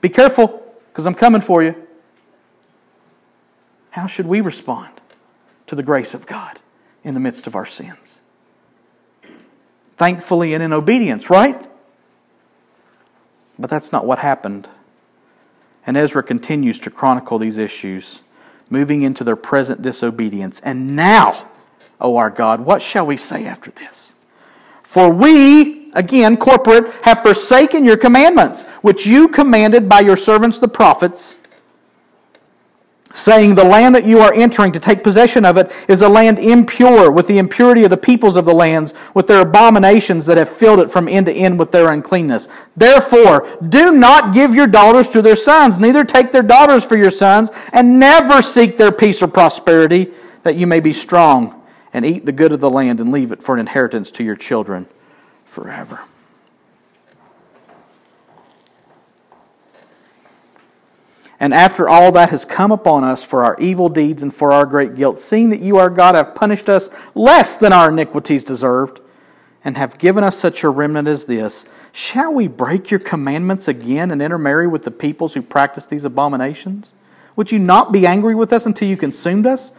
Be 0.00 0.08
careful, 0.08 0.64
because 0.88 1.06
I'm 1.06 1.14
coming 1.14 1.40
for 1.40 1.62
you. 1.62 1.81
How 3.92 4.06
should 4.06 4.26
we 4.26 4.40
respond 4.40 5.00
to 5.66 5.74
the 5.74 5.82
grace 5.82 6.14
of 6.14 6.26
God 6.26 6.60
in 7.04 7.12
the 7.12 7.20
midst 7.20 7.46
of 7.46 7.54
our 7.54 7.66
sins? 7.66 8.20
Thankfully 9.98 10.54
and 10.54 10.62
in 10.62 10.72
obedience, 10.72 11.28
right? 11.28 11.68
But 13.58 13.68
that's 13.68 13.92
not 13.92 14.06
what 14.06 14.18
happened. 14.18 14.68
And 15.86 15.96
Ezra 15.96 16.22
continues 16.22 16.80
to 16.80 16.90
chronicle 16.90 17.38
these 17.38 17.58
issues, 17.58 18.22
moving 18.70 19.02
into 19.02 19.24
their 19.24 19.36
present 19.36 19.82
disobedience. 19.82 20.58
And 20.60 20.96
now, 20.96 21.46
O 22.00 22.16
our 22.16 22.30
God, 22.30 22.60
what 22.60 22.80
shall 22.80 23.06
we 23.06 23.18
say 23.18 23.44
after 23.44 23.70
this? 23.72 24.14
For 24.82 25.10
we, 25.10 25.92
again, 25.92 26.38
corporate, 26.38 26.90
have 27.02 27.22
forsaken 27.22 27.84
your 27.84 27.98
commandments, 27.98 28.64
which 28.80 29.06
you 29.06 29.28
commanded 29.28 29.86
by 29.86 30.00
your 30.00 30.16
servants 30.16 30.58
the 30.58 30.68
prophets 30.68 31.36
saying, 33.12 33.54
The 33.54 33.64
land 33.64 33.94
that 33.94 34.04
you 34.04 34.20
are 34.20 34.32
entering 34.32 34.72
to 34.72 34.78
take 34.78 35.02
possession 35.02 35.44
of 35.44 35.56
it 35.56 35.72
is 35.88 36.02
a 36.02 36.08
land 36.08 36.38
impure 36.38 37.10
with 37.10 37.28
the 37.28 37.38
impurity 37.38 37.84
of 37.84 37.90
the 37.90 37.96
peoples 37.96 38.36
of 38.36 38.44
the 38.44 38.54
lands, 38.54 38.94
with 39.14 39.26
their 39.26 39.42
abominations 39.42 40.26
that 40.26 40.36
have 40.36 40.48
filled 40.48 40.80
it 40.80 40.90
from 40.90 41.08
end 41.08 41.26
to 41.26 41.32
end 41.32 41.58
with 41.58 41.72
their 41.72 41.90
uncleanness. 41.90 42.48
Therefore, 42.76 43.48
do 43.68 43.92
not 43.92 44.34
give 44.34 44.54
your 44.54 44.66
daughters 44.66 45.08
to 45.10 45.22
their 45.22 45.36
sons, 45.36 45.78
neither 45.78 46.04
take 46.04 46.32
their 46.32 46.42
daughters 46.42 46.84
for 46.84 46.96
your 46.96 47.10
sons, 47.10 47.50
and 47.72 47.98
never 47.98 48.42
seek 48.42 48.76
their 48.76 48.92
peace 48.92 49.22
or 49.22 49.28
prosperity, 49.28 50.12
that 50.42 50.56
you 50.56 50.66
may 50.66 50.80
be 50.80 50.92
strong 50.92 51.62
and 51.92 52.04
eat 52.04 52.26
the 52.26 52.32
good 52.32 52.52
of 52.52 52.60
the 52.60 52.70
land 52.70 53.00
and 53.00 53.12
leave 53.12 53.32
it 53.32 53.42
for 53.42 53.54
an 53.54 53.60
inheritance 53.60 54.10
to 54.10 54.24
your 54.24 54.36
children 54.36 54.86
forever. 55.44 56.00
And 61.42 61.52
after 61.52 61.88
all 61.88 62.12
that 62.12 62.30
has 62.30 62.44
come 62.44 62.70
upon 62.70 63.02
us 63.02 63.24
for 63.24 63.42
our 63.42 63.56
evil 63.58 63.88
deeds 63.88 64.22
and 64.22 64.32
for 64.32 64.52
our 64.52 64.64
great 64.64 64.94
guilt, 64.94 65.18
seeing 65.18 65.50
that 65.50 65.58
you, 65.58 65.76
our 65.76 65.90
God, 65.90 66.14
have 66.14 66.36
punished 66.36 66.68
us 66.68 66.88
less 67.16 67.56
than 67.56 67.72
our 67.72 67.88
iniquities 67.88 68.44
deserved, 68.44 69.00
and 69.64 69.76
have 69.76 69.98
given 69.98 70.22
us 70.22 70.38
such 70.38 70.62
a 70.62 70.68
remnant 70.68 71.08
as 71.08 71.24
this, 71.24 71.66
shall 71.90 72.32
we 72.32 72.46
break 72.46 72.92
your 72.92 73.00
commandments 73.00 73.66
again 73.66 74.12
and 74.12 74.22
intermarry 74.22 74.68
with 74.68 74.84
the 74.84 74.92
peoples 74.92 75.34
who 75.34 75.42
practice 75.42 75.84
these 75.84 76.04
abominations? 76.04 76.92
Would 77.34 77.50
you 77.50 77.58
not 77.58 77.90
be 77.90 78.06
angry 78.06 78.36
with 78.36 78.52
us 78.52 78.64
until 78.64 78.86
you 78.86 78.96
consumed 78.96 79.44
us, 79.44 79.72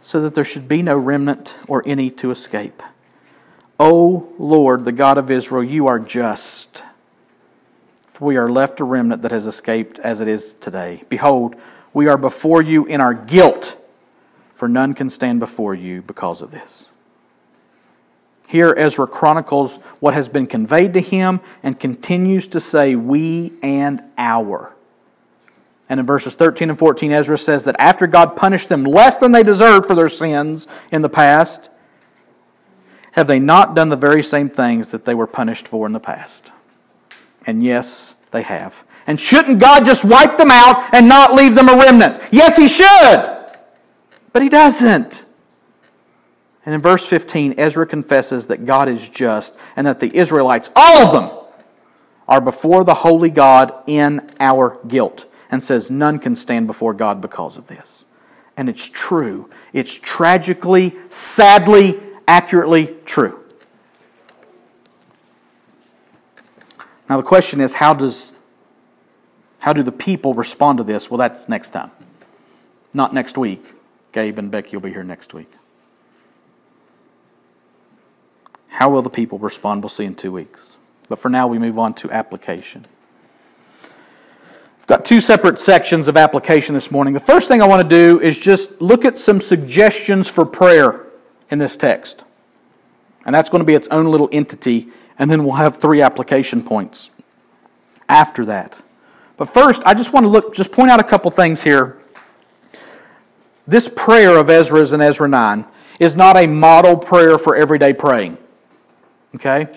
so 0.00 0.20
that 0.20 0.34
there 0.34 0.44
should 0.44 0.68
be 0.68 0.80
no 0.80 0.96
remnant 0.96 1.56
or 1.66 1.82
any 1.86 2.08
to 2.12 2.30
escape? 2.30 2.84
O 3.80 4.32
Lord, 4.38 4.84
the 4.84 4.92
God 4.92 5.18
of 5.18 5.28
Israel, 5.28 5.64
you 5.64 5.88
are 5.88 5.98
just 5.98 6.84
we 8.20 8.36
are 8.36 8.50
left 8.50 8.80
a 8.80 8.84
remnant 8.84 9.22
that 9.22 9.30
has 9.30 9.46
escaped 9.46 9.98
as 10.00 10.20
it 10.20 10.28
is 10.28 10.52
today. 10.54 11.02
Behold, 11.08 11.56
we 11.92 12.06
are 12.06 12.18
before 12.18 12.62
you 12.62 12.84
in 12.86 13.00
our 13.00 13.14
guilt, 13.14 13.76
for 14.52 14.68
none 14.68 14.94
can 14.94 15.10
stand 15.10 15.40
before 15.40 15.74
you 15.74 16.02
because 16.02 16.42
of 16.42 16.50
this. 16.50 16.88
Here, 18.46 18.74
Ezra 18.76 19.06
chronicles 19.06 19.76
what 20.00 20.14
has 20.14 20.28
been 20.28 20.46
conveyed 20.46 20.92
to 20.94 21.00
him 21.00 21.40
and 21.62 21.78
continues 21.78 22.48
to 22.48 22.60
say, 22.60 22.96
We 22.96 23.52
and 23.62 24.02
our. 24.18 24.74
And 25.88 25.98
in 25.98 26.06
verses 26.06 26.34
13 26.34 26.70
and 26.70 26.78
14, 26.78 27.10
Ezra 27.12 27.38
says 27.38 27.64
that 27.64 27.76
after 27.78 28.06
God 28.06 28.36
punished 28.36 28.68
them 28.68 28.84
less 28.84 29.18
than 29.18 29.32
they 29.32 29.42
deserved 29.42 29.86
for 29.86 29.94
their 29.94 30.08
sins 30.08 30.68
in 30.92 31.02
the 31.02 31.08
past, 31.08 31.68
have 33.12 33.26
they 33.26 33.40
not 33.40 33.74
done 33.74 33.88
the 33.88 33.96
very 33.96 34.22
same 34.22 34.48
things 34.48 34.90
that 34.92 35.04
they 35.04 35.14
were 35.14 35.26
punished 35.26 35.66
for 35.66 35.86
in 35.86 35.92
the 35.92 36.00
past? 36.00 36.52
And 37.46 37.62
yes, 37.62 38.16
they 38.30 38.42
have. 38.42 38.84
And 39.06 39.18
shouldn't 39.18 39.58
God 39.58 39.84
just 39.84 40.04
wipe 40.04 40.36
them 40.38 40.50
out 40.50 40.94
and 40.94 41.08
not 41.08 41.34
leave 41.34 41.54
them 41.54 41.68
a 41.68 41.76
remnant? 41.76 42.20
Yes, 42.30 42.56
He 42.56 42.68
should. 42.68 43.36
But 44.32 44.42
He 44.42 44.48
doesn't. 44.48 45.24
And 46.64 46.74
in 46.74 46.80
verse 46.80 47.06
15, 47.06 47.54
Ezra 47.58 47.86
confesses 47.86 48.46
that 48.48 48.66
God 48.66 48.88
is 48.88 49.08
just 49.08 49.56
and 49.76 49.86
that 49.86 50.00
the 50.00 50.14
Israelites, 50.14 50.70
all 50.76 51.06
of 51.06 51.12
them, 51.12 51.38
are 52.28 52.40
before 52.40 52.84
the 52.84 52.94
holy 52.94 53.30
God 53.30 53.72
in 53.86 54.30
our 54.38 54.78
guilt. 54.86 55.26
and 55.50 55.62
says 55.62 55.90
none 55.90 56.18
can 56.20 56.36
stand 56.36 56.68
before 56.68 56.94
God 56.94 57.20
because 57.20 57.56
of 57.56 57.66
this. 57.66 58.06
And 58.56 58.68
it's 58.68 58.86
true. 58.86 59.50
It's 59.72 59.92
tragically, 59.92 60.94
sadly, 61.08 61.98
accurately 62.28 62.94
true. 63.04 63.39
Now 67.10 67.16
the 67.16 67.24
question 67.24 67.60
is 67.60 67.74
how 67.74 67.92
does 67.92 68.32
how 69.58 69.74
do 69.74 69.82
the 69.82 69.92
people 69.92 70.32
respond 70.32 70.78
to 70.78 70.84
this? 70.84 71.10
Well, 71.10 71.18
that's 71.18 71.48
next 71.48 71.70
time. 71.70 71.90
Not 72.94 73.12
next 73.12 73.36
week. 73.36 73.74
Gabe 74.12 74.38
and 74.38 74.50
Becky 74.50 74.76
will 74.76 74.82
be 74.82 74.90
here 74.90 75.04
next 75.04 75.34
week. 75.34 75.50
How 78.68 78.88
will 78.88 79.02
the 79.02 79.10
people 79.10 79.38
respond? 79.38 79.82
We'll 79.82 79.90
see 79.90 80.04
in 80.04 80.14
two 80.14 80.32
weeks. 80.32 80.78
But 81.08 81.18
for 81.18 81.28
now, 81.28 81.46
we 81.46 81.58
move 81.58 81.78
on 81.78 81.92
to 81.94 82.10
application. 82.10 82.86
I've 84.80 84.86
got 84.86 85.04
two 85.04 85.20
separate 85.20 85.58
sections 85.58 86.08
of 86.08 86.16
application 86.16 86.74
this 86.74 86.90
morning. 86.90 87.12
The 87.12 87.20
first 87.20 87.46
thing 87.48 87.60
I 87.60 87.66
want 87.66 87.82
to 87.82 87.88
do 87.88 88.18
is 88.20 88.38
just 88.38 88.80
look 88.80 89.04
at 89.04 89.18
some 89.18 89.40
suggestions 89.40 90.26
for 90.28 90.46
prayer 90.46 91.04
in 91.50 91.58
this 91.58 91.76
text. 91.76 92.24
And 93.26 93.34
that's 93.34 93.50
going 93.50 93.60
to 93.60 93.66
be 93.66 93.74
its 93.74 93.88
own 93.88 94.06
little 94.06 94.28
entity, 94.32 94.88
and 95.20 95.30
then 95.30 95.44
we'll 95.44 95.54
have 95.54 95.76
three 95.76 96.00
application 96.00 96.62
points 96.62 97.10
after 98.08 98.46
that. 98.46 98.82
But 99.36 99.50
first, 99.50 99.82
I 99.84 99.92
just 99.92 100.12
want 100.12 100.24
to 100.24 100.28
look, 100.28 100.54
just 100.54 100.72
point 100.72 100.90
out 100.90 100.98
a 100.98 101.04
couple 101.04 101.30
things 101.30 101.62
here. 101.62 101.98
This 103.66 103.88
prayer 103.94 104.36
of 104.38 104.48
Ezra's 104.48 104.94
in 104.94 105.00
Ezra 105.02 105.28
9 105.28 105.66
is 106.00 106.16
not 106.16 106.38
a 106.38 106.46
model 106.46 106.96
prayer 106.96 107.38
for 107.38 107.54
everyday 107.54 107.92
praying. 107.92 108.38
Okay? 109.34 109.68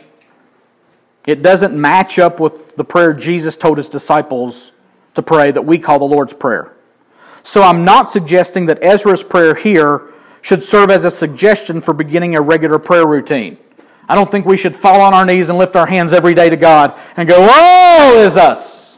It 1.28 1.41
doesn't 1.41 1.80
match 1.80 2.18
up 2.18 2.39
with 2.39 2.78
the 2.78 2.86
prayer 2.86 3.14
Jesus 3.14 3.58
told 3.58 3.78
his 3.78 3.89
disciples 3.89 4.72
to 5.14 5.22
pray 5.22 5.52
that 5.52 5.64
we 5.64 5.78
call 5.78 6.00
the 6.00 6.06
Lord's 6.06 6.34
Prayer. 6.34 6.74
So 7.44 7.62
I'm 7.62 7.84
not 7.84 8.10
suggesting 8.10 8.68
that 8.68 8.82
Ezra's 8.82 9.24
prayer 9.24 9.56
here 9.56 10.10
should 10.41 10.64
serve 10.64 10.89
as 10.89 11.04
a 11.04 11.12
suggestion 11.12 11.82
for 11.82 11.94
beginning 11.94 12.36
a 12.36 12.41
regular 12.41 12.80
prayer 12.80 13.06
routine. 13.06 13.58
I 14.08 14.16
don't 14.16 14.30
think 14.30 14.45
we 14.45 14.58
should 14.58 14.76
fall 14.76 15.01
on 15.01 15.14
our 15.14 15.26
knees 15.26 15.49
and 15.49 15.58
lift 15.58 15.76
our 15.76 15.86
hands 15.86 16.14
every 16.14 16.34
day 16.34 16.49
to 16.49 16.58
God 16.58 16.99
and 17.16 17.28
go, 17.28 17.39
Woe 17.39 18.20
is 18.20 18.38
us! 18.38 18.97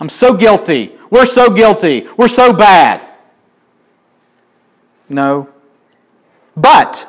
I'm 0.00 0.08
so 0.08 0.34
guilty. 0.34 0.96
We're 1.10 1.26
so 1.26 1.50
guilty. 1.50 2.08
We're 2.16 2.28
so 2.28 2.52
bad. 2.52 3.06
No. 5.08 5.48
But 6.56 7.08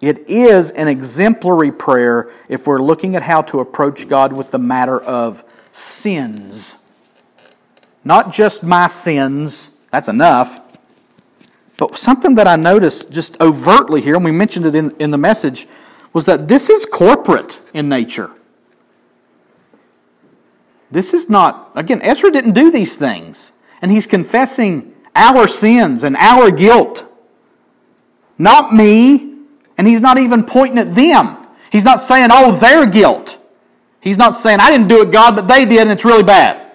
it 0.00 0.28
is 0.28 0.70
an 0.70 0.88
exemplary 0.88 1.72
prayer 1.72 2.30
if 2.48 2.66
we're 2.66 2.80
looking 2.80 3.14
at 3.16 3.22
how 3.22 3.42
to 3.42 3.60
approach 3.60 4.08
God 4.08 4.32
with 4.32 4.50
the 4.50 4.58
matter 4.58 5.00
of 5.00 5.44
sins. 5.72 6.76
Not 8.02 8.32
just 8.32 8.62
my 8.62 8.86
sins, 8.86 9.76
that's 9.90 10.08
enough. 10.08 10.60
But 11.76 11.96
something 11.98 12.34
that 12.36 12.46
I 12.46 12.56
noticed 12.56 13.10
just 13.10 13.40
overtly 13.40 14.00
here, 14.00 14.16
and 14.16 14.24
we 14.24 14.30
mentioned 14.30 14.66
it 14.66 14.74
in, 14.74 14.90
in 14.98 15.10
the 15.10 15.18
message, 15.18 15.66
was 16.12 16.26
that 16.26 16.48
this 16.48 16.68
is 16.68 16.84
corporate 16.86 17.60
in 17.72 17.88
nature. 17.88 18.30
This 20.90 21.14
is 21.14 21.30
not, 21.30 21.70
again, 21.74 22.02
Ezra 22.02 22.30
didn't 22.30 22.52
do 22.52 22.70
these 22.70 22.96
things. 22.96 23.52
And 23.80 23.90
he's 23.90 24.06
confessing 24.06 24.94
our 25.14 25.46
sins 25.46 26.02
and 26.02 26.16
our 26.16 26.50
guilt. 26.50 27.06
Not 28.38 28.74
me. 28.74 29.36
And 29.78 29.86
he's 29.86 30.00
not 30.00 30.18
even 30.18 30.44
pointing 30.44 30.78
at 30.78 30.94
them. 30.94 31.36
He's 31.70 31.84
not 31.84 32.00
saying, 32.00 32.30
oh, 32.32 32.56
their 32.56 32.86
guilt. 32.86 33.38
He's 34.00 34.18
not 34.18 34.34
saying, 34.34 34.60
I 34.60 34.70
didn't 34.70 34.88
do 34.88 35.02
it, 35.02 35.12
God, 35.12 35.36
but 35.36 35.46
they 35.46 35.64
did, 35.64 35.80
and 35.80 35.90
it's 35.90 36.04
really 36.04 36.22
bad. 36.22 36.72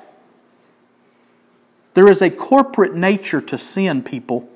There 1.93 2.07
is 2.07 2.21
a 2.21 2.29
corporate 2.29 2.93
nature 2.93 3.41
to 3.41 3.57
sin, 3.57 4.03
people. 4.03 4.49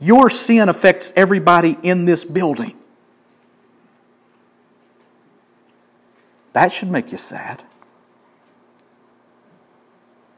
Your 0.00 0.30
sin 0.30 0.68
affects 0.68 1.12
everybody 1.14 1.78
in 1.82 2.06
this 2.06 2.24
building. 2.24 2.76
That 6.52 6.72
should 6.72 6.90
make 6.90 7.12
you 7.12 7.18
sad. 7.18 7.62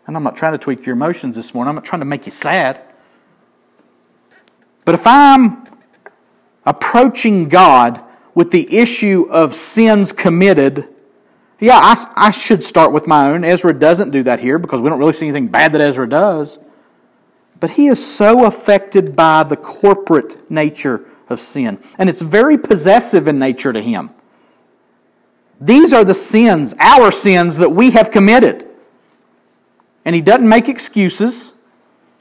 And 0.06 0.16
I'm 0.16 0.22
not 0.22 0.36
trying 0.36 0.52
to 0.52 0.58
tweak 0.58 0.84
your 0.84 0.94
emotions 0.94 1.36
this 1.36 1.54
morning, 1.54 1.70
I'm 1.70 1.74
not 1.76 1.84
trying 1.84 2.00
to 2.00 2.06
make 2.06 2.26
you 2.26 2.32
sad. 2.32 2.82
But 4.84 4.94
if 4.94 5.06
I'm 5.06 5.64
approaching 6.66 7.48
God 7.48 8.02
with 8.34 8.50
the 8.50 8.76
issue 8.76 9.26
of 9.30 9.54
sins 9.54 10.12
committed, 10.12 10.88
yeah, 11.60 11.78
I, 11.80 12.12
I, 12.16 12.30
should 12.32 12.64
start 12.64 12.92
with 12.92 13.06
my 13.06 13.30
own. 13.30 13.44
Ezra 13.44 13.72
doesn't 13.72 14.10
do 14.10 14.24
that 14.24 14.40
here 14.40 14.58
because 14.58 14.80
we 14.80 14.90
don't 14.90 14.98
really 14.98 15.12
see 15.12 15.28
anything 15.28 15.46
bad 15.46 15.72
that 15.72 15.80
Ezra 15.80 16.08
does. 16.08 16.58
But 17.60 17.70
he 17.70 17.86
is 17.86 18.04
so 18.04 18.44
affected 18.44 19.14
by 19.14 19.44
the 19.44 19.56
corporate 19.56 20.50
nature 20.50 21.06
of 21.28 21.38
sin. 21.40 21.78
And 21.98 22.10
it's 22.10 22.20
very 22.20 22.58
possessive 22.58 23.28
in 23.28 23.38
nature 23.38 23.72
to 23.72 23.80
him. 23.80 24.10
These 25.64 25.92
are 25.92 26.02
the 26.02 26.14
sins, 26.14 26.74
our 26.80 27.12
sins, 27.12 27.58
that 27.58 27.70
we 27.70 27.92
have 27.92 28.10
committed. 28.10 28.66
And 30.04 30.12
he 30.12 30.20
doesn't 30.20 30.48
make 30.48 30.68
excuses. 30.68 31.52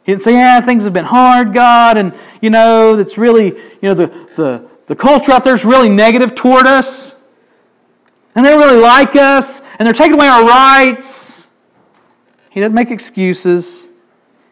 He 0.03 0.11
didn't 0.11 0.21
say, 0.21 0.33
yeah, 0.33 0.61
things 0.61 0.83
have 0.83 0.93
been 0.93 1.05
hard, 1.05 1.51
God, 1.51 1.97
and, 1.97 2.13
you 2.39 2.51
know, 2.51 2.95
that's 2.95 3.17
really, 3.17 3.47
you 3.47 3.79
know, 3.81 3.95
the, 3.95 4.07
the, 4.35 4.69
the 4.85 4.95
culture 4.95 5.31
out 5.31 5.43
there 5.43 5.55
is 5.55 5.65
really 5.65 5.89
negative 5.89 6.35
toward 6.35 6.67
us. 6.67 7.15
And 8.35 8.45
they 8.45 8.55
really 8.55 8.79
like 8.79 9.15
us, 9.15 9.61
and 9.79 9.87
they're 9.87 9.93
taking 9.93 10.13
away 10.13 10.27
our 10.27 10.45
rights. 10.45 11.47
He 12.51 12.59
doesn't 12.59 12.75
make 12.75 12.91
excuses. 12.91 13.87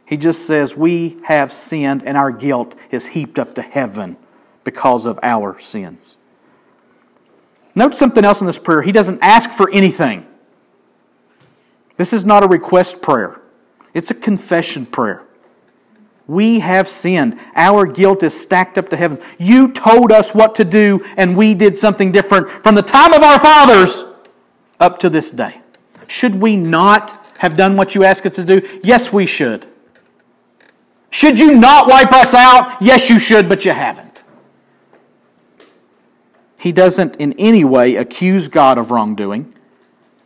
He 0.04 0.18
just 0.18 0.48
says, 0.48 0.76
we 0.76 1.18
have 1.26 1.54
sinned, 1.54 2.02
and 2.04 2.18
our 2.18 2.32
guilt 2.32 2.74
is 2.90 3.08
heaped 3.08 3.38
up 3.38 3.54
to 3.54 3.62
heaven 3.62 4.18
because 4.64 5.06
of 5.06 5.20
our 5.22 5.60
sins. 5.60 6.18
Note 7.80 7.96
something 7.96 8.26
else 8.26 8.42
in 8.42 8.48
this 8.48 8.60
prayer. 8.60 8.82
He 8.82 8.92
doesn't 8.92 9.20
ask 9.22 9.52
for 9.52 9.72
anything. 9.72 10.28
This 11.96 12.12
is 12.12 12.26
not 12.26 12.44
a 12.44 12.48
request 12.48 13.02
prayer, 13.02 13.40
it's 13.94 14.12
a 14.12 14.14
confession 14.14 14.86
prayer. 14.86 15.24
We 16.28 16.60
have 16.60 16.90
sinned. 16.90 17.40
Our 17.56 17.86
guilt 17.86 18.22
is 18.22 18.40
stacked 18.40 18.78
up 18.78 18.90
to 18.90 18.98
heaven. 18.98 19.20
You 19.38 19.72
told 19.72 20.12
us 20.12 20.36
what 20.36 20.56
to 20.56 20.66
do, 20.66 21.06
and 21.16 21.38
we 21.38 21.54
did 21.54 21.78
something 21.78 22.12
different 22.12 22.50
from 22.50 22.76
the 22.76 22.82
time 22.82 23.14
of 23.14 23.24
our 23.24 23.40
fathers 23.40 24.04
up 24.82 25.00
to 25.00 25.10
this 25.10 25.32
day. 25.32 25.62
Should 26.06 26.36
we 26.36 26.58
not 26.58 27.26
have 27.38 27.56
done 27.56 27.78
what 27.78 27.96
you 27.96 28.04
asked 28.04 28.26
us 28.26 28.36
to 28.36 28.44
do? 28.44 28.80
Yes, 28.84 29.14
we 29.14 29.26
should. 29.26 29.66
Should 31.12 31.40
you 31.40 31.58
not 31.58 31.88
wipe 31.88 32.12
us 32.12 32.34
out? 32.34 32.82
Yes, 32.82 33.10
you 33.10 33.20
should, 33.20 33.48
but 33.48 33.64
you 33.64 33.72
haven't. 33.72 34.09
He 36.60 36.74
doesn't 36.74 37.16
in 37.16 37.34
any 37.39 37.64
way 37.64 37.95
accuse 37.95 38.49
God 38.49 38.78
of 38.78 38.91
wrongdoing. 38.91 39.55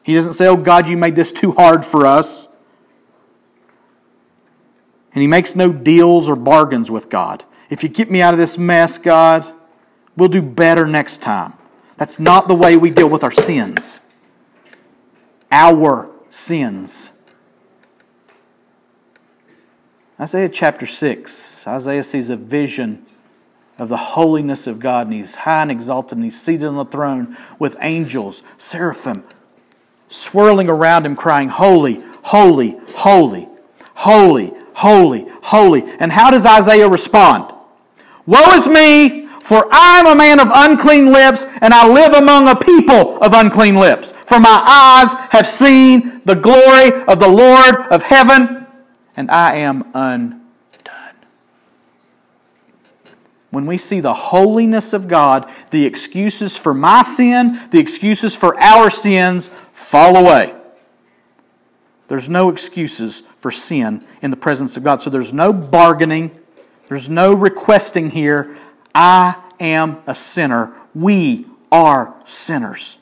He 0.02 0.16
doesn't 0.16 0.34
say, 0.34 0.48
Oh 0.48 0.58
God, 0.58 0.88
you 0.88 0.98
made 0.98 1.16
this 1.16 1.32
too 1.32 1.52
hard 1.52 1.86
for 1.86 2.08
us. 2.08 2.48
And 5.14 5.22
he 5.22 5.28
makes 5.28 5.56
no 5.56 5.72
deals 5.72 6.28
or 6.28 6.36
bargains 6.36 6.90
with 6.90 7.08
God. 7.08 7.46
If 7.70 7.84
you 7.84 7.90
get 7.90 8.10
me 8.10 8.20
out 8.20 8.34
of 8.34 8.40
this 8.40 8.58
mess, 8.58 8.98
God, 8.98 9.54
we'll 10.18 10.28
do 10.28 10.42
better 10.42 10.88
next 10.88 11.22
time. 11.22 11.54
That's 11.98 12.20
not 12.20 12.48
the 12.48 12.56
way 12.56 12.76
we 12.76 12.90
deal 12.90 13.10
with 13.10 13.24
our 13.24 13.32
sins. 13.32 14.00
Our 15.52 16.10
sins. 16.32 17.12
Isaiah 20.20 20.50
chapter 20.50 20.88
6, 20.88 21.68
Isaiah 21.68 22.04
sees 22.04 22.30
a 22.30 22.36
vision 22.36 23.06
of 23.84 23.90
the 23.90 23.98
holiness 23.98 24.66
of 24.66 24.80
God, 24.80 25.08
and 25.08 25.16
he's 25.16 25.36
high 25.36 25.62
and 25.62 25.70
exalted, 25.70 26.18
and 26.18 26.24
he's 26.24 26.42
seated 26.42 26.66
on 26.66 26.78
the 26.78 26.86
throne 26.86 27.38
with 27.60 27.76
angels, 27.82 28.42
seraphim, 28.58 29.26
swirling 30.08 30.70
around 30.70 31.06
him, 31.06 31.18
crying, 31.18 31.50
Holy, 31.50 32.02
holy, 32.24 32.78
holy, 32.96 33.50
holy, 33.94 34.54
holy, 34.74 35.26
holy. 35.44 35.84
And 36.00 36.14
how 36.14 36.32
does 36.32 36.46
Isaiah 36.46 36.88
respond? 36.88 37.54
Woe 38.26 38.54
is 38.54 38.68
me, 38.68 39.28
for 39.42 39.68
I 39.70 40.00
am 40.00 40.08
a 40.08 40.16
man 40.16 40.40
of 40.40 40.48
unclean 40.50 41.12
lips, 41.12 41.46
and 41.60 41.74
I 41.74 41.86
live 41.86 42.14
among 42.14 42.48
a 42.48 42.56
people 42.56 43.22
of 43.22 43.34
unclean 43.34 43.76
lips. 43.76 44.14
For 44.14 44.40
my 44.40 44.64
eyes 44.66 45.14
have 45.32 45.46
seen 45.46 46.22
the 46.24 46.36
glory 46.36 47.04
of 47.04 47.20
the 47.20 47.28
Lord 47.28 47.76
of 47.92 48.04
heaven, 48.04 48.66
and 49.18 49.30
I 49.30 49.56
am 49.56 49.92
undone. 49.94 50.43
When 53.54 53.68
we 53.68 53.78
see 53.78 54.00
the 54.00 54.16
holiness 54.16 54.94
of 54.94 55.08
God, 55.08 55.48
the 55.70 55.86
excuses 55.86 56.58
for 56.58 56.74
my 56.74 57.04
sin, 57.04 57.62
the 57.70 57.78
excuses 57.78 58.36
for 58.36 58.60
our 58.60 58.90
sins 58.90 59.52
fall 59.74 60.18
away. 60.18 60.56
There's 62.08 62.28
no 62.28 62.50
excuses 62.50 63.22
for 63.38 63.52
sin 63.52 64.04
in 64.24 64.32
the 64.32 64.38
presence 64.38 64.76
of 64.76 64.84
God. 64.84 65.04
So 65.04 65.12
there's 65.12 65.34
no 65.34 65.54
bargaining, 65.54 66.32
there's 66.90 67.10
no 67.10 67.32
requesting 67.32 68.10
here. 68.10 68.58
I 68.96 69.36
am 69.60 70.02
a 70.08 70.16
sinner. 70.16 70.74
We 70.96 71.46
are 71.72 72.16
sinners. 72.26 72.98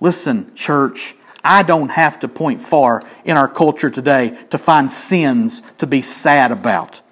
Listen, 0.00 0.54
church, 0.54 1.14
I 1.44 1.62
don't 1.62 1.90
have 1.90 2.20
to 2.20 2.28
point 2.28 2.62
far 2.62 3.02
in 3.26 3.36
our 3.36 3.48
culture 3.48 3.90
today 3.90 4.46
to 4.48 4.56
find 4.56 4.90
sins 4.90 5.60
to 5.76 5.86
be 5.86 6.00
sad 6.00 6.52
about. 6.52 7.02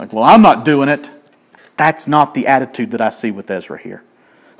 Like, 0.00 0.14
well, 0.14 0.24
I'm 0.24 0.40
not 0.40 0.64
doing 0.64 0.88
it. 0.88 1.10
That's 1.76 2.08
not 2.08 2.32
the 2.32 2.46
attitude 2.46 2.92
that 2.92 3.02
I 3.02 3.10
see 3.10 3.30
with 3.30 3.50
Ezra 3.50 3.78
here. 3.78 4.02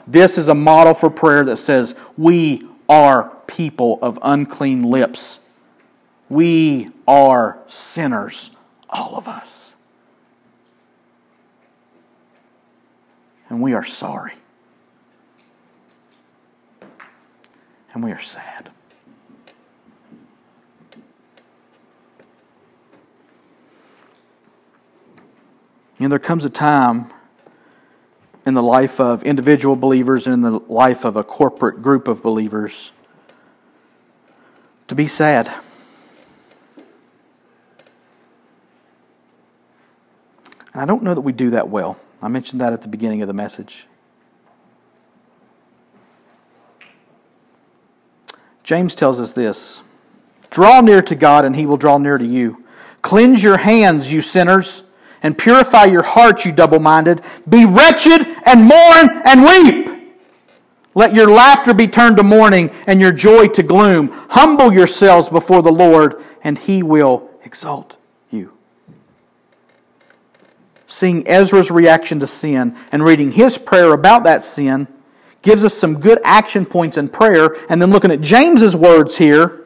This 0.06 0.36
is 0.36 0.48
a 0.48 0.54
model 0.54 0.92
for 0.92 1.08
prayer 1.08 1.44
that 1.44 1.56
says, 1.56 1.94
We 2.18 2.68
are 2.90 3.34
people 3.46 3.98
of 4.02 4.18
unclean 4.20 4.82
lips. 4.82 5.40
We 6.28 6.90
are 7.08 7.58
sinners, 7.68 8.54
all 8.90 9.16
of 9.16 9.28
us. 9.28 9.76
And 13.48 13.62
we 13.62 13.72
are 13.72 13.84
sorry. 13.84 14.34
And 17.94 18.04
we 18.04 18.12
are 18.12 18.20
sad. 18.20 18.59
You 26.00 26.06
know, 26.06 26.08
there 26.08 26.18
comes 26.18 26.46
a 26.46 26.50
time 26.50 27.12
in 28.46 28.54
the 28.54 28.62
life 28.62 29.00
of 29.00 29.22
individual 29.22 29.76
believers 29.76 30.26
and 30.26 30.32
in 30.32 30.40
the 30.40 30.58
life 30.60 31.04
of 31.04 31.14
a 31.14 31.22
corporate 31.22 31.82
group 31.82 32.08
of 32.08 32.22
believers 32.22 32.92
to 34.88 34.94
be 34.94 35.06
sad. 35.06 35.52
And 40.72 40.80
I 40.80 40.86
don't 40.86 41.02
know 41.02 41.12
that 41.12 41.20
we 41.20 41.32
do 41.32 41.50
that 41.50 41.68
well. 41.68 42.00
I 42.22 42.28
mentioned 42.28 42.62
that 42.62 42.72
at 42.72 42.80
the 42.80 42.88
beginning 42.88 43.20
of 43.20 43.28
the 43.28 43.34
message. 43.34 43.86
James 48.62 48.94
tells 48.94 49.20
us 49.20 49.34
this 49.34 49.82
Draw 50.48 50.80
near 50.80 51.02
to 51.02 51.14
God, 51.14 51.44
and 51.44 51.54
he 51.56 51.66
will 51.66 51.76
draw 51.76 51.98
near 51.98 52.16
to 52.16 52.26
you. 52.26 52.64
Cleanse 53.02 53.42
your 53.42 53.58
hands, 53.58 54.10
you 54.10 54.22
sinners, 54.22 54.82
and 55.22 55.36
purify 55.36 55.84
your 55.84 56.02
hearts, 56.02 56.44
you 56.44 56.52
double 56.52 56.80
minded. 56.80 57.22
Be 57.48 57.64
wretched 57.64 58.26
and 58.44 58.64
mourn 58.64 59.22
and 59.24 59.44
weep. 59.44 59.90
Let 60.94 61.14
your 61.14 61.30
laughter 61.30 61.72
be 61.72 61.86
turned 61.86 62.16
to 62.16 62.22
mourning 62.22 62.70
and 62.86 63.00
your 63.00 63.12
joy 63.12 63.48
to 63.48 63.62
gloom. 63.62 64.08
Humble 64.30 64.72
yourselves 64.72 65.28
before 65.28 65.62
the 65.62 65.72
Lord, 65.72 66.22
and 66.42 66.58
he 66.58 66.82
will 66.82 67.30
exalt 67.44 67.96
you. 68.30 68.52
Seeing 70.86 71.26
Ezra's 71.28 71.70
reaction 71.70 72.18
to 72.20 72.26
sin 72.26 72.76
and 72.90 73.04
reading 73.04 73.30
his 73.30 73.56
prayer 73.56 73.92
about 73.92 74.24
that 74.24 74.42
sin 74.42 74.88
gives 75.42 75.64
us 75.64 75.74
some 75.74 76.00
good 76.00 76.18
action 76.24 76.66
points 76.66 76.96
in 76.96 77.08
prayer. 77.08 77.56
And 77.70 77.80
then 77.80 77.90
looking 77.90 78.10
at 78.10 78.20
James's 78.20 78.76
words 78.76 79.16
here, 79.16 79.59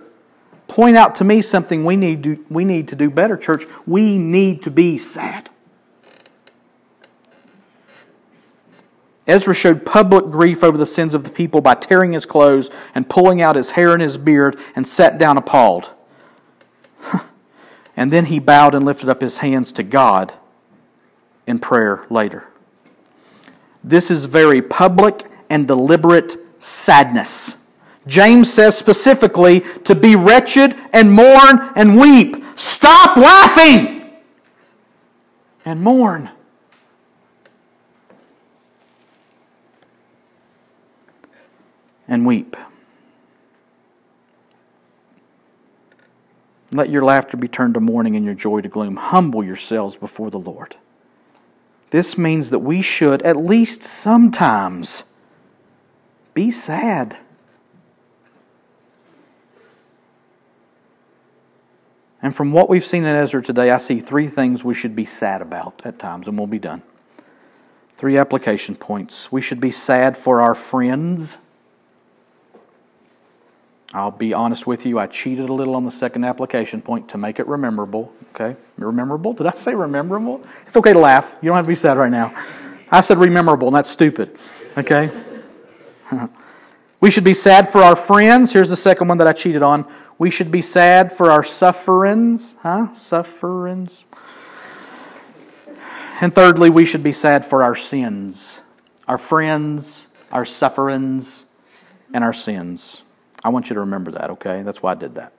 point 0.68 0.96
out 0.96 1.14
to 1.16 1.24
me 1.24 1.42
something 1.42 1.84
we 1.84 1.96
need 1.96 2.22
to, 2.24 2.44
we 2.48 2.64
need 2.64 2.88
to 2.88 2.96
do 2.96 3.10
better, 3.10 3.36
church. 3.36 3.64
We 3.86 4.18
need 4.18 4.62
to 4.62 4.70
be 4.70 4.98
sad. 4.98 5.50
Ezra 9.26 9.54
showed 9.54 9.86
public 9.86 10.26
grief 10.26 10.62
over 10.62 10.76
the 10.76 10.86
sins 10.86 11.14
of 11.14 11.24
the 11.24 11.30
people 11.30 11.60
by 11.60 11.74
tearing 11.74 12.12
his 12.12 12.26
clothes 12.26 12.68
and 12.94 13.08
pulling 13.08 13.40
out 13.40 13.56
his 13.56 13.70
hair 13.70 13.92
and 13.92 14.02
his 14.02 14.18
beard 14.18 14.58
and 14.76 14.86
sat 14.86 15.16
down 15.16 15.38
appalled. 15.38 15.94
and 17.96 18.12
then 18.12 18.26
he 18.26 18.38
bowed 18.38 18.74
and 18.74 18.84
lifted 18.84 19.08
up 19.08 19.22
his 19.22 19.38
hands 19.38 19.72
to 19.72 19.82
God 19.82 20.34
in 21.46 21.58
prayer 21.58 22.04
later. 22.10 22.48
This 23.82 24.10
is 24.10 24.26
very 24.26 24.60
public 24.60 25.24
and 25.48 25.66
deliberate 25.66 26.36
sadness. 26.58 27.63
James 28.06 28.52
says 28.52 28.76
specifically 28.76 29.60
to 29.84 29.94
be 29.94 30.16
wretched 30.16 30.76
and 30.92 31.10
mourn 31.12 31.70
and 31.74 31.98
weep. 31.98 32.36
Stop 32.56 33.16
laughing 33.16 34.12
and 35.64 35.82
mourn. 35.82 36.30
And 42.06 42.26
weep. 42.26 42.56
Let 46.70 46.90
your 46.90 47.02
laughter 47.02 47.36
be 47.36 47.48
turned 47.48 47.74
to 47.74 47.80
mourning 47.80 48.16
and 48.16 48.24
your 48.24 48.34
joy 48.34 48.60
to 48.60 48.68
gloom. 48.68 48.96
Humble 48.96 49.42
yourselves 49.42 49.96
before 49.96 50.30
the 50.30 50.38
Lord. 50.38 50.76
This 51.90 52.18
means 52.18 52.50
that 52.50 52.58
we 52.58 52.82
should, 52.82 53.22
at 53.22 53.36
least 53.36 53.84
sometimes, 53.84 55.04
be 56.34 56.50
sad. 56.50 57.16
And 62.24 62.34
from 62.34 62.52
what 62.52 62.70
we've 62.70 62.84
seen 62.84 63.04
in 63.04 63.14
Ezra 63.14 63.42
today, 63.42 63.70
I 63.70 63.76
see 63.76 64.00
three 64.00 64.28
things 64.28 64.64
we 64.64 64.72
should 64.72 64.96
be 64.96 65.04
sad 65.04 65.42
about 65.42 65.82
at 65.84 65.98
times, 65.98 66.26
and 66.26 66.38
we'll 66.38 66.46
be 66.46 66.58
done. 66.58 66.80
Three 67.98 68.16
application 68.16 68.76
points. 68.76 69.30
We 69.30 69.42
should 69.42 69.60
be 69.60 69.70
sad 69.70 70.16
for 70.16 70.40
our 70.40 70.54
friends. 70.54 71.36
I'll 73.92 74.10
be 74.10 74.32
honest 74.32 74.66
with 74.66 74.86
you, 74.86 74.98
I 74.98 75.06
cheated 75.06 75.50
a 75.50 75.52
little 75.52 75.74
on 75.74 75.84
the 75.84 75.90
second 75.90 76.24
application 76.24 76.80
point 76.80 77.10
to 77.10 77.18
make 77.18 77.38
it 77.38 77.46
rememberable. 77.46 78.10
Okay? 78.34 78.56
Rememberable? 78.78 79.34
Did 79.34 79.46
I 79.46 79.54
say 79.54 79.74
rememberable? 79.74 80.42
It's 80.66 80.78
okay 80.78 80.94
to 80.94 80.98
laugh. 80.98 81.36
You 81.42 81.48
don't 81.48 81.56
have 81.56 81.66
to 81.66 81.68
be 81.68 81.74
sad 81.74 81.98
right 81.98 82.10
now. 82.10 82.34
I 82.90 83.02
said 83.02 83.18
rememberable, 83.18 83.68
and 83.68 83.76
that's 83.76 83.90
stupid. 83.90 84.38
Okay? 84.78 85.10
we 87.04 87.10
should 87.10 87.22
be 87.22 87.34
sad 87.34 87.68
for 87.68 87.82
our 87.82 87.96
friends. 87.96 88.54
Here's 88.54 88.70
the 88.70 88.78
second 88.78 89.08
one 89.08 89.18
that 89.18 89.26
I 89.26 89.34
cheated 89.34 89.62
on. 89.62 89.84
We 90.16 90.30
should 90.30 90.50
be 90.50 90.62
sad 90.62 91.12
for 91.12 91.30
our 91.30 91.44
sufferings. 91.44 92.54
Huh? 92.62 92.94
Sufferings. 92.94 94.04
And 96.22 96.34
thirdly, 96.34 96.70
we 96.70 96.86
should 96.86 97.02
be 97.02 97.12
sad 97.12 97.44
for 97.44 97.62
our 97.62 97.74
sins. 97.74 98.58
Our 99.06 99.18
friends, 99.18 100.06
our 100.32 100.46
sufferings, 100.46 101.44
and 102.14 102.24
our 102.24 102.32
sins. 102.32 103.02
I 103.44 103.50
want 103.50 103.68
you 103.68 103.74
to 103.74 103.80
remember 103.80 104.10
that, 104.12 104.30
okay? 104.30 104.62
That's 104.62 104.82
why 104.82 104.92
I 104.92 104.94
did 104.94 105.14
that. 105.16 105.34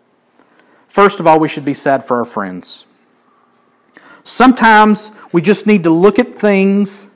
First 0.87 1.19
of 1.19 1.25
all, 1.25 1.39
we 1.39 1.47
should 1.47 1.65
be 1.65 1.73
sad 1.73 2.03
for 2.03 2.17
our 2.17 2.25
friends. 2.25 2.85
Sometimes 4.23 5.09
we 5.31 5.41
just 5.41 5.65
need 5.65 5.81
to 5.81 5.89
look 5.89 6.19
at 6.19 6.35
things 6.35 7.09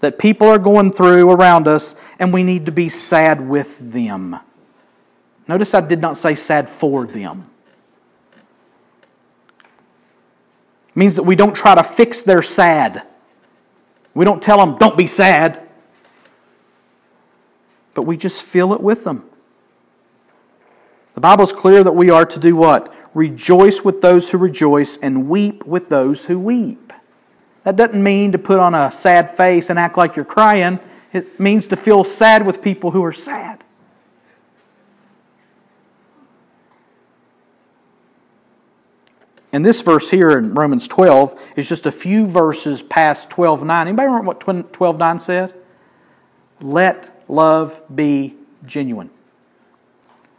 that 0.00 0.18
people 0.18 0.46
are 0.46 0.58
going 0.58 0.92
through 0.92 1.30
around 1.30 1.66
us 1.68 1.94
and 2.18 2.32
we 2.32 2.42
need 2.42 2.66
to 2.66 2.72
be 2.72 2.88
sad 2.88 3.40
with 3.40 3.92
them. 3.92 4.38
Notice 5.48 5.74
I 5.74 5.80
did 5.80 6.00
not 6.00 6.16
say 6.16 6.34
sad 6.34 6.68
for 6.68 7.06
them. 7.06 7.48
It 10.88 10.96
means 10.96 11.16
that 11.16 11.22
we 11.22 11.36
don't 11.36 11.54
try 11.54 11.74
to 11.74 11.82
fix 11.82 12.22
their 12.22 12.42
sad. 12.42 13.06
We 14.14 14.24
don't 14.24 14.42
tell 14.42 14.58
them, 14.58 14.78
don't 14.78 14.96
be 14.96 15.06
sad. 15.06 15.62
But 17.94 18.02
we 18.02 18.16
just 18.16 18.42
feel 18.42 18.72
it 18.72 18.80
with 18.80 19.04
them. 19.04 19.24
The 21.14 21.20
Bible's 21.20 21.52
clear 21.52 21.82
that 21.82 21.92
we 21.92 22.10
are 22.10 22.26
to 22.26 22.38
do 22.38 22.56
what? 22.56 22.94
Rejoice 23.14 23.82
with 23.82 24.02
those 24.02 24.30
who 24.30 24.38
rejoice 24.38 24.98
and 24.98 25.28
weep 25.30 25.64
with 25.64 25.88
those 25.88 26.26
who 26.26 26.38
weep. 26.38 26.92
That 27.66 27.74
doesn't 27.74 28.00
mean 28.00 28.30
to 28.30 28.38
put 28.38 28.60
on 28.60 28.76
a 28.76 28.92
sad 28.92 29.28
face 29.28 29.70
and 29.70 29.78
act 29.78 29.96
like 29.96 30.14
you're 30.14 30.24
crying. 30.24 30.78
It 31.12 31.40
means 31.40 31.66
to 31.66 31.76
feel 31.76 32.04
sad 32.04 32.46
with 32.46 32.62
people 32.62 32.92
who 32.92 33.02
are 33.02 33.12
sad. 33.12 33.64
And 39.52 39.66
this 39.66 39.80
verse 39.80 40.08
here 40.10 40.38
in 40.38 40.54
Romans 40.54 40.86
12 40.86 41.54
is 41.56 41.68
just 41.68 41.86
a 41.86 41.90
few 41.90 42.28
verses 42.28 42.82
past 42.82 43.30
12.9. 43.30 43.80
Anybody 43.80 44.06
remember 44.06 44.28
what 44.28 44.38
12.9 44.38 45.20
said? 45.20 45.52
Let 46.60 47.20
love 47.28 47.82
be 47.92 48.36
genuine. 48.64 49.10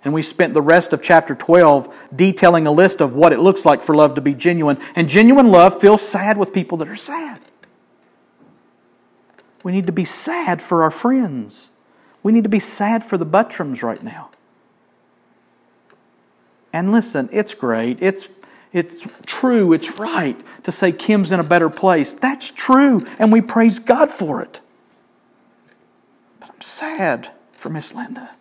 And 0.07 0.13
we 0.13 0.21
spent 0.21 0.53
the 0.53 0.61
rest 0.61 0.93
of 0.93 1.01
chapter 1.01 1.35
12 1.35 1.93
detailing 2.15 2.65
a 2.65 2.71
list 2.71 3.01
of 3.01 3.13
what 3.13 3.33
it 3.33 3.39
looks 3.39 3.65
like 3.65 3.81
for 3.81 3.93
love 3.93 4.15
to 4.15 4.21
be 4.21 4.33
genuine. 4.33 4.77
And 4.95 5.09
genuine 5.09 5.51
love 5.51 5.81
feels 5.81 6.01
sad 6.01 6.37
with 6.37 6.53
people 6.53 6.77
that 6.77 6.87
are 6.87 6.95
sad. 6.95 7.41
We 9.63 9.73
need 9.73 9.85
to 9.85 9.91
be 9.91 10.05
sad 10.05 10.61
for 10.61 10.81
our 10.81 10.91
friends. 10.91 11.71
We 12.23 12.31
need 12.31 12.45
to 12.45 12.49
be 12.49 12.61
sad 12.61 13.03
for 13.03 13.17
the 13.17 13.25
Buttrams 13.25 13.83
right 13.83 14.01
now. 14.01 14.29
And 16.71 16.93
listen, 16.93 17.27
it's 17.33 17.53
great. 17.53 18.01
It's 18.01 18.29
it's 18.71 19.05
true, 19.25 19.73
it's 19.73 19.99
right 19.99 20.39
to 20.63 20.71
say 20.71 20.93
Kim's 20.93 21.33
in 21.33 21.41
a 21.41 21.43
better 21.43 21.69
place. 21.69 22.13
That's 22.13 22.49
true, 22.49 23.05
and 23.19 23.29
we 23.29 23.41
praise 23.41 23.77
God 23.77 24.09
for 24.09 24.41
it. 24.41 24.61
But 26.39 26.51
I'm 26.51 26.61
sad 26.61 27.31
for 27.51 27.67
Miss 27.67 27.93
Linda. 27.93 28.36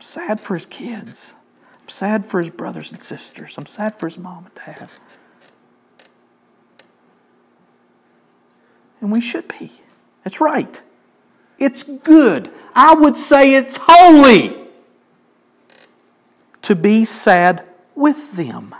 I'm 0.00 0.04
sad 0.04 0.40
for 0.40 0.54
his 0.54 0.64
kids. 0.64 1.34
I'm 1.78 1.88
sad 1.90 2.24
for 2.24 2.40
his 2.40 2.48
brothers 2.48 2.90
and 2.90 3.02
sisters. 3.02 3.58
I'm 3.58 3.66
sad 3.66 3.98
for 3.98 4.06
his 4.06 4.16
mom 4.16 4.46
and 4.46 4.54
dad. 4.54 4.88
And 9.02 9.12
we 9.12 9.20
should 9.20 9.46
be. 9.46 9.72
It's 10.24 10.40
right. 10.40 10.82
It's 11.58 11.82
good. 11.82 12.50
I 12.74 12.94
would 12.94 13.18
say 13.18 13.52
it's 13.52 13.78
holy 13.78 14.56
to 16.62 16.74
be 16.74 17.04
sad 17.04 17.68
with 17.94 18.32
them. 18.32 18.74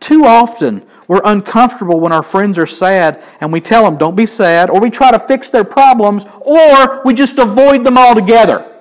Too 0.00 0.24
often, 0.24 0.84
we're 1.06 1.22
uncomfortable 1.24 2.00
when 2.00 2.10
our 2.10 2.24
friends 2.24 2.58
are 2.58 2.66
sad 2.66 3.22
and 3.40 3.52
we 3.52 3.60
tell 3.60 3.84
them, 3.84 3.96
don't 3.96 4.16
be 4.16 4.26
sad, 4.26 4.70
or 4.70 4.80
we 4.80 4.90
try 4.90 5.12
to 5.12 5.20
fix 5.20 5.50
their 5.50 5.62
problems, 5.62 6.26
or 6.40 7.00
we 7.04 7.14
just 7.14 7.38
avoid 7.38 7.84
them 7.84 7.96
altogether. 7.96 8.72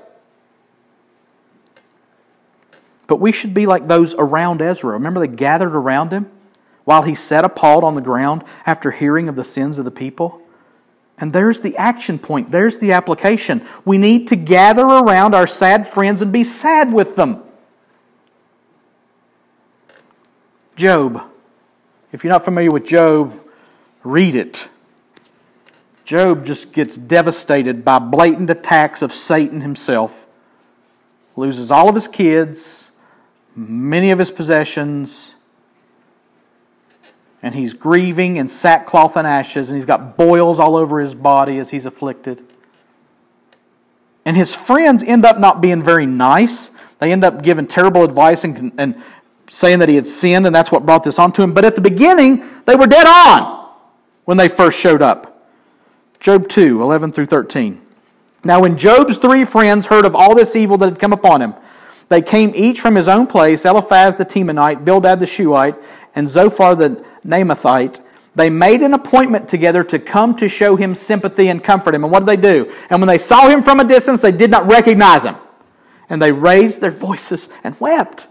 But 3.07 3.17
we 3.17 3.31
should 3.31 3.53
be 3.53 3.65
like 3.65 3.87
those 3.87 4.15
around 4.15 4.61
Ezra. 4.61 4.91
Remember, 4.91 5.19
they 5.19 5.27
gathered 5.27 5.75
around 5.75 6.11
him 6.11 6.29
while 6.85 7.01
he 7.01 7.13
sat 7.15 7.43
appalled 7.43 7.83
on 7.83 7.95
the 7.95 8.01
ground 8.01 8.43
after 8.65 8.91
hearing 8.91 9.27
of 9.27 9.35
the 9.35 9.43
sins 9.43 9.77
of 9.77 9.85
the 9.85 9.91
people? 9.91 10.41
And 11.17 11.33
there's 11.33 11.61
the 11.61 11.75
action 11.77 12.19
point, 12.19 12.51
there's 12.51 12.79
the 12.79 12.91
application. 12.91 13.65
We 13.83 13.97
need 13.97 14.27
to 14.29 14.35
gather 14.35 14.85
around 14.85 15.33
our 15.33 15.47
sad 15.47 15.87
friends 15.87 16.21
and 16.21 16.31
be 16.31 16.43
sad 16.43 16.93
with 16.93 17.15
them. 17.15 17.41
Job. 20.75 21.23
If 22.11 22.23
you're 22.23 22.31
not 22.31 22.45
familiar 22.45 22.71
with 22.71 22.85
Job, 22.85 23.41
read 24.03 24.35
it. 24.35 24.67
Job 26.03 26.45
just 26.45 26.71
gets 26.71 26.97
devastated 26.97 27.83
by 27.83 27.99
blatant 27.99 28.49
attacks 28.49 29.01
of 29.01 29.13
Satan 29.13 29.61
himself. 29.61 30.27
Loses 31.35 31.71
all 31.71 31.89
of 31.89 31.95
his 31.95 32.07
kids, 32.07 32.91
many 33.55 34.11
of 34.11 34.19
his 34.19 34.31
possessions, 34.31 35.33
and 37.41 37.55
he's 37.55 37.73
grieving 37.73 38.37
in 38.37 38.47
sackcloth 38.47 39.15
and 39.15 39.25
ashes, 39.25 39.69
and 39.69 39.77
he's 39.77 39.85
got 39.85 40.17
boils 40.17 40.59
all 40.59 40.75
over 40.75 40.99
his 40.99 41.15
body 41.15 41.57
as 41.57 41.69
he's 41.69 41.85
afflicted. 41.85 42.43
And 44.25 44.35
his 44.35 44.55
friends 44.55 45.03
end 45.03 45.25
up 45.25 45.39
not 45.39 45.61
being 45.61 45.83
very 45.83 46.05
nice. 46.05 46.71
They 46.99 47.11
end 47.11 47.23
up 47.23 47.43
giving 47.43 47.67
terrible 47.67 48.03
advice 48.03 48.43
and, 48.43 48.73
and 48.77 49.01
saying 49.49 49.79
that 49.79 49.89
he 49.89 49.95
had 49.95 50.07
sinned, 50.07 50.45
and 50.47 50.55
that's 50.55 50.71
what 50.71 50.85
brought 50.85 51.03
this 51.03 51.19
on 51.19 51.31
to 51.33 51.43
him. 51.43 51.53
But 51.53 51.65
at 51.65 51.75
the 51.75 51.81
beginning, 51.81 52.43
they 52.65 52.75
were 52.75 52.87
dead 52.87 53.05
on 53.07 53.69
when 54.25 54.37
they 54.37 54.47
first 54.47 54.79
showed 54.79 55.01
up. 55.01 55.47
Job 56.19 56.49
2 56.49 56.81
11 56.81 57.11
through 57.11 57.27
13. 57.27 57.81
Now, 58.43 58.61
when 58.61 58.77
Job's 58.77 59.17
three 59.17 59.45
friends 59.45 59.87
heard 59.87 60.05
of 60.05 60.15
all 60.15 60.35
this 60.35 60.55
evil 60.55 60.77
that 60.77 60.85
had 60.85 60.99
come 60.99 61.13
upon 61.13 61.41
him, 61.41 61.53
they 62.09 62.21
came 62.21 62.51
each 62.55 62.79
from 62.79 62.95
his 62.95 63.07
own 63.07 63.27
place 63.27 63.65
Eliphaz 63.65 64.15
the 64.15 64.25
Temanite, 64.25 64.85
Bildad 64.85 65.19
the 65.19 65.27
Shuhite, 65.27 65.75
and 66.15 66.29
Zophar 66.29 66.75
the 66.75 67.03
Naamathite. 67.25 68.01
They 68.35 68.49
made 68.49 68.81
an 68.81 68.93
appointment 68.93 69.47
together 69.47 69.83
to 69.85 69.97
come 69.97 70.35
to 70.37 70.49
show 70.49 70.75
him 70.75 70.93
sympathy 70.93 71.47
and 71.47 71.63
comfort 71.63 71.95
him. 71.95 72.03
And 72.03 72.11
what 72.11 72.19
did 72.19 72.27
they 72.27 72.35
do? 72.35 72.71
And 72.89 72.99
when 72.99 73.07
they 73.07 73.17
saw 73.17 73.47
him 73.47 73.61
from 73.61 73.79
a 73.79 73.85
distance, 73.85 74.21
they 74.21 74.33
did 74.33 74.51
not 74.51 74.67
recognize 74.67 75.23
him. 75.25 75.37
And 76.09 76.21
they 76.21 76.33
raised 76.33 76.81
their 76.81 76.91
voices 76.91 77.49
and 77.63 77.79
wept. 77.79 78.27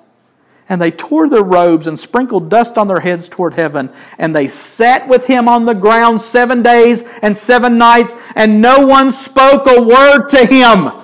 And 0.68 0.80
they 0.80 0.90
tore 0.90 1.28
their 1.28 1.42
robes 1.42 1.86
and 1.86 1.98
sprinkled 1.98 2.48
dust 2.48 2.78
on 2.78 2.86
their 2.86 3.00
heads 3.00 3.28
toward 3.28 3.54
heaven. 3.54 3.90
And 4.18 4.36
they 4.36 4.46
sat 4.46 5.08
with 5.08 5.26
him 5.26 5.48
on 5.48 5.64
the 5.64 5.74
ground 5.74 6.22
seven 6.22 6.62
days 6.62 7.02
and 7.22 7.36
seven 7.36 7.76
nights, 7.78 8.14
and 8.36 8.60
no 8.62 8.86
one 8.86 9.10
spoke 9.10 9.66
a 9.66 9.82
word 9.82 10.28
to 10.28 10.46
him. 10.46 11.03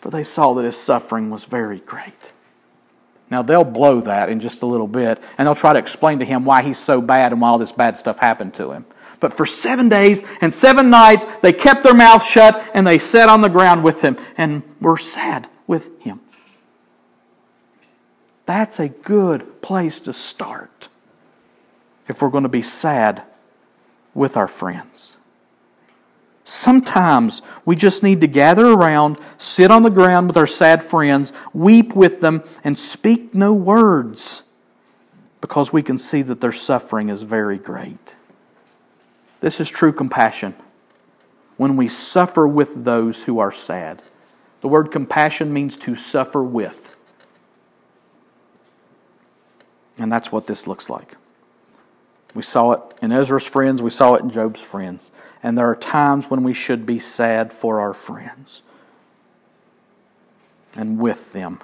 For 0.00 0.10
they 0.10 0.24
saw 0.24 0.54
that 0.54 0.64
his 0.64 0.76
suffering 0.76 1.30
was 1.30 1.44
very 1.44 1.80
great. 1.80 2.32
Now, 3.30 3.42
they'll 3.42 3.64
blow 3.64 4.00
that 4.02 4.30
in 4.30 4.40
just 4.40 4.62
a 4.62 4.66
little 4.66 4.86
bit, 4.86 5.22
and 5.36 5.46
they'll 5.46 5.54
try 5.54 5.74
to 5.74 5.78
explain 5.78 6.20
to 6.20 6.24
him 6.24 6.44
why 6.44 6.62
he's 6.62 6.78
so 6.78 7.00
bad 7.00 7.32
and 7.32 7.40
why 7.40 7.48
all 7.48 7.58
this 7.58 7.72
bad 7.72 7.96
stuff 7.96 8.18
happened 8.18 8.54
to 8.54 8.70
him. 8.70 8.86
But 9.20 9.34
for 9.34 9.44
seven 9.44 9.88
days 9.88 10.22
and 10.40 10.54
seven 10.54 10.90
nights, 10.90 11.26
they 11.42 11.52
kept 11.52 11.82
their 11.82 11.94
mouth 11.94 12.24
shut 12.24 12.70
and 12.72 12.86
they 12.86 12.98
sat 12.98 13.28
on 13.28 13.42
the 13.42 13.48
ground 13.48 13.84
with 13.84 14.00
him 14.00 14.16
and 14.36 14.62
were 14.80 14.96
sad 14.96 15.48
with 15.66 16.00
him. 16.00 16.20
That's 18.46 18.80
a 18.80 18.88
good 18.88 19.60
place 19.60 20.00
to 20.00 20.12
start 20.14 20.88
if 22.06 22.22
we're 22.22 22.30
going 22.30 22.44
to 22.44 22.48
be 22.48 22.62
sad 22.62 23.24
with 24.14 24.38
our 24.38 24.48
friends. 24.48 25.17
Sometimes 26.48 27.42
we 27.66 27.76
just 27.76 28.02
need 28.02 28.22
to 28.22 28.26
gather 28.26 28.68
around, 28.68 29.18
sit 29.36 29.70
on 29.70 29.82
the 29.82 29.90
ground 29.90 30.28
with 30.28 30.36
our 30.38 30.46
sad 30.46 30.82
friends, 30.82 31.30
weep 31.52 31.94
with 31.94 32.22
them, 32.22 32.42
and 32.64 32.78
speak 32.78 33.34
no 33.34 33.52
words 33.52 34.44
because 35.42 35.74
we 35.74 35.82
can 35.82 35.98
see 35.98 36.22
that 36.22 36.40
their 36.40 36.50
suffering 36.52 37.10
is 37.10 37.20
very 37.20 37.58
great. 37.58 38.16
This 39.40 39.60
is 39.60 39.68
true 39.68 39.92
compassion 39.92 40.54
when 41.58 41.76
we 41.76 41.86
suffer 41.86 42.48
with 42.48 42.82
those 42.82 43.24
who 43.24 43.38
are 43.38 43.52
sad. 43.52 44.00
The 44.62 44.68
word 44.68 44.90
compassion 44.90 45.52
means 45.52 45.76
to 45.76 45.94
suffer 45.94 46.42
with. 46.42 46.96
And 49.98 50.10
that's 50.10 50.32
what 50.32 50.46
this 50.46 50.66
looks 50.66 50.88
like. 50.88 51.14
We 52.38 52.44
saw 52.44 52.70
it 52.70 52.94
in 53.02 53.10
Ezra's 53.10 53.48
friends, 53.48 53.82
we 53.82 53.90
saw 53.90 54.14
it 54.14 54.22
in 54.22 54.30
Job's 54.30 54.62
friends. 54.62 55.10
And 55.42 55.58
there 55.58 55.68
are 55.68 55.74
times 55.74 56.30
when 56.30 56.44
we 56.44 56.54
should 56.54 56.86
be 56.86 57.00
sad 57.00 57.52
for 57.52 57.80
our 57.80 57.92
friends 57.92 58.62
and 60.76 61.00
with 61.00 61.32
them. 61.32 61.58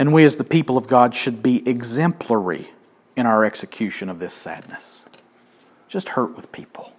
And 0.00 0.12
we, 0.12 0.24
as 0.24 0.36
the 0.36 0.42
people 0.42 0.76
of 0.76 0.88
God, 0.88 1.14
should 1.14 1.44
be 1.44 1.62
exemplary 1.68 2.70
in 3.14 3.24
our 3.24 3.44
execution 3.44 4.08
of 4.08 4.18
this 4.18 4.34
sadness. 4.34 5.04
Just 5.86 6.08
hurt 6.08 6.34
with 6.34 6.50
people. 6.50 6.92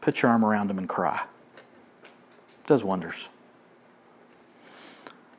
Put 0.00 0.22
your 0.22 0.30
arm 0.30 0.44
around 0.44 0.68
them 0.68 0.78
and 0.78 0.88
cry. 0.88 1.24
It 2.04 2.68
does 2.68 2.84
wonders. 2.84 3.28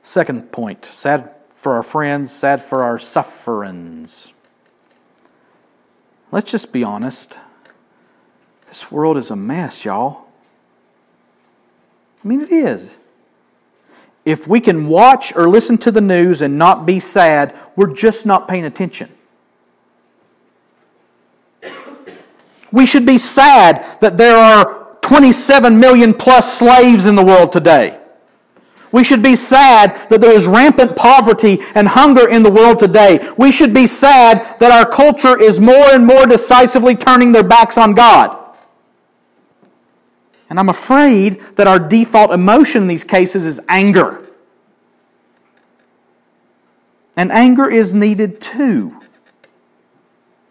Second 0.01 0.51
point 0.51 0.83
sad 0.83 1.31
for 1.55 1.75
our 1.75 1.83
friends, 1.83 2.33
sad 2.33 2.61
for 2.61 2.83
our 2.83 2.99
sufferings. 2.99 4.33
Let's 6.33 6.49
just 6.49 6.73
be 6.73 6.83
honest. 6.83 7.37
This 8.67 8.91
world 8.91 9.17
is 9.17 9.29
a 9.29 9.35
mess, 9.35 9.85
y'all. 9.85 10.23
I 12.23 12.27
mean, 12.27 12.41
it 12.41 12.51
is. 12.51 12.97
If 14.25 14.47
we 14.47 14.59
can 14.59 14.87
watch 14.87 15.35
or 15.35 15.47
listen 15.47 15.77
to 15.77 15.91
the 15.91 16.01
news 16.01 16.41
and 16.41 16.57
not 16.57 16.87
be 16.87 16.99
sad, 16.99 17.55
we're 17.75 17.93
just 17.93 18.25
not 18.25 18.47
paying 18.47 18.65
attention. 18.65 19.11
We 22.71 22.87
should 22.87 23.05
be 23.05 23.19
sad 23.19 23.85
that 24.01 24.17
there 24.17 24.35
are 24.35 24.97
27 25.01 25.79
million 25.79 26.15
plus 26.15 26.51
slaves 26.51 27.05
in 27.05 27.13
the 27.13 27.23
world 27.23 27.51
today. 27.51 27.99
We 28.93 29.03
should 29.03 29.23
be 29.23 29.35
sad 29.35 30.07
that 30.09 30.21
there 30.21 30.31
is 30.31 30.45
rampant 30.45 30.95
poverty 30.95 31.59
and 31.73 31.87
hunger 31.87 32.29
in 32.29 32.43
the 32.43 32.51
world 32.51 32.77
today. 32.77 33.27
We 33.39 33.51
should 33.51 33.73
be 33.73 33.87
sad 33.87 34.59
that 34.59 34.71
our 34.71 34.89
culture 34.89 35.37
is 35.37 35.59
more 35.59 35.91
and 35.91 36.05
more 36.05 36.27
decisively 36.27 36.95
turning 36.95 37.31
their 37.31 37.43
backs 37.43 37.75
on 37.75 37.95
God. 37.95 38.37
And 40.47 40.59
I'm 40.59 40.69
afraid 40.69 41.41
that 41.55 41.65
our 41.65 41.79
default 41.79 42.31
emotion 42.31 42.83
in 42.83 42.87
these 42.87 43.03
cases 43.03 43.47
is 43.47 43.59
anger. 43.67 44.29
And 47.17 47.31
anger 47.31 47.67
is 47.67 47.95
needed 47.95 48.39
too. 48.39 49.01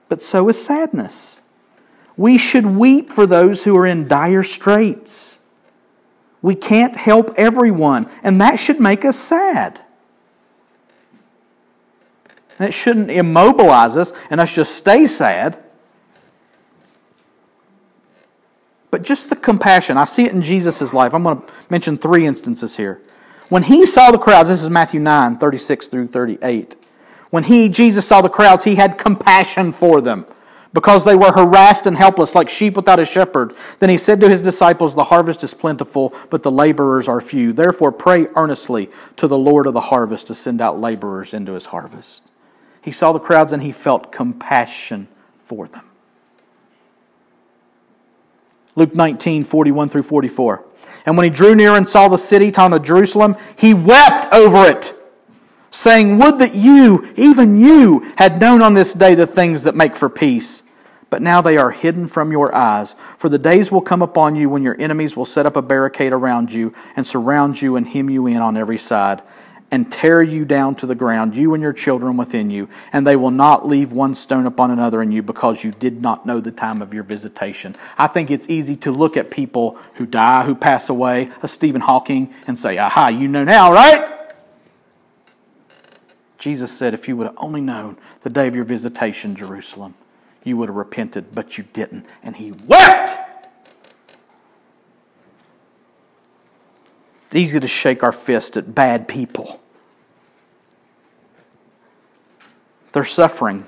But 0.08 0.20
so 0.20 0.48
is 0.48 0.60
sadness. 0.60 1.42
We 2.16 2.38
should 2.38 2.66
weep 2.66 3.08
for 3.08 3.24
those 3.24 3.62
who 3.62 3.76
are 3.76 3.86
in 3.86 4.08
dire 4.08 4.42
straits. 4.42 5.38
We 6.42 6.56
can't 6.56 6.96
help 6.96 7.30
everyone, 7.36 8.10
and 8.24 8.40
that 8.40 8.56
should 8.56 8.80
make 8.80 9.04
us 9.04 9.16
sad. 9.16 9.80
It 12.58 12.74
shouldn't 12.74 13.10
immobilize 13.10 13.96
us 13.96 14.12
and 14.28 14.40
us 14.40 14.52
just 14.52 14.76
stay 14.76 15.06
sad. 15.06 15.62
But 18.90 19.02
just 19.02 19.30
the 19.30 19.36
compassion, 19.36 19.96
I 19.96 20.04
see 20.04 20.24
it 20.24 20.32
in 20.32 20.42
Jesus' 20.42 20.92
life. 20.92 21.14
I'm 21.14 21.22
going 21.22 21.40
to 21.40 21.52
mention 21.70 21.96
three 21.96 22.26
instances 22.26 22.76
here. 22.76 23.00
When 23.48 23.62
he 23.62 23.86
saw 23.86 24.10
the 24.10 24.18
crowds, 24.18 24.48
this 24.48 24.62
is 24.62 24.68
Matthew 24.70 25.00
9, 25.00 25.38
36 25.38 25.88
through 25.88 26.08
38. 26.08 26.76
When 27.30 27.44
he, 27.44 27.68
Jesus, 27.68 28.06
saw 28.06 28.20
the 28.20 28.28
crowds, 28.28 28.64
he 28.64 28.74
had 28.74 28.98
compassion 28.98 29.72
for 29.72 30.00
them 30.00 30.26
because 30.72 31.04
they 31.04 31.14
were 31.14 31.32
harassed 31.32 31.86
and 31.86 31.96
helpless 31.96 32.34
like 32.34 32.48
sheep 32.48 32.76
without 32.76 32.98
a 32.98 33.04
shepherd. 33.04 33.54
Then 33.78 33.90
he 33.90 33.98
said 33.98 34.20
to 34.20 34.28
his 34.28 34.40
disciples, 34.40 34.94
The 34.94 35.04
harvest 35.04 35.44
is 35.44 35.54
plentiful, 35.54 36.14
but 36.30 36.42
the 36.42 36.50
laborers 36.50 37.08
are 37.08 37.20
few. 37.20 37.52
Therefore, 37.52 37.92
pray 37.92 38.26
earnestly 38.36 38.90
to 39.16 39.28
the 39.28 39.38
Lord 39.38 39.66
of 39.66 39.74
the 39.74 39.80
harvest 39.80 40.28
to 40.28 40.34
send 40.34 40.60
out 40.60 40.80
laborers 40.80 41.34
into 41.34 41.52
his 41.52 41.66
harvest. 41.66 42.22
He 42.80 42.92
saw 42.92 43.12
the 43.12 43.18
crowds 43.18 43.52
and 43.52 43.62
he 43.62 43.72
felt 43.72 44.10
compassion 44.10 45.08
for 45.42 45.68
them. 45.68 45.84
Luke 48.74 48.94
19, 48.94 49.44
41 49.44 49.88
through 49.90 50.02
44. 50.02 50.64
And 51.04 51.16
when 51.16 51.24
he 51.24 51.30
drew 51.30 51.54
near 51.54 51.72
and 51.72 51.86
saw 51.86 52.08
the 52.08 52.16
city, 52.16 52.50
town 52.50 52.72
of 52.72 52.82
Jerusalem, 52.82 53.36
he 53.56 53.74
wept 53.74 54.32
over 54.32 54.66
it 54.66 54.94
saying, 55.72 56.18
Would 56.18 56.38
that 56.38 56.54
you, 56.54 57.12
even 57.16 57.58
you, 57.58 58.12
had 58.16 58.40
known 58.40 58.62
on 58.62 58.74
this 58.74 58.94
day 58.94 59.16
the 59.16 59.26
things 59.26 59.64
that 59.64 59.74
make 59.74 59.96
for 59.96 60.08
peace. 60.08 60.62
but 61.10 61.20
now 61.20 61.42
they 61.42 61.58
are 61.58 61.72
hidden 61.72 62.08
from 62.08 62.32
your 62.32 62.54
eyes. 62.54 62.96
For 63.18 63.28
the 63.28 63.38
days 63.38 63.70
will 63.70 63.82
come 63.82 64.00
upon 64.00 64.34
you 64.34 64.48
when 64.48 64.62
your 64.62 64.80
enemies 64.80 65.14
will 65.14 65.26
set 65.26 65.44
up 65.44 65.56
a 65.56 65.60
barricade 65.60 66.14
around 66.14 66.50
you 66.50 66.72
and 66.96 67.06
surround 67.06 67.60
you 67.60 67.76
and 67.76 67.86
hem 67.86 68.08
you 68.08 68.26
in 68.26 68.38
on 68.38 68.56
every 68.56 68.78
side 68.78 69.20
and 69.72 69.90
tear 69.90 70.22
you 70.22 70.44
down 70.44 70.74
to 70.76 70.86
the 70.86 70.94
ground, 70.94 71.34
you 71.34 71.54
and 71.54 71.62
your 71.62 71.72
children 71.72 72.18
within 72.18 72.50
you, 72.50 72.68
and 72.92 73.06
they 73.06 73.16
will 73.16 73.30
not 73.30 73.66
leave 73.66 73.90
one 73.90 74.14
stone 74.14 74.46
upon 74.46 74.70
another 74.70 75.00
in 75.00 75.10
you 75.10 75.22
because 75.22 75.64
you 75.64 75.72
did 75.72 76.00
not 76.00 76.26
know 76.26 76.40
the 76.40 76.52
time 76.52 76.82
of 76.82 76.92
your 76.92 77.02
visitation. 77.02 77.74
I 77.96 78.06
think 78.06 78.30
it's 78.30 78.50
easy 78.50 78.76
to 78.76 78.92
look 78.92 79.16
at 79.16 79.30
people 79.30 79.78
who 79.96 80.04
die, 80.04 80.44
who 80.44 80.54
pass 80.54 80.90
away, 80.90 81.30
a 81.42 81.48
Stephen 81.48 81.80
Hawking, 81.80 82.34
and 82.46 82.58
say, 82.58 82.76
Aha, 82.76 83.08
you 83.08 83.28
know 83.28 83.44
now, 83.44 83.72
right? 83.72 84.21
Jesus 86.42 86.72
said, 86.72 86.92
If 86.92 87.06
you 87.06 87.16
would 87.16 87.28
have 87.28 87.36
only 87.38 87.60
known 87.60 87.96
the 88.22 88.28
day 88.28 88.48
of 88.48 88.56
your 88.56 88.64
visitation, 88.64 89.36
Jerusalem, 89.36 89.94
you 90.42 90.56
would 90.56 90.68
have 90.68 90.74
repented, 90.74 91.32
but 91.32 91.56
you 91.56 91.62
didn't. 91.72 92.04
And 92.20 92.34
he 92.34 92.50
wept. 92.66 93.12
It's 97.26 97.36
easy 97.36 97.60
to 97.60 97.68
shake 97.68 98.02
our 98.02 98.10
fist 98.10 98.56
at 98.56 98.74
bad 98.74 99.06
people. 99.06 99.62
They're 102.90 103.04
suffering. 103.04 103.64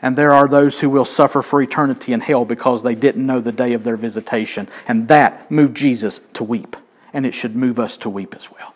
And 0.00 0.16
there 0.16 0.32
are 0.32 0.48
those 0.48 0.80
who 0.80 0.88
will 0.88 1.04
suffer 1.04 1.42
for 1.42 1.60
eternity 1.60 2.14
in 2.14 2.20
hell 2.20 2.46
because 2.46 2.82
they 2.82 2.94
didn't 2.94 3.26
know 3.26 3.40
the 3.40 3.52
day 3.52 3.74
of 3.74 3.84
their 3.84 3.96
visitation. 3.96 4.66
And 4.86 5.08
that 5.08 5.50
moved 5.50 5.76
Jesus 5.76 6.22
to 6.32 6.42
weep. 6.42 6.74
And 7.12 7.26
it 7.26 7.34
should 7.34 7.54
move 7.54 7.78
us 7.78 7.98
to 7.98 8.08
weep 8.08 8.34
as 8.34 8.50
well. 8.50 8.74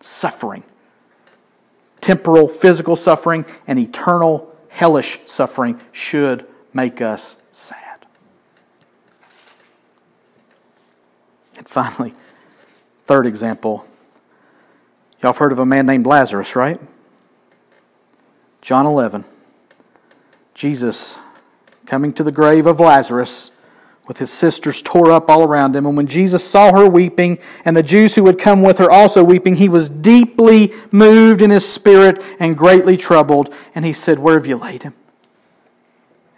Suffering. 0.00 0.62
Temporal, 2.00 2.48
physical 2.48 2.96
suffering, 2.96 3.44
and 3.66 3.78
eternal 3.78 4.54
hellish 4.68 5.20
suffering 5.26 5.80
should 5.92 6.46
make 6.72 7.00
us 7.00 7.36
sad. 7.52 8.06
And 11.56 11.68
finally, 11.68 12.14
third 13.06 13.26
example. 13.26 13.86
Y'all 15.20 15.32
have 15.32 15.38
heard 15.38 15.52
of 15.52 15.58
a 15.58 15.66
man 15.66 15.86
named 15.86 16.06
Lazarus, 16.06 16.54
right? 16.54 16.80
John 18.60 18.86
11. 18.86 19.24
Jesus 20.54 21.18
coming 21.86 22.12
to 22.12 22.22
the 22.22 22.30
grave 22.32 22.66
of 22.66 22.78
Lazarus 22.80 23.50
with 24.08 24.18
his 24.18 24.32
sisters 24.32 24.80
tore 24.80 25.12
up 25.12 25.28
all 25.28 25.44
around 25.44 25.76
him. 25.76 25.84
And 25.86 25.96
when 25.96 26.06
Jesus 26.06 26.42
saw 26.42 26.72
her 26.72 26.88
weeping, 26.88 27.38
and 27.64 27.76
the 27.76 27.82
Jews 27.82 28.14
who 28.14 28.26
had 28.26 28.38
come 28.38 28.62
with 28.62 28.78
her 28.78 28.90
also 28.90 29.22
weeping, 29.22 29.56
he 29.56 29.68
was 29.68 29.90
deeply 29.90 30.72
moved 30.90 31.42
in 31.42 31.50
his 31.50 31.70
spirit 31.70 32.20
and 32.40 32.56
greatly 32.56 32.96
troubled. 32.96 33.54
And 33.74 33.84
he 33.84 33.92
said, 33.92 34.18
Where 34.18 34.34
have 34.34 34.46
you 34.46 34.56
laid 34.56 34.82
him? 34.82 34.94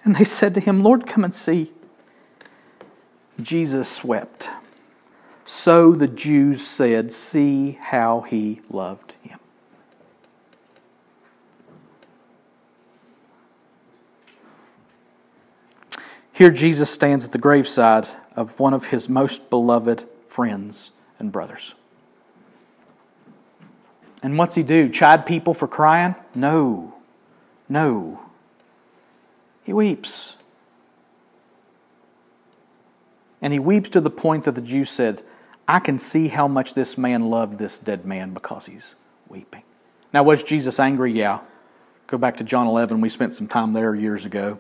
And 0.05 0.17
they 0.17 0.25
said 0.25 0.53
to 0.55 0.61
him, 0.61 0.83
Lord, 0.83 1.07
come 1.07 1.23
and 1.23 1.35
see. 1.35 1.73
Jesus 3.41 4.03
wept. 4.05 4.51
So 5.45 5.93
the 5.93 6.09
Jews 6.09 6.67
said, 6.67 7.13
See 7.13 7.79
how 7.81 8.23
he 8.23 8.61
loved 8.69 9.15
him. 9.23 9.39
Here, 16.41 16.51
Jesus 16.51 16.89
stands 16.89 17.27
at 17.27 17.33
the 17.33 17.39
graveside 17.39 18.09
of 18.35 18.59
one 18.59 18.73
of 18.73 18.87
his 18.87 19.11
most 19.11 19.51
beloved 19.51 20.07
friends 20.27 20.91
and 21.19 21.31
brothers. 21.31 21.75
And 24.23 24.39
what's 24.39 24.55
he 24.55 24.63
do? 24.63 24.89
Chide 24.89 25.27
people 25.27 25.53
for 25.53 25.69
crying? 25.69 26.15
No. 26.35 26.95
No. 27.69 28.23
He 29.65 29.75
weeps. 29.75 30.39
And 33.43 33.53
he 33.53 33.59
weeps 33.59 33.91
to 33.91 34.01
the 34.01 34.09
point 34.09 34.45
that 34.45 34.55
the 34.55 34.63
Jews 34.63 34.89
said, 34.89 35.21
I 35.69 35.79
can 35.79 35.99
see 35.99 36.29
how 36.29 36.49
much 36.49 36.73
this 36.73 36.97
man 36.97 37.29
loved 37.29 37.59
this 37.59 37.79
dead 37.79 38.07
man 38.07 38.33
because 38.33 38.65
he's 38.65 38.95
weeping. 39.29 39.65
Now, 40.15 40.23
was 40.23 40.43
Jesus 40.43 40.81
angry? 40.81 41.13
Yeah. 41.13 41.41
Go 42.07 42.17
back 42.17 42.39
to 42.39 42.45
John 42.45 42.67
11. 42.67 43.03
We 43.03 43.11
spent 43.11 43.35
some 43.35 43.47
time 43.47 43.75
there 43.75 43.95
years 43.95 44.25
ago. 44.25 44.59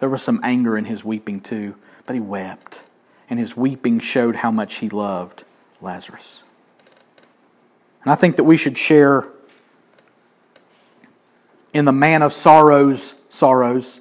There 0.00 0.08
was 0.08 0.22
some 0.22 0.40
anger 0.42 0.76
in 0.76 0.86
his 0.86 1.04
weeping 1.04 1.40
too, 1.40 1.76
but 2.06 2.14
he 2.14 2.20
wept, 2.20 2.82
and 3.28 3.38
his 3.38 3.56
weeping 3.56 4.00
showed 4.00 4.36
how 4.36 4.50
much 4.50 4.76
he 4.76 4.88
loved 4.88 5.44
Lazarus. 5.80 6.42
And 8.02 8.10
I 8.10 8.14
think 8.14 8.36
that 8.36 8.44
we 8.44 8.56
should 8.56 8.78
share 8.78 9.28
in 11.72 11.84
the 11.84 11.92
man 11.92 12.22
of 12.22 12.32
sorrows, 12.32 13.14
sorrows. 13.28 14.00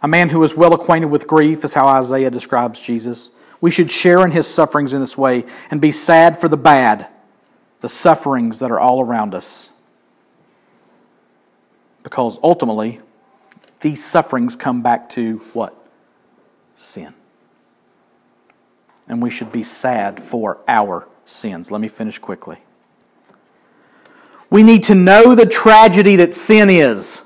A 0.00 0.08
man 0.08 0.28
who 0.28 0.42
is 0.44 0.56
well 0.56 0.72
acquainted 0.72 1.08
with 1.08 1.26
grief 1.26 1.64
is 1.64 1.74
how 1.74 1.88
Isaiah 1.88 2.30
describes 2.30 2.80
Jesus. 2.80 3.30
We 3.60 3.72
should 3.72 3.90
share 3.90 4.24
in 4.24 4.30
his 4.30 4.46
sufferings 4.46 4.94
in 4.94 5.00
this 5.00 5.18
way 5.18 5.44
and 5.70 5.80
be 5.80 5.90
sad 5.90 6.38
for 6.38 6.48
the 6.48 6.56
bad, 6.56 7.08
the 7.80 7.88
sufferings 7.88 8.60
that 8.60 8.70
are 8.70 8.78
all 8.78 9.00
around 9.00 9.34
us. 9.34 9.70
Because 12.04 12.38
ultimately, 12.42 13.00
these 13.80 14.04
sufferings 14.04 14.56
come 14.56 14.82
back 14.82 15.08
to 15.10 15.38
what? 15.52 15.74
Sin. 16.76 17.14
And 19.08 19.22
we 19.22 19.30
should 19.30 19.52
be 19.52 19.62
sad 19.62 20.22
for 20.22 20.58
our 20.68 21.08
sins. 21.24 21.70
Let 21.70 21.80
me 21.80 21.88
finish 21.88 22.18
quickly. 22.18 22.58
We 24.50 24.62
need 24.62 24.82
to 24.84 24.94
know 24.94 25.34
the 25.34 25.46
tragedy 25.46 26.16
that 26.16 26.32
sin 26.32 26.70
is 26.70 27.22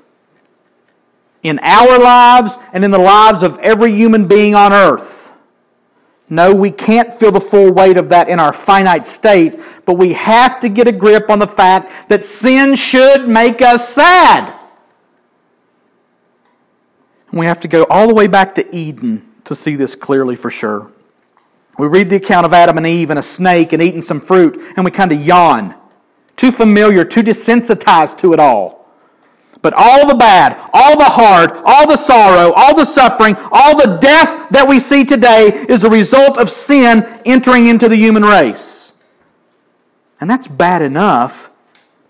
in 1.41 1.59
our 1.59 1.99
lives 1.99 2.57
and 2.71 2.85
in 2.85 2.91
the 2.91 2.97
lives 2.97 3.43
of 3.43 3.57
every 3.59 3.93
human 3.93 4.27
being 4.27 4.55
on 4.55 4.73
earth. 4.73 5.31
No, 6.29 6.55
we 6.55 6.71
can't 6.71 7.13
feel 7.13 7.31
the 7.31 7.41
full 7.41 7.71
weight 7.71 7.97
of 7.97 8.09
that 8.09 8.29
in 8.29 8.39
our 8.39 8.53
finite 8.53 9.05
state, 9.05 9.59
but 9.85 9.95
we 9.95 10.13
have 10.13 10.59
to 10.61 10.69
get 10.69 10.87
a 10.87 10.91
grip 10.91 11.29
on 11.29 11.39
the 11.39 11.47
fact 11.47 12.09
that 12.09 12.25
sin 12.25 12.75
should 12.75 13.27
make 13.27 13.61
us 13.61 13.87
sad. 13.87 14.53
We 17.33 17.47
have 17.47 17.59
to 17.61 17.67
go 17.67 17.85
all 17.89 18.07
the 18.07 18.13
way 18.13 18.27
back 18.27 18.53
to 18.55 18.75
Eden 18.75 19.27
to 19.45 19.55
see 19.55 19.75
this 19.75 19.95
clearly 19.95 20.35
for 20.35 20.51
sure. 20.51 20.91
We 21.79 21.87
read 21.87 22.11
the 22.11 22.17
account 22.17 22.45
of 22.45 22.53
Adam 22.53 22.77
and 22.77 22.85
Eve 22.85 23.09
and 23.09 23.17
a 23.17 23.23
snake 23.23 23.73
and 23.73 23.81
eating 23.81 24.03
some 24.03 24.21
fruit, 24.21 24.61
and 24.75 24.85
we 24.85 24.91
kind 24.91 25.11
of 25.11 25.19
yawn. 25.19 25.75
Too 26.35 26.51
familiar, 26.51 27.03
too 27.03 27.23
desensitized 27.23 28.19
to 28.19 28.33
it 28.33 28.39
all. 28.39 28.87
But 29.63 29.73
all 29.75 30.07
the 30.07 30.15
bad, 30.15 30.59
all 30.73 30.97
the 30.97 31.05
hard, 31.05 31.57
all 31.65 31.87
the 31.87 31.95
sorrow, 31.95 32.53
all 32.55 32.75
the 32.75 32.85
suffering, 32.85 33.35
all 33.51 33.77
the 33.77 33.97
death 33.97 34.49
that 34.49 34.67
we 34.67 34.77
see 34.77 35.03
today 35.03 35.65
is 35.69 35.83
a 35.83 35.89
result 35.89 36.37
of 36.37 36.49
sin 36.49 37.03
entering 37.25 37.67
into 37.67 37.89
the 37.89 37.95
human 37.95 38.23
race. 38.23 38.91
And 40.19 40.29
that's 40.29 40.47
bad 40.47 40.81
enough. 40.81 41.49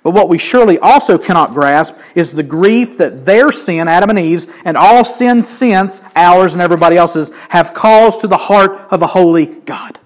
But 0.03 0.11
what 0.11 0.27
we 0.27 0.37
surely 0.37 0.77
also 0.77 1.17
cannot 1.17 1.53
grasp 1.53 1.95
is 2.13 2.33
the 2.33 2.43
grief 2.43 2.97
that 2.97 3.25
their 3.25 3.51
sin, 3.53 3.87
Adam 3.87 4.09
and 4.09 4.19
Eve's, 4.19 4.47
and 4.65 4.75
all 4.75 5.05
sin 5.05 5.41
since, 5.41 6.01
ours 6.15 6.53
and 6.53 6.61
everybody 6.61 6.97
else's, 6.97 7.31
have 7.49 7.73
caused 7.73 8.19
to 8.21 8.27
the 8.27 8.37
heart 8.37 8.71
of 8.91 9.01
a 9.01 9.07
holy 9.07 9.45
God. 9.45 9.99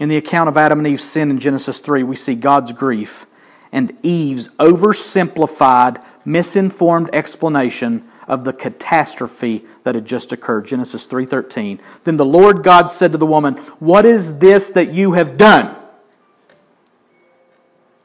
In 0.00 0.08
the 0.08 0.16
account 0.16 0.48
of 0.48 0.56
Adam 0.56 0.78
and 0.78 0.88
Eve's 0.88 1.04
sin 1.04 1.30
in 1.30 1.38
Genesis 1.38 1.80
3, 1.80 2.02
we 2.02 2.16
see 2.16 2.34
God's 2.34 2.72
grief 2.72 3.26
and 3.72 3.96
Eve's 4.02 4.48
oversimplified, 4.58 6.02
misinformed 6.24 7.10
explanation 7.12 8.08
of 8.26 8.44
the 8.44 8.52
catastrophe 8.52 9.64
that 9.84 9.94
had 9.94 10.04
just 10.04 10.32
occurred. 10.32 10.66
Genesis 10.66 11.06
3:13. 11.06 11.80
Then 12.04 12.16
the 12.16 12.24
Lord 12.24 12.62
God 12.62 12.90
said 12.90 13.12
to 13.12 13.18
the 13.18 13.26
woman, 13.26 13.54
"What 13.78 14.04
is 14.04 14.38
this 14.38 14.68
that 14.70 14.92
you 14.92 15.12
have 15.12 15.36
done?" 15.36 15.74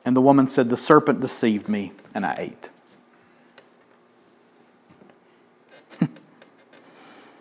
And 0.06 0.16
the 0.16 0.22
woman 0.22 0.48
said, 0.48 0.70
The 0.70 0.78
serpent 0.78 1.22
deceived 1.22 1.70
me, 1.70 1.92
and 2.14 2.26
I 2.26 2.36
ate. 2.38 2.70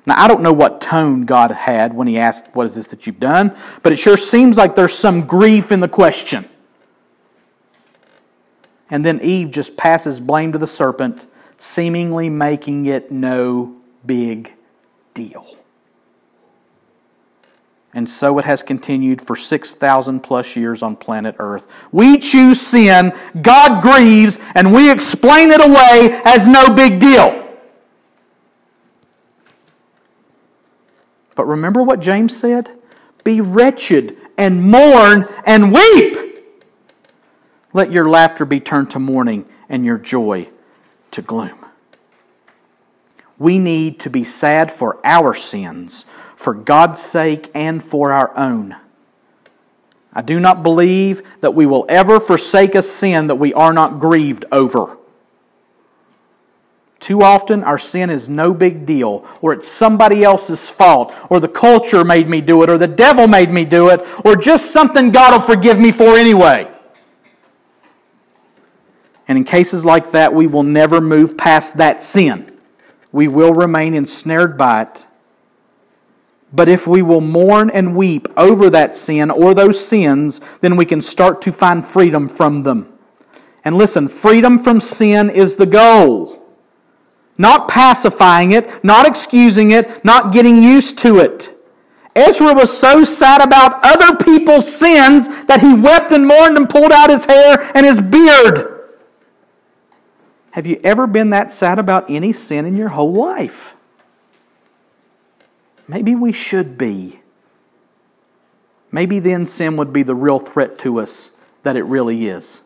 now, 0.07 0.15
I 0.17 0.29
don't 0.29 0.43
know 0.43 0.53
what 0.53 0.81
tone 0.81 1.25
God 1.25 1.51
had 1.51 1.95
when 1.95 2.07
He 2.07 2.19
asked, 2.19 2.45
What 2.53 2.67
is 2.67 2.75
this 2.75 2.89
that 2.89 3.07
you've 3.07 3.21
done? 3.21 3.57
But 3.83 3.93
it 3.93 3.97
sure 3.97 4.17
seems 4.17 4.57
like 4.57 4.75
there's 4.75 4.95
some 4.95 5.27
grief 5.27 5.73
in 5.73 5.81
the 5.81 5.89
question. 5.89 6.49
And 8.91 9.05
then 9.05 9.21
Eve 9.23 9.51
just 9.51 9.77
passes 9.77 10.21
blame 10.21 10.53
to 10.53 10.59
the 10.59 10.67
serpent, 10.67 11.27
seemingly 11.57 12.29
making 12.29 12.85
it 12.87 13.11
no 13.11 13.81
big 14.05 14.53
deal. 15.15 15.47
And 17.95 18.09
so 18.09 18.39
it 18.39 18.47
has 18.47 18.63
continued 18.63 19.21
for 19.21 19.37
6,000 19.37 20.21
plus 20.21 20.57
years 20.57 20.83
on 20.83 20.97
planet 20.97 21.37
Earth. 21.39 21.67
We 21.93 22.19
choose 22.19 22.61
sin, 22.61 23.13
God 23.41 23.83
grieves, 23.83 24.39
and 24.55 24.73
we 24.73 24.91
explain 24.91 25.51
it 25.51 25.61
away 25.61 26.21
as 26.25 26.49
no 26.49 26.75
big 26.75 26.99
deal. 26.99 27.39
But 31.35 31.47
remember 31.47 31.83
what 31.83 32.01
James 32.01 32.37
said? 32.37 32.71
Be 33.25 33.41
wretched 33.41 34.17
and 34.39 34.63
mourn 34.63 35.29
and 35.45 35.73
weep. 35.73 36.17
Let 37.73 37.93
your 37.93 38.09
laughter 38.09 38.45
be 38.45 38.61
turned 38.61 38.91
to 38.91 38.99
mourning 38.99 39.47
and 39.69 39.85
your 39.85 39.99
joy 39.99 40.49
to 41.13 41.23
gloom. 41.23 41.59
We 43.39 43.59
need 43.59 43.99
to 44.01 44.11
be 44.11 44.25
sad 44.25 44.71
for 44.71 45.01
our 45.05 45.35
sins, 45.35 46.05
for 46.43 46.55
God's 46.55 47.01
sake 47.01 47.51
and 47.55 47.83
for 47.83 48.13
our 48.13 48.37
own. 48.37 48.77
I 50.13 50.21
do 50.21 50.39
not 50.39 50.63
believe 50.63 51.23
that 51.41 51.55
we 51.55 51.65
will 51.65 51.87
ever 51.89 52.21
forsake 52.21 52.75
a 52.75 52.83
sin 52.83 53.29
that 53.29 53.37
we 53.37 53.55
are 53.55 53.73
not 53.73 53.99
grieved 53.99 54.45
over. 54.53 54.99
Too 57.01 57.23
often, 57.23 57.65
our 57.65 57.79
sin 57.79 58.11
is 58.11 58.29
no 58.29 58.55
big 58.55 58.87
deal, 58.87 59.27
or 59.41 59.53
it's 59.55 59.67
somebody 59.67 60.23
else's 60.23 60.71
fault, 60.71 61.13
or 61.31 61.41
the 61.41 61.49
culture 61.49 62.05
made 62.05 62.29
me 62.29 62.41
do 62.41 62.63
it, 62.63 62.71
or 62.71 62.79
the 62.79 62.87
devil 62.87 63.27
made 63.27 63.51
me 63.51 63.65
do 63.65 63.89
it, 63.89 64.03
or 64.25 64.37
just 64.37 64.71
something 64.71 65.11
God 65.11 65.33
will 65.33 65.41
forgive 65.41 65.81
me 65.81 65.91
for 65.91 66.17
anyway. 66.17 66.71
And 69.27 69.39
in 69.39 69.45
cases 69.45 69.85
like 69.85 70.13
that, 70.13 70.35
we 70.35 70.47
will 70.47 70.63
never 70.63 71.01
move 71.01 71.37
past 71.37 71.79
that 71.79 72.03
sin. 72.03 72.57
We 73.11 73.29
will 73.29 73.53
remain 73.53 73.95
ensnared 73.95 74.57
by 74.57 74.83
it. 74.83 75.07
But 76.53 76.69
if 76.69 76.87
we 76.87 77.01
will 77.03 77.21
mourn 77.21 77.71
and 77.71 77.97
weep 77.97 78.29
over 78.37 78.69
that 78.71 78.95
sin 78.95 79.31
or 79.31 79.55
those 79.55 79.85
sins, 79.85 80.41
then 80.61 80.77
we 80.77 80.85
can 80.85 81.01
start 81.01 81.41
to 81.43 81.53
find 81.53 81.85
freedom 81.85 82.29
from 82.29 82.63
them. 82.63 82.93
And 83.65 83.77
listen, 83.77 84.09
freedom 84.09 84.59
from 84.59 84.81
sin 84.81 85.31
is 85.31 85.57
the 85.57 85.67
goal. 85.67 86.43
Not 87.39 87.69
pacifying 87.69 88.53
it, 88.53 88.85
not 88.85 89.07
excusing 89.07 89.71
it, 89.71 90.05
not 90.05 90.33
getting 90.33 90.63
used 90.63 90.99
to 90.99 91.19
it. 91.19 91.57
Ezra 92.15 92.53
was 92.53 92.77
so 92.77 93.05
sad 93.05 93.41
about 93.41 93.81
other 93.83 94.17
people's 94.23 94.71
sins 94.71 95.29
that 95.47 95.61
he 95.61 95.75
wept 95.75 96.13
and 96.13 96.27
mourned 96.27 96.59
and 96.59 96.69
pulled 96.69 96.93
out 96.93 97.09
his 97.09 97.25
hair 97.25 97.71
and 97.75 97.87
his 97.87 98.01
beard. 98.03 98.91
Have 100.51 100.67
you 100.67 100.79
ever 100.85 101.07
been 101.07 101.31
that 101.31 101.51
sad 101.51 101.79
about 101.79 102.11
any 102.11 102.35
sin 102.35 102.67
in 102.67 102.77
your 102.77 102.91
whole 102.91 103.13
life? 103.13 103.75
Maybe 105.93 106.15
we 106.15 106.33
should 106.33 106.79
be. 106.79 107.21
Maybe 108.91 109.19
then 109.19 109.45
sin 109.45 109.77
would 109.77 109.93
be 109.93 110.03
the 110.03 110.15
real 110.15 110.39
threat 110.39 110.79
to 110.79 111.01
us 111.01 111.33
that 111.65 111.77
it 111.77 111.83
really 111.83 112.29
is. 112.29 112.63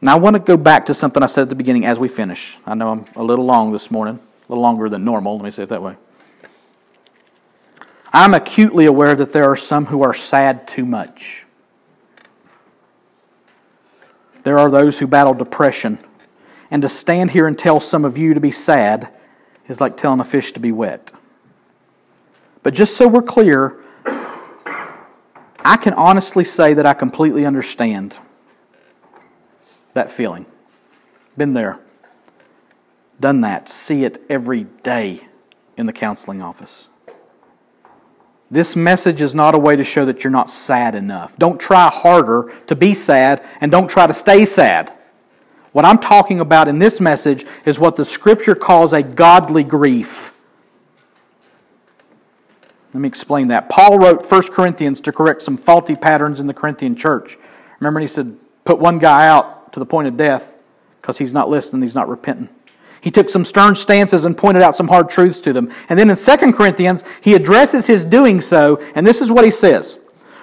Now, 0.00 0.16
I 0.16 0.18
want 0.18 0.32
to 0.32 0.40
go 0.40 0.56
back 0.56 0.86
to 0.86 0.94
something 0.94 1.22
I 1.22 1.26
said 1.26 1.42
at 1.42 1.48
the 1.50 1.54
beginning 1.54 1.84
as 1.84 1.98
we 1.98 2.08
finish. 2.08 2.56
I 2.64 2.74
know 2.74 2.90
I'm 2.90 3.04
a 3.16 3.22
little 3.22 3.44
long 3.44 3.70
this 3.70 3.90
morning, 3.90 4.14
a 4.14 4.52
little 4.52 4.62
longer 4.62 4.88
than 4.88 5.04
normal. 5.04 5.36
Let 5.36 5.44
me 5.44 5.50
say 5.50 5.64
it 5.64 5.68
that 5.68 5.82
way. 5.82 5.96
I'm 8.10 8.32
acutely 8.32 8.86
aware 8.86 9.14
that 9.14 9.34
there 9.34 9.50
are 9.50 9.56
some 9.56 9.84
who 9.84 10.00
are 10.00 10.14
sad 10.14 10.66
too 10.66 10.86
much. 10.86 11.44
There 14.42 14.58
are 14.58 14.70
those 14.70 15.00
who 15.00 15.06
battle 15.06 15.34
depression. 15.34 15.98
And 16.70 16.80
to 16.80 16.88
stand 16.88 17.32
here 17.32 17.46
and 17.46 17.58
tell 17.58 17.78
some 17.78 18.06
of 18.06 18.16
you 18.16 18.32
to 18.32 18.40
be 18.40 18.50
sad 18.50 19.10
is 19.68 19.80
like 19.80 19.96
telling 19.96 20.20
a 20.20 20.24
fish 20.24 20.52
to 20.52 20.60
be 20.60 20.72
wet. 20.72 21.12
But 22.62 22.74
just 22.74 22.96
so 22.96 23.08
we're 23.08 23.22
clear, 23.22 23.76
I 25.64 25.76
can 25.76 25.94
honestly 25.94 26.44
say 26.44 26.74
that 26.74 26.86
I 26.86 26.94
completely 26.94 27.46
understand 27.46 28.16
that 29.94 30.10
feeling. 30.10 30.46
Been 31.36 31.54
there, 31.54 31.80
done 33.18 33.40
that, 33.40 33.68
see 33.68 34.04
it 34.04 34.22
every 34.28 34.64
day 34.82 35.28
in 35.76 35.86
the 35.86 35.92
counseling 35.92 36.42
office. 36.42 36.88
This 38.50 38.76
message 38.76 39.20
is 39.20 39.34
not 39.34 39.54
a 39.54 39.58
way 39.58 39.74
to 39.74 39.82
show 39.82 40.04
that 40.04 40.22
you're 40.22 40.30
not 40.30 40.48
sad 40.48 40.94
enough. 40.94 41.36
Don't 41.38 41.58
try 41.58 41.90
harder 41.90 42.52
to 42.66 42.76
be 42.76 42.94
sad 42.94 43.44
and 43.60 43.72
don't 43.72 43.88
try 43.88 44.06
to 44.06 44.14
stay 44.14 44.44
sad. 44.44 44.92
What 45.74 45.84
I'm 45.84 45.98
talking 45.98 46.38
about 46.38 46.68
in 46.68 46.78
this 46.78 47.00
message 47.00 47.44
is 47.64 47.80
what 47.80 47.96
the 47.96 48.04
scripture 48.04 48.54
calls 48.54 48.92
a 48.92 49.02
godly 49.02 49.64
grief. 49.64 50.32
Let 52.92 53.00
me 53.00 53.08
explain 53.08 53.48
that. 53.48 53.68
Paul 53.68 53.98
wrote 53.98 54.24
1 54.24 54.42
Corinthians 54.52 55.00
to 55.00 55.10
correct 55.10 55.42
some 55.42 55.56
faulty 55.56 55.96
patterns 55.96 56.38
in 56.38 56.46
the 56.46 56.54
Corinthian 56.54 56.94
church. 56.94 57.36
Remember, 57.80 57.98
he 57.98 58.06
said, 58.06 58.36
put 58.64 58.78
one 58.78 59.00
guy 59.00 59.26
out 59.26 59.72
to 59.72 59.80
the 59.80 59.84
point 59.84 60.06
of 60.06 60.16
death 60.16 60.56
because 61.02 61.18
he's 61.18 61.34
not 61.34 61.48
listening, 61.48 61.82
he's 61.82 61.96
not 61.96 62.08
repenting. 62.08 62.50
He 63.00 63.10
took 63.10 63.28
some 63.28 63.44
stern 63.44 63.74
stances 63.74 64.24
and 64.24 64.38
pointed 64.38 64.62
out 64.62 64.76
some 64.76 64.86
hard 64.86 65.10
truths 65.10 65.40
to 65.40 65.52
them. 65.52 65.72
And 65.88 65.98
then 65.98 66.08
in 66.08 66.14
2 66.14 66.52
Corinthians, 66.52 67.02
he 67.20 67.34
addresses 67.34 67.88
his 67.88 68.04
doing 68.04 68.40
so, 68.40 68.80
and 68.94 69.04
this 69.04 69.20
is 69.20 69.32
what 69.32 69.44
he 69.44 69.50
says 69.50 69.98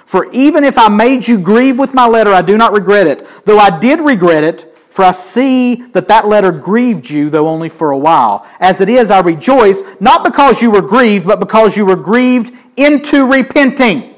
For 0.05 0.29
even 0.33 0.65
if 0.65 0.77
I 0.77 0.89
made 0.89 1.25
you 1.25 1.39
grieve 1.39 1.79
with 1.79 1.93
my 1.93 2.05
letter, 2.05 2.33
I 2.33 2.41
do 2.41 2.57
not 2.57 2.73
regret 2.73 3.07
it, 3.07 3.25
though 3.45 3.59
I 3.59 3.79
did 3.79 4.01
regret 4.01 4.43
it. 4.43 4.70
For 4.91 5.05
I 5.05 5.11
see 5.11 5.75
that 5.75 6.09
that 6.09 6.27
letter 6.27 6.51
grieved 6.51 7.09
you, 7.09 7.29
though 7.29 7.47
only 7.47 7.69
for 7.69 7.91
a 7.91 7.97
while. 7.97 8.45
As 8.59 8.81
it 8.81 8.89
is, 8.89 9.09
I 9.09 9.21
rejoice, 9.21 9.81
not 10.01 10.25
because 10.25 10.61
you 10.61 10.69
were 10.69 10.81
grieved, 10.81 11.25
but 11.25 11.39
because 11.39 11.77
you 11.77 11.85
were 11.85 11.95
grieved 11.95 12.53
into 12.75 13.25
repenting. 13.25 14.15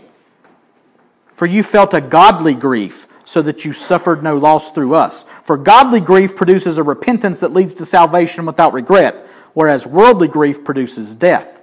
For 1.35 1.45
you 1.45 1.61
felt 1.61 1.93
a 1.93 2.01
godly 2.01 2.55
grief 2.55 3.07
so 3.23 3.41
that 3.43 3.65
you 3.65 3.73
suffered 3.73 4.23
no 4.23 4.35
loss 4.35 4.71
through 4.71 4.95
us. 4.95 5.25
For 5.43 5.57
godly 5.57 5.99
grief 5.99 6.35
produces 6.35 6.79
a 6.79 6.83
repentance 6.83 7.39
that 7.41 7.53
leads 7.53 7.75
to 7.75 7.85
salvation 7.85 8.45
without 8.45 8.73
regret, 8.73 9.27
whereas 9.53 9.85
worldly 9.85 10.27
grief 10.27 10.63
produces 10.63 11.15
death. 11.15 11.62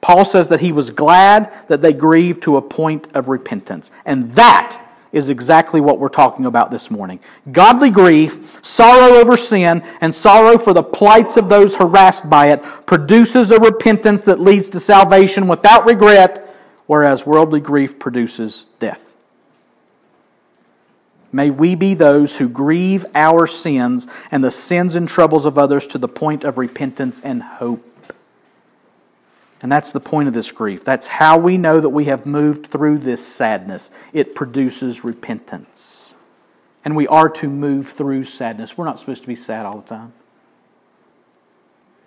Paul 0.00 0.24
says 0.24 0.48
that 0.48 0.60
he 0.60 0.72
was 0.72 0.90
glad 0.90 1.52
that 1.68 1.82
they 1.82 1.92
grieved 1.92 2.42
to 2.42 2.56
a 2.56 2.62
point 2.62 3.08
of 3.14 3.28
repentance. 3.28 3.90
And 4.04 4.32
that 4.32 4.84
is 5.10 5.30
exactly 5.30 5.80
what 5.80 5.98
we're 5.98 6.08
talking 6.08 6.46
about 6.46 6.70
this 6.70 6.90
morning. 6.90 7.18
Godly 7.50 7.90
grief, 7.90 8.60
sorrow 8.64 9.14
over 9.14 9.36
sin, 9.36 9.82
and 10.00 10.14
sorrow 10.14 10.58
for 10.58 10.74
the 10.74 10.82
plights 10.82 11.36
of 11.36 11.48
those 11.48 11.76
harassed 11.76 12.28
by 12.28 12.52
it 12.52 12.62
produces 12.86 13.50
a 13.50 13.58
repentance 13.58 14.22
that 14.24 14.38
leads 14.38 14.70
to 14.70 14.80
salvation 14.80 15.48
without 15.48 15.86
regret 15.86 16.44
whereas 16.88 17.26
worldly 17.26 17.60
grief 17.60 17.98
produces 18.00 18.66
death. 18.80 19.14
May 21.30 21.50
we 21.50 21.74
be 21.74 21.94
those 21.94 22.38
who 22.38 22.48
grieve 22.48 23.04
our 23.14 23.46
sins 23.46 24.08
and 24.30 24.42
the 24.42 24.50
sins 24.50 24.94
and 24.94 25.06
troubles 25.06 25.44
of 25.44 25.58
others 25.58 25.86
to 25.88 25.98
the 25.98 26.08
point 26.08 26.42
of 26.42 26.56
repentance 26.56 27.20
and 27.20 27.42
hope. 27.42 27.84
And 29.60 29.72
that's 29.72 29.90
the 29.90 30.00
point 30.00 30.28
of 30.28 30.34
this 30.34 30.52
grief. 30.52 30.84
That's 30.84 31.08
how 31.08 31.36
we 31.36 31.58
know 31.58 31.80
that 31.80 31.88
we 31.88 32.04
have 32.04 32.26
moved 32.26 32.66
through 32.66 32.98
this 32.98 33.26
sadness. 33.26 33.90
It 34.12 34.34
produces 34.34 35.04
repentance. 35.04 36.14
And 36.84 36.94
we 36.94 37.08
are 37.08 37.28
to 37.30 37.48
move 37.48 37.88
through 37.88 38.24
sadness. 38.24 38.78
We're 38.78 38.84
not 38.84 39.00
supposed 39.00 39.22
to 39.22 39.28
be 39.28 39.34
sad 39.34 39.66
all 39.66 39.80
the 39.80 39.88
time. 39.88 40.12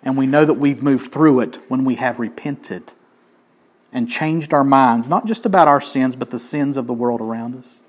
And 0.02 0.16
we 0.16 0.26
know 0.26 0.44
that 0.44 0.54
we've 0.54 0.82
moved 0.82 1.12
through 1.12 1.40
it 1.40 1.58
when 1.68 1.84
we 1.84 1.96
have 1.96 2.18
repented 2.18 2.92
and 3.92 4.08
changed 4.08 4.54
our 4.54 4.64
minds, 4.64 5.06
not 5.06 5.26
just 5.26 5.44
about 5.44 5.68
our 5.68 5.80
sins, 5.80 6.16
but 6.16 6.30
the 6.30 6.38
sins 6.38 6.76
of 6.78 6.86
the 6.86 6.94
world 6.94 7.20
around 7.20 7.54
us. 7.56 7.80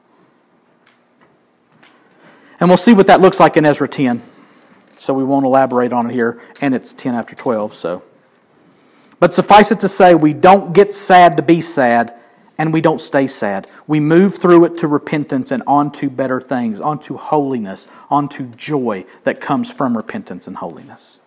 And 2.60 2.70
we'll 2.70 2.78
see 2.78 2.94
what 2.94 3.08
that 3.08 3.22
looks 3.22 3.40
like 3.40 3.58
in 3.58 3.66
Ezra 3.66 3.88
10. 3.88 4.22
So 4.98 5.14
we 5.14 5.24
won't 5.24 5.46
elaborate 5.46 5.92
on 5.92 6.10
it 6.10 6.14
here, 6.14 6.42
and 6.62 6.76
it's 6.76 6.94
10 6.94 7.16
after 7.16 7.36
12, 7.36 7.74
so. 7.74 8.04
But 9.24 9.34
suffice 9.34 9.72
it 9.72 9.80
to 9.80 9.88
say, 9.88 10.16
we 10.16 10.34
don't 10.34 10.74
get 10.74 10.94
sad 10.94 11.38
to 11.38 11.44
be 11.44 11.62
sad, 11.62 12.14
and 12.58 12.74
we 12.74 12.82
don't 12.82 13.00
stay 13.00 13.26
sad. 13.26 13.68
We 13.88 14.02
move 14.02 14.36
through 14.36 14.66
it 14.66 14.78
to 14.80 14.88
repentance 14.90 15.50
and 15.50 15.64
onto 15.66 16.10
better 16.10 16.42
things, 16.42 16.82
onto 16.82 17.16
holiness, 17.16 17.88
onto 18.10 18.48
joy 18.48 19.06
that 19.24 19.40
comes 19.40 19.72
from 19.72 19.96
repentance 19.96 20.46
and 20.46 20.58
holiness. 20.58 21.22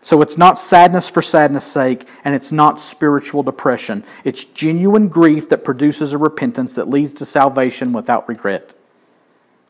So 0.00 0.20
it's 0.20 0.36
not 0.36 0.58
sadness 0.58 1.08
for 1.08 1.22
sadness' 1.22 1.62
sake, 1.64 2.08
and 2.24 2.34
it's 2.34 2.50
not 2.50 2.80
spiritual 2.80 3.44
depression. 3.44 4.02
It's 4.24 4.44
genuine 4.44 5.06
grief 5.06 5.48
that 5.50 5.62
produces 5.62 6.12
a 6.12 6.18
repentance 6.18 6.72
that 6.72 6.90
leads 6.90 7.14
to 7.14 7.24
salvation 7.24 7.92
without 7.92 8.28
regret, 8.28 8.74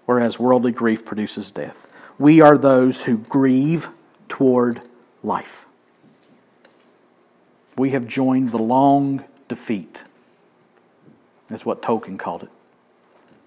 whereas 0.07 0.39
worldly 0.39 0.73
grief 0.73 1.05
produces 1.05 1.51
death. 1.51 1.87
We 2.19 2.41
are 2.41 2.57
those 2.57 3.05
who 3.05 3.19
grieve 3.19 3.91
toward 4.27 4.81
life. 5.23 5.64
We 7.77 7.91
have 7.91 8.07
joined 8.07 8.51
the 8.51 8.59
long 8.59 9.25
defeat, 9.49 10.05
That's 11.49 11.67
what 11.67 11.83
Tolkien 11.83 12.19
called 12.19 12.45
it. 12.45 12.51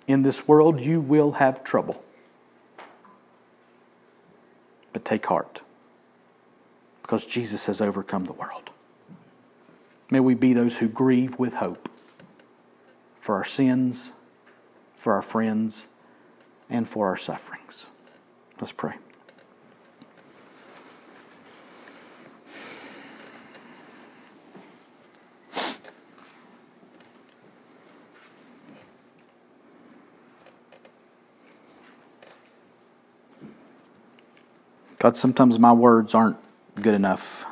In 0.07 0.21
this 0.21 0.47
world, 0.47 0.79
you 0.79 1.01
will 1.01 1.33
have 1.33 1.63
trouble. 1.63 2.03
But 4.93 5.03
take 5.05 5.25
heart 5.25 5.61
because 7.01 7.25
Jesus 7.25 7.65
has 7.67 7.81
overcome 7.81 8.25
the 8.25 8.33
world. 8.33 8.69
May 10.11 10.19
we 10.19 10.33
be 10.33 10.53
those 10.53 10.77
who 10.77 10.87
grieve 10.87 11.39
with 11.39 11.55
hope 11.55 11.89
for 13.17 13.35
our 13.35 13.45
sins, 13.45 14.11
for 14.95 15.13
our 15.13 15.21
friends, 15.21 15.87
and 16.69 16.87
for 16.87 17.07
our 17.07 17.17
sufferings. 17.17 17.87
Let's 18.59 18.73
pray. 18.73 18.95
God, 35.07 35.15
sometimes 35.15 35.57
my 35.57 35.71
words 35.71 36.13
aren't 36.13 36.35
good 36.75 36.93
enough. 36.93 37.45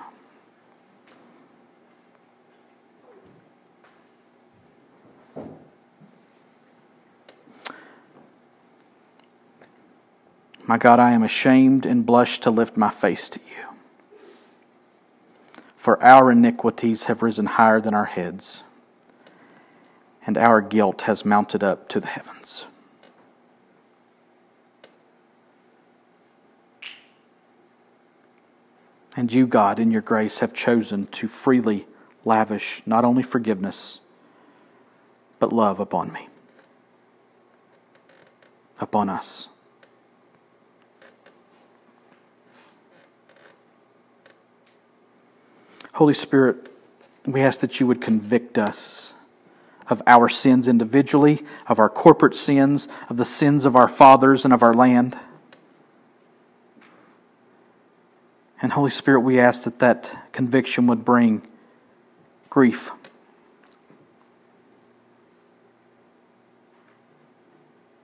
My 10.68 10.78
God, 10.78 11.00
I 11.00 11.14
am 11.14 11.24
ashamed 11.24 11.86
and 11.86 12.06
blush 12.06 12.40
to 12.42 12.52
lift 12.52 12.76
my 12.76 12.90
face 12.90 13.30
to 13.30 13.40
you. 13.48 13.68
For 15.78 16.04
our 16.04 16.32
iniquities 16.32 17.06
have 17.06 17.22
risen 17.22 17.46
higher 17.46 17.80
than 17.80 17.94
our 17.94 18.04
heads, 18.04 18.64
and 20.28 20.38
our 20.38 20.60
guilt 20.60 21.04
has 21.04 21.24
mounted 21.24 21.64
up 21.64 21.88
to 21.88 22.02
the 22.02 22.08
heavens. 22.08 22.66
And 29.16 29.32
you, 29.32 29.48
God, 29.48 29.80
in 29.80 29.92
your 29.92 30.02
grace, 30.02 30.40
have 30.40 30.54
chosen 30.54 31.08
to 31.08 31.28
freely 31.28 31.88
lavish 32.26 32.82
not 32.86 33.06
only 33.06 33.24
forgiveness, 33.24 34.02
but 35.40 35.54
love 35.54 35.80
upon 35.80 36.12
me, 36.12 36.28
upon 38.80 39.10
us. 39.10 39.48
Holy 45.94 46.14
Spirit, 46.14 46.70
we 47.26 47.42
ask 47.42 47.62
that 47.62 47.80
you 47.80 47.88
would 47.88 48.02
convict 48.02 48.58
us 48.58 49.14
of 49.90 50.02
our 50.08 50.28
sins 50.28 50.68
individually, 50.68 51.42
of 51.68 51.80
our 51.80 51.90
corporate 51.90 52.36
sins, 52.36 52.90
of 53.08 53.16
the 53.16 53.24
sins 53.24 53.64
of 53.64 53.78
our 53.78 53.88
fathers 53.88 54.44
and 54.44 54.54
of 54.54 54.62
our 54.62 54.74
land. 54.74 55.18
And 58.66 58.74
Holy 58.74 58.90
Spirit, 58.90 59.20
we 59.20 59.40
ask 59.40 59.66
that 59.66 59.78
that 59.78 60.32
conviction 60.32 60.88
would 60.88 61.06
bring 61.06 61.44
grief 62.50 62.90